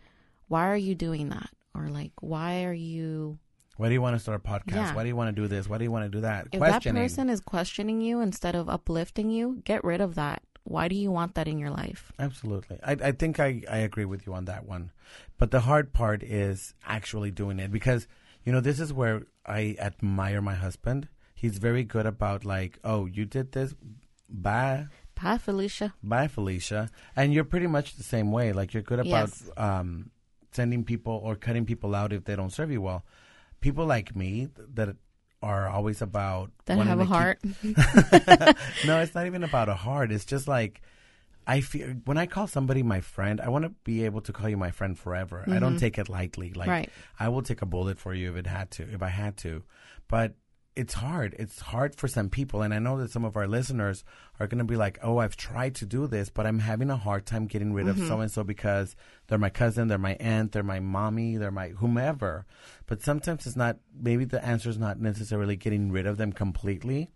why 0.48 0.68
are 0.68 0.78
you 0.78 0.94
doing 0.94 1.30
that? 1.30 1.50
Or 1.74 1.88
like, 1.88 2.12
why 2.22 2.66
are 2.66 2.74
you. 2.74 3.40
Why 3.78 3.88
do 3.88 3.94
you 3.94 4.02
want 4.02 4.16
to 4.16 4.20
start 4.20 4.40
a 4.46 4.48
podcast? 4.48 4.76
Yeah. 4.76 4.94
Why 4.94 5.04
do 5.04 5.08
you 5.08 5.16
want 5.16 5.36
to 5.36 5.42
do 5.42 5.48
this? 5.48 5.68
Why 5.68 5.80
do 5.80 5.84
you 5.86 5.92
want 5.92 6.06
to 6.06 6.10
do 6.10 6.22
that? 6.22 6.50
If 6.52 6.60
that 6.60 6.84
person 6.84 7.30
is 7.30 7.40
questioning 7.40 8.02
you 8.02 8.22
instead 8.22 8.54
of 8.54 8.70
uplifting 8.70 9.32
you, 9.32 9.62
get 9.64 9.84
rid 9.84 10.02
of 10.02 10.14
that. 10.16 10.44
Why 10.64 10.88
do 10.88 10.96
you 10.96 11.10
want 11.10 11.34
that 11.36 11.48
in 11.48 11.58
your 11.58 11.72
life? 11.72 12.12
Absolutely. 12.20 12.78
I, 12.84 12.92
I 12.92 13.12
think 13.14 13.40
I, 13.40 13.64
I 13.68 13.78
agree 13.78 14.06
with 14.06 14.28
you 14.28 14.34
on 14.36 14.46
that 14.46 14.68
one. 14.68 14.92
But 15.40 15.50
the 15.50 15.62
hard 15.62 15.94
part 15.94 16.22
is 16.22 16.76
actually 16.86 17.32
doing 17.32 17.58
it 17.58 17.72
because, 17.72 18.08
you 18.44 18.52
know, 18.52 18.60
this 18.60 18.80
is 18.80 18.94
where 18.94 19.24
I 19.48 19.76
admire 19.80 20.42
my 20.42 20.54
husband. 20.54 21.08
He's 21.34 21.58
very 21.58 21.84
good 21.84 22.06
about, 22.06 22.46
like, 22.46 22.78
oh, 22.84 23.08
you 23.08 23.26
did 23.26 23.54
this. 23.54 23.74
Bye. 24.30 24.88
Bye, 25.24 25.38
Felicia. 25.38 25.94
Bye, 26.04 26.28
Felicia. 26.28 26.90
And 27.16 27.34
you're 27.34 27.44
pretty 27.44 27.68
much 27.68 27.96
the 27.96 28.04
same 28.04 28.32
way. 28.32 28.54
Like, 28.54 28.74
you're 28.74 28.84
good 28.84 29.00
about 29.00 29.30
Yes. 29.30 29.50
um, 29.58 30.12
sending 30.52 30.84
people 30.84 31.20
or 31.24 31.36
cutting 31.36 31.66
people 31.66 31.94
out 31.96 32.12
if 32.14 32.26
they 32.26 32.36
don't 32.36 32.52
serve 32.52 32.72
you 32.72 32.82
well. 32.82 33.06
People 33.62 33.86
like 33.86 34.16
me 34.16 34.50
that 34.76 34.96
are 35.44 35.68
always 35.70 36.02
about 36.02 36.52
That 36.66 36.78
have 36.80 37.00
a 37.00 37.04
keep- 37.04 37.12
heart. 37.12 37.40
no, 38.86 39.00
it's 39.02 39.16
not 39.16 39.26
even 39.26 39.44
about 39.44 39.70
a 39.70 39.76
heart. 39.76 40.12
It's 40.12 40.26
just 40.26 40.48
like 40.48 40.82
I 41.48 41.62
feel 41.62 41.88
when 42.06 42.18
I 42.18 42.28
call 42.28 42.48
somebody 42.48 42.84
my 42.84 43.02
friend, 43.02 43.42
I 43.42 43.50
want 43.50 43.66
to 43.66 43.72
be 43.84 44.06
able 44.06 44.22
to 44.22 44.34
call 44.34 44.48
you 44.50 44.58
my 44.58 44.72
friend 44.72 44.98
forever. 44.98 45.44
I 45.48 45.58
don't 45.60 45.78
take 45.80 45.98
it 45.98 46.10
lightly. 46.10 46.54
Like 46.54 46.70
Right. 46.70 46.90
I 47.20 47.30
will 47.30 47.42
take 47.42 47.62
a 47.62 47.66
bullet 47.66 47.98
for 47.98 48.14
you 48.14 48.30
if 48.32 48.38
it 48.38 48.48
had 48.48 48.70
to, 48.72 48.84
if 48.84 49.02
I 49.02 49.10
had 49.10 49.38
to. 49.38 49.64
But 50.08 50.36
it's 50.76 50.94
hard. 50.94 51.36
It's 51.38 51.60
hard 51.60 51.96
for 51.96 52.08
some 52.08 52.30
people, 52.30 52.62
and 52.62 52.74
I 52.74 52.80
know 52.80 52.98
that 53.00 53.12
some 53.12 53.26
of 53.26 53.36
our 53.36 53.48
listeners 53.48 54.04
are 54.40 54.48
going 54.48 54.60
to 54.60 54.64
be 54.64 54.78
like, 54.78 55.00
"Oh, 55.04 55.18
I've 55.18 55.36
tried 55.36 55.76
to 55.76 55.86
do 55.86 56.08
this, 56.08 56.30
but 56.30 56.46
I'm 56.46 56.60
having 56.60 56.90
a 56.90 56.98
hard 56.98 57.26
time 57.26 57.48
getting 57.48 57.74
rid 57.74 57.88
of 57.88 57.98
so 57.98 58.20
and 58.22 58.32
so 58.32 58.44
because 58.44 58.96
they're 59.28 59.38
my 59.38 59.50
cousin, 59.50 59.88
they're 59.88 59.98
my 59.98 60.16
aunt, 60.20 60.52
they're 60.52 60.64
my 60.64 60.80
mommy, 60.80 61.38
they're 61.38 61.52
my 61.52 61.70
whomever." 61.70 62.46
But 62.86 63.02
sometimes 63.02 63.46
it's 63.46 63.56
not. 63.56 63.78
Maybe 63.94 64.26
the 64.26 64.44
answer 64.44 64.70
is 64.70 64.78
not 64.78 65.00
necessarily 65.00 65.56
getting 65.56 65.92
rid 65.92 66.06
of 66.06 66.18
them 66.18 66.32
completely 66.32 67.10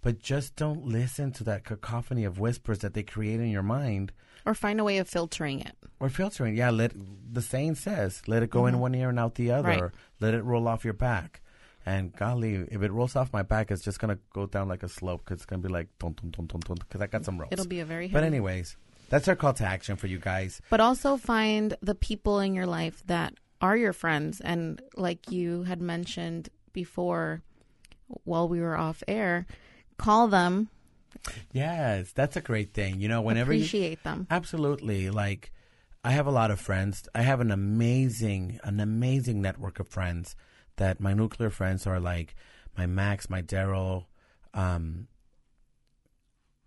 but 0.00 0.18
just 0.18 0.56
don't 0.56 0.86
listen 0.86 1.32
to 1.32 1.44
that 1.44 1.64
cacophony 1.64 2.24
of 2.24 2.38
whispers 2.38 2.78
that 2.80 2.94
they 2.94 3.02
create 3.02 3.40
in 3.40 3.48
your 3.48 3.62
mind 3.62 4.12
or 4.46 4.54
find 4.54 4.78
a 4.80 4.84
way 4.84 4.98
of 4.98 5.08
filtering 5.08 5.60
it. 5.60 5.74
or 6.00 6.08
filtering. 6.08 6.56
Yeah, 6.56 6.70
let 6.70 6.92
the 7.32 7.40
saying 7.40 7.76
says, 7.76 8.22
let 8.26 8.42
it 8.42 8.50
go 8.50 8.66
in 8.66 8.78
one 8.78 8.94
ear 8.94 9.08
and 9.08 9.18
out 9.18 9.36
the 9.36 9.50
other. 9.50 9.70
Mm-hmm. 9.70 9.82
Right. 9.82 9.92
Let 10.20 10.34
it 10.34 10.42
roll 10.42 10.68
off 10.68 10.84
your 10.84 10.94
back. 10.94 11.40
And 11.86 12.14
golly, 12.16 12.54
if 12.70 12.82
it 12.82 12.90
rolls 12.92 13.14
off 13.16 13.32
my 13.32 13.42
back, 13.42 13.70
it's 13.70 13.82
just 13.82 13.98
gonna 13.98 14.18
go 14.32 14.46
down 14.46 14.68
like 14.68 14.82
a 14.82 14.88
slope 14.88 15.22
because 15.24 15.36
it's 15.38 15.46
gonna 15.46 15.62
be 15.62 15.68
like 15.68 15.88
dun 15.98 16.14
dun 16.14 16.30
dun 16.30 16.46
dun 16.46 16.60
dun 16.60 16.76
because 16.80 17.00
I 17.02 17.06
got 17.06 17.24
some 17.24 17.38
rolls. 17.38 17.52
It'll 17.52 17.66
be 17.66 17.80
a 17.80 17.84
very 17.84 18.08
But 18.08 18.22
heavy- 18.22 18.36
anyways, 18.36 18.76
that's 19.10 19.28
our 19.28 19.36
call 19.36 19.52
to 19.54 19.64
action 19.64 19.96
for 19.96 20.06
you 20.06 20.18
guys. 20.18 20.62
But 20.70 20.80
also 20.80 21.16
find 21.16 21.76
the 21.82 21.94
people 21.94 22.40
in 22.40 22.54
your 22.54 22.66
life 22.66 23.02
that 23.06 23.34
are 23.60 23.76
your 23.76 23.92
friends. 23.92 24.40
And 24.40 24.80
like 24.96 25.30
you 25.30 25.64
had 25.64 25.80
mentioned 25.82 26.48
before 26.72 27.42
while 28.24 28.48
we 28.48 28.60
were 28.60 28.76
off 28.76 29.02
air, 29.08 29.46
call 29.98 30.28
them, 30.28 30.68
Yes, 31.52 32.12
that's 32.12 32.36
a 32.36 32.40
great 32.40 32.74
thing. 32.74 33.00
You 33.00 33.08
know, 33.08 33.22
whenever 33.22 33.52
you 33.52 33.60
appreciate 33.60 34.02
them. 34.02 34.26
Absolutely. 34.30 35.10
Like, 35.10 35.52
I 36.04 36.10
have 36.10 36.26
a 36.26 36.30
lot 36.30 36.50
of 36.50 36.60
friends. 36.60 37.08
I 37.14 37.22
have 37.22 37.40
an 37.40 37.50
amazing, 37.50 38.58
an 38.64 38.80
amazing 38.80 39.40
network 39.40 39.80
of 39.80 39.88
friends 39.88 40.34
that 40.76 41.00
my 41.00 41.14
nuclear 41.14 41.50
friends 41.50 41.86
are 41.86 42.00
like 42.00 42.34
my 42.76 42.86
Max, 42.86 43.30
my 43.30 43.42
Daryl, 43.42 44.06
um, 44.52 45.06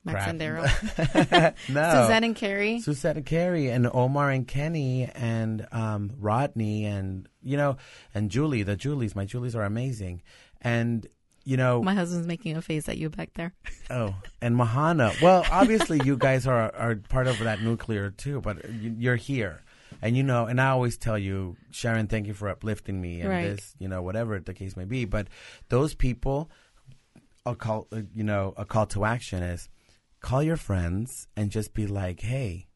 Max 0.03 0.23
crap. 0.23 0.29
and 0.29 0.41
Daryl. 0.41 1.69
no, 1.69 2.01
Suzette 2.01 2.23
and 2.23 2.35
Carrie. 2.35 2.79
Suzette 2.79 3.17
and 3.17 3.25
Carrie 3.25 3.69
and 3.69 3.87
Omar 3.93 4.31
and 4.31 4.47
Kenny 4.47 5.09
and 5.13 5.67
um, 5.71 6.13
Rodney 6.17 6.85
and 6.85 7.27
you 7.43 7.57
know 7.57 7.77
and 8.13 8.31
Julie. 8.31 8.63
The 8.63 8.75
Julies, 8.75 9.15
my 9.15 9.25
Julies 9.25 9.55
are 9.55 9.63
amazing, 9.63 10.21
and 10.61 11.05
you 11.43 11.57
know 11.57 11.83
My 11.83 11.93
husband's 11.93 12.27
making 12.27 12.55
a 12.55 12.61
face 12.61 12.87
at 12.87 12.97
you 12.97 13.09
back 13.09 13.33
there. 13.33 13.53
Oh, 13.89 14.15
and 14.41 14.55
Mahana. 14.55 15.19
Well, 15.21 15.45
obviously, 15.51 15.99
you 16.05 16.15
guys 16.15 16.47
are 16.47 16.73
are 16.73 16.95
part 16.95 17.27
of 17.27 17.39
that 17.39 17.61
nuclear 17.61 18.11
too, 18.11 18.39
but 18.39 18.57
you're 18.71 19.17
here, 19.17 19.61
and 20.01 20.15
you 20.15 20.23
know. 20.23 20.45
And 20.45 20.59
I 20.59 20.69
always 20.69 20.97
tell 20.97 21.17
you, 21.17 21.57
Sharon, 21.71 22.07
thank 22.07 22.27
you 22.27 22.33
for 22.33 22.49
uplifting 22.49 23.01
me 23.01 23.21
and 23.21 23.29
Right. 23.29 23.41
this, 23.43 23.75
you 23.79 23.87
know, 23.87 24.01
whatever 24.01 24.39
the 24.39 24.53
case 24.53 24.75
may 24.77 24.85
be. 24.85 25.05
But 25.05 25.27
those 25.69 25.95
people, 25.95 26.49
a 27.45 27.55
call, 27.55 27.87
uh, 27.91 28.01
you 28.13 28.23
know, 28.23 28.53
a 28.57 28.65
call 28.65 28.85
to 28.87 29.05
action 29.05 29.41
is 29.43 29.69
call 30.21 30.43
your 30.43 30.57
friends 30.57 31.27
and 31.35 31.51
just 31.51 31.73
be 31.73 31.87
like, 31.87 32.21
hey, 32.21 32.67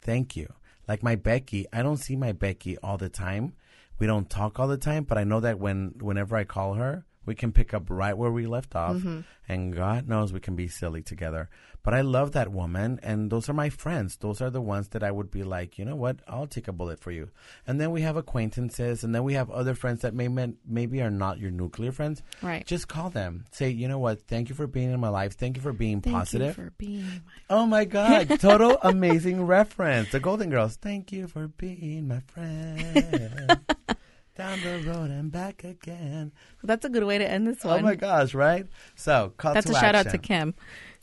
thank 0.00 0.36
you. 0.36 0.52
Like 0.88 1.02
my 1.02 1.16
Becky, 1.16 1.66
I 1.72 1.82
don't 1.82 1.96
see 1.96 2.16
my 2.16 2.32
Becky 2.32 2.78
all 2.78 2.96
the 2.98 3.08
time. 3.08 3.54
We 3.98 4.06
don't 4.06 4.28
talk 4.30 4.60
all 4.60 4.68
the 4.68 4.76
time, 4.76 5.04
but 5.04 5.18
I 5.18 5.24
know 5.24 5.40
that 5.40 5.58
when 5.58 5.94
whenever 6.00 6.36
I 6.36 6.44
call 6.44 6.74
her, 6.74 7.04
we 7.26 7.34
can 7.34 7.52
pick 7.52 7.74
up 7.74 7.90
right 7.90 8.16
where 8.16 8.30
we 8.30 8.46
left 8.46 8.74
off, 8.74 8.96
mm-hmm. 8.96 9.20
and 9.48 9.74
God 9.74 10.08
knows 10.08 10.32
we 10.32 10.40
can 10.40 10.56
be 10.56 10.68
silly 10.68 11.02
together. 11.02 11.48
But 11.82 11.94
I 11.94 12.00
love 12.00 12.32
that 12.32 12.50
woman, 12.50 12.98
and 13.04 13.30
those 13.30 13.48
are 13.48 13.52
my 13.52 13.68
friends. 13.70 14.16
Those 14.16 14.40
are 14.40 14.50
the 14.50 14.60
ones 14.60 14.88
that 14.88 15.04
I 15.04 15.12
would 15.12 15.30
be 15.30 15.44
like, 15.44 15.78
you 15.78 15.84
know 15.84 15.94
what, 15.94 16.16
I'll 16.26 16.48
take 16.48 16.66
a 16.66 16.72
bullet 16.72 16.98
for 16.98 17.12
you. 17.12 17.30
And 17.64 17.80
then 17.80 17.92
we 17.92 18.02
have 18.02 18.16
acquaintances, 18.16 19.04
and 19.04 19.14
then 19.14 19.22
we 19.22 19.34
have 19.34 19.50
other 19.50 19.76
friends 19.76 20.02
that 20.02 20.12
may 20.12 20.28
maybe 20.66 21.00
are 21.00 21.12
not 21.12 21.38
your 21.38 21.52
nuclear 21.52 21.92
friends. 21.92 22.24
Right. 22.42 22.66
Just 22.66 22.88
call 22.88 23.10
them. 23.10 23.44
Say, 23.52 23.70
you 23.70 23.86
know 23.86 24.00
what, 24.00 24.22
thank 24.26 24.48
you 24.48 24.56
for 24.56 24.66
being 24.66 24.90
in 24.90 24.98
my 24.98 25.10
life. 25.10 25.36
Thank 25.36 25.56
you 25.56 25.62
for 25.62 25.72
being 25.72 26.00
Thank 26.00 26.16
positive. 26.16 26.58
you 26.58 26.64
for 26.64 26.70
being 26.76 27.04
my 27.04 27.32
Oh 27.50 27.66
my 27.66 27.84
God! 27.84 28.30
Total 28.40 28.76
amazing 28.82 29.46
reference. 29.46 30.10
The 30.10 30.18
Golden 30.18 30.50
Girls. 30.50 30.74
Thank 30.74 31.12
you 31.12 31.28
for 31.28 31.46
being 31.46 32.08
my 32.08 32.20
friend. 32.20 33.60
Down 34.36 34.60
the 34.60 34.82
road 34.86 35.10
and 35.10 35.32
back 35.32 35.64
again. 35.64 36.32
That's 36.62 36.84
a 36.84 36.88
good 36.90 37.04
way 37.04 37.16
to 37.18 37.28
end 37.28 37.46
this 37.46 37.64
Oh 37.64 37.70
one. 37.70 37.82
my 37.82 37.94
gosh! 37.94 38.34
Right. 38.34 38.66
So 38.94 39.32
call 39.36 39.54
That's 39.54 39.70
a 39.70 39.74
shout 39.74 39.94
out 39.94 40.10
to 40.10 40.18
Kim. 40.18 40.54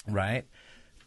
Right. 0.08 0.46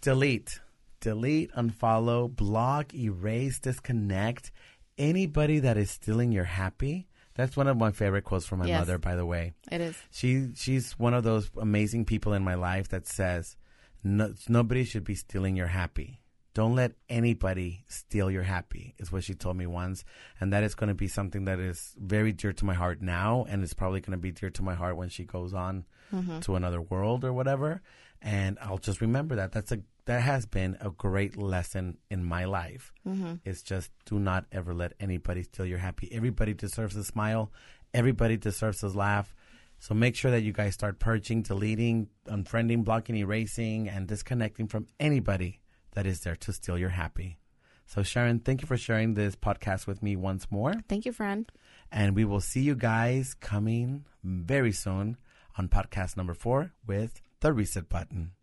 Delete, 0.01 0.61
delete, 1.01 1.53
unfollow, 1.53 2.35
block, 2.35 2.95
erase, 2.95 3.59
disconnect. 3.61 4.51
Anybody 4.99 5.61
that 5.61 5.77
is 5.77 5.91
stealing 5.91 6.33
your 6.33 6.45
happy. 6.45 7.07
That's 7.35 7.57
one 7.57 7.69
of 7.69 7.77
my 7.77 7.91
favorite 7.91 8.25
quotes 8.25 8.47
from 8.47 8.61
my 8.61 8.67
Yes. 8.67 8.81
mother, 8.81 8.99
by 8.99 9.15
the 9.15 9.27
way. 9.27 9.53
It 9.71 9.81
is. 9.81 9.97
She 10.11 10.49
she's 10.55 10.99
one 10.99 11.13
of 11.15 11.23
those 11.23 11.51
amazing 11.61 12.07
people 12.07 12.33
in 12.33 12.43
my 12.43 12.55
life 12.55 12.89
that 12.89 13.07
says 13.07 13.57
no, 14.03 14.33
nobody 14.49 14.85
should 14.85 15.05
be 15.05 15.15
stealing 15.15 15.55
your 15.57 15.67
happy. 15.69 16.21
Don't 16.57 16.75
let 16.75 16.93
anybody 17.11 17.85
steal 17.87 18.31
your 18.31 18.43
happy. 18.43 18.95
Is 18.97 19.13
what 19.13 19.25
she 19.25 19.35
told 19.35 19.59
me 19.59 19.67
once, 19.67 20.07
and 20.41 20.55
that 20.55 20.63
is 20.63 20.75
going 20.75 20.89
to 20.89 20.95
be 20.95 21.07
something 21.07 21.45
that 21.45 21.61
is 21.61 21.95
very 21.99 22.33
dear 22.33 22.55
to 22.55 22.65
my 22.65 22.73
heart 22.73 23.03
now, 23.03 23.45
and 23.47 23.63
it's 23.63 23.75
probably 23.75 24.01
going 24.01 24.13
to 24.13 24.23
be 24.23 24.33
dear 24.33 24.49
to 24.49 24.63
my 24.63 24.75
heart 24.75 24.97
when 24.97 25.11
she 25.11 25.25
goes 25.25 25.53
on 25.53 25.85
mm-hmm. 26.11 26.41
to 26.41 26.57
another 26.57 26.81
world 26.81 27.27
or 27.27 27.33
whatever. 27.35 27.83
And 28.23 28.57
I'll 28.63 28.79
just 28.79 29.03
remember 29.03 29.37
that. 29.37 29.53
That's 29.53 29.71
a 29.71 29.81
that 30.07 30.23
has 30.23 30.47
been 30.47 30.79
a 30.81 30.89
great 30.89 31.37
lesson 31.37 31.99
in 32.11 32.25
my 32.25 32.47
life. 32.47 32.91
Mm-hmm. 33.07 33.35
It's 33.45 33.61
just 33.61 33.91
do 34.07 34.19
not 34.19 34.47
ever 34.51 34.73
let 34.73 34.95
anybody 34.99 35.43
steal 35.43 35.67
your 35.67 35.77
happy. 35.77 36.09
Everybody 36.11 36.55
deserves 36.55 36.97
a 36.97 37.05
smile. 37.05 37.53
Everybody 37.93 38.39
deserves 38.39 38.83
a 38.83 38.89
laugh. 38.89 39.35
So 39.79 39.93
make 39.93 40.17
sure 40.17 40.31
that 40.31 40.43
you 40.43 40.55
guys 40.55 40.73
start 40.73 41.01
purging, 41.01 41.43
deleting, 41.43 42.09
unfriending, 42.27 42.83
blocking, 42.83 43.17
erasing, 43.17 43.91
and 43.91 44.09
disconnecting 44.09 44.69
from 44.69 44.87
anybody 44.99 45.61
that 45.97 46.07
is 46.07 46.21
there 46.21 46.37
to 46.37 46.53
steal 46.53 46.77
your 46.77 46.91
happy. 46.91 47.39
So 47.87 48.03
Sharon, 48.03 48.41
thank 48.41 48.61
you 48.61 48.69
for 48.69 48.77
sharing 48.77 49.15
this 49.15 49.35
podcast 49.35 49.87
with 49.87 50.03
me 50.03 50.15
once 50.15 50.51
more. 50.51 50.75
Thank 50.91 51.07
you, 51.07 51.13
friend. 51.13 51.51
And 51.91 52.15
we 52.15 52.25
will 52.25 52.43
see 52.43 52.61
you 52.61 52.75
guys 52.75 53.33
coming 53.33 54.05
very 54.23 54.73
soon 54.73 55.17
on 55.57 55.69
podcast 55.69 56.17
number 56.17 56.35
four 56.35 56.73
with 56.87 57.23
the 57.41 57.53
reset 57.53 57.89
button. 57.89 58.36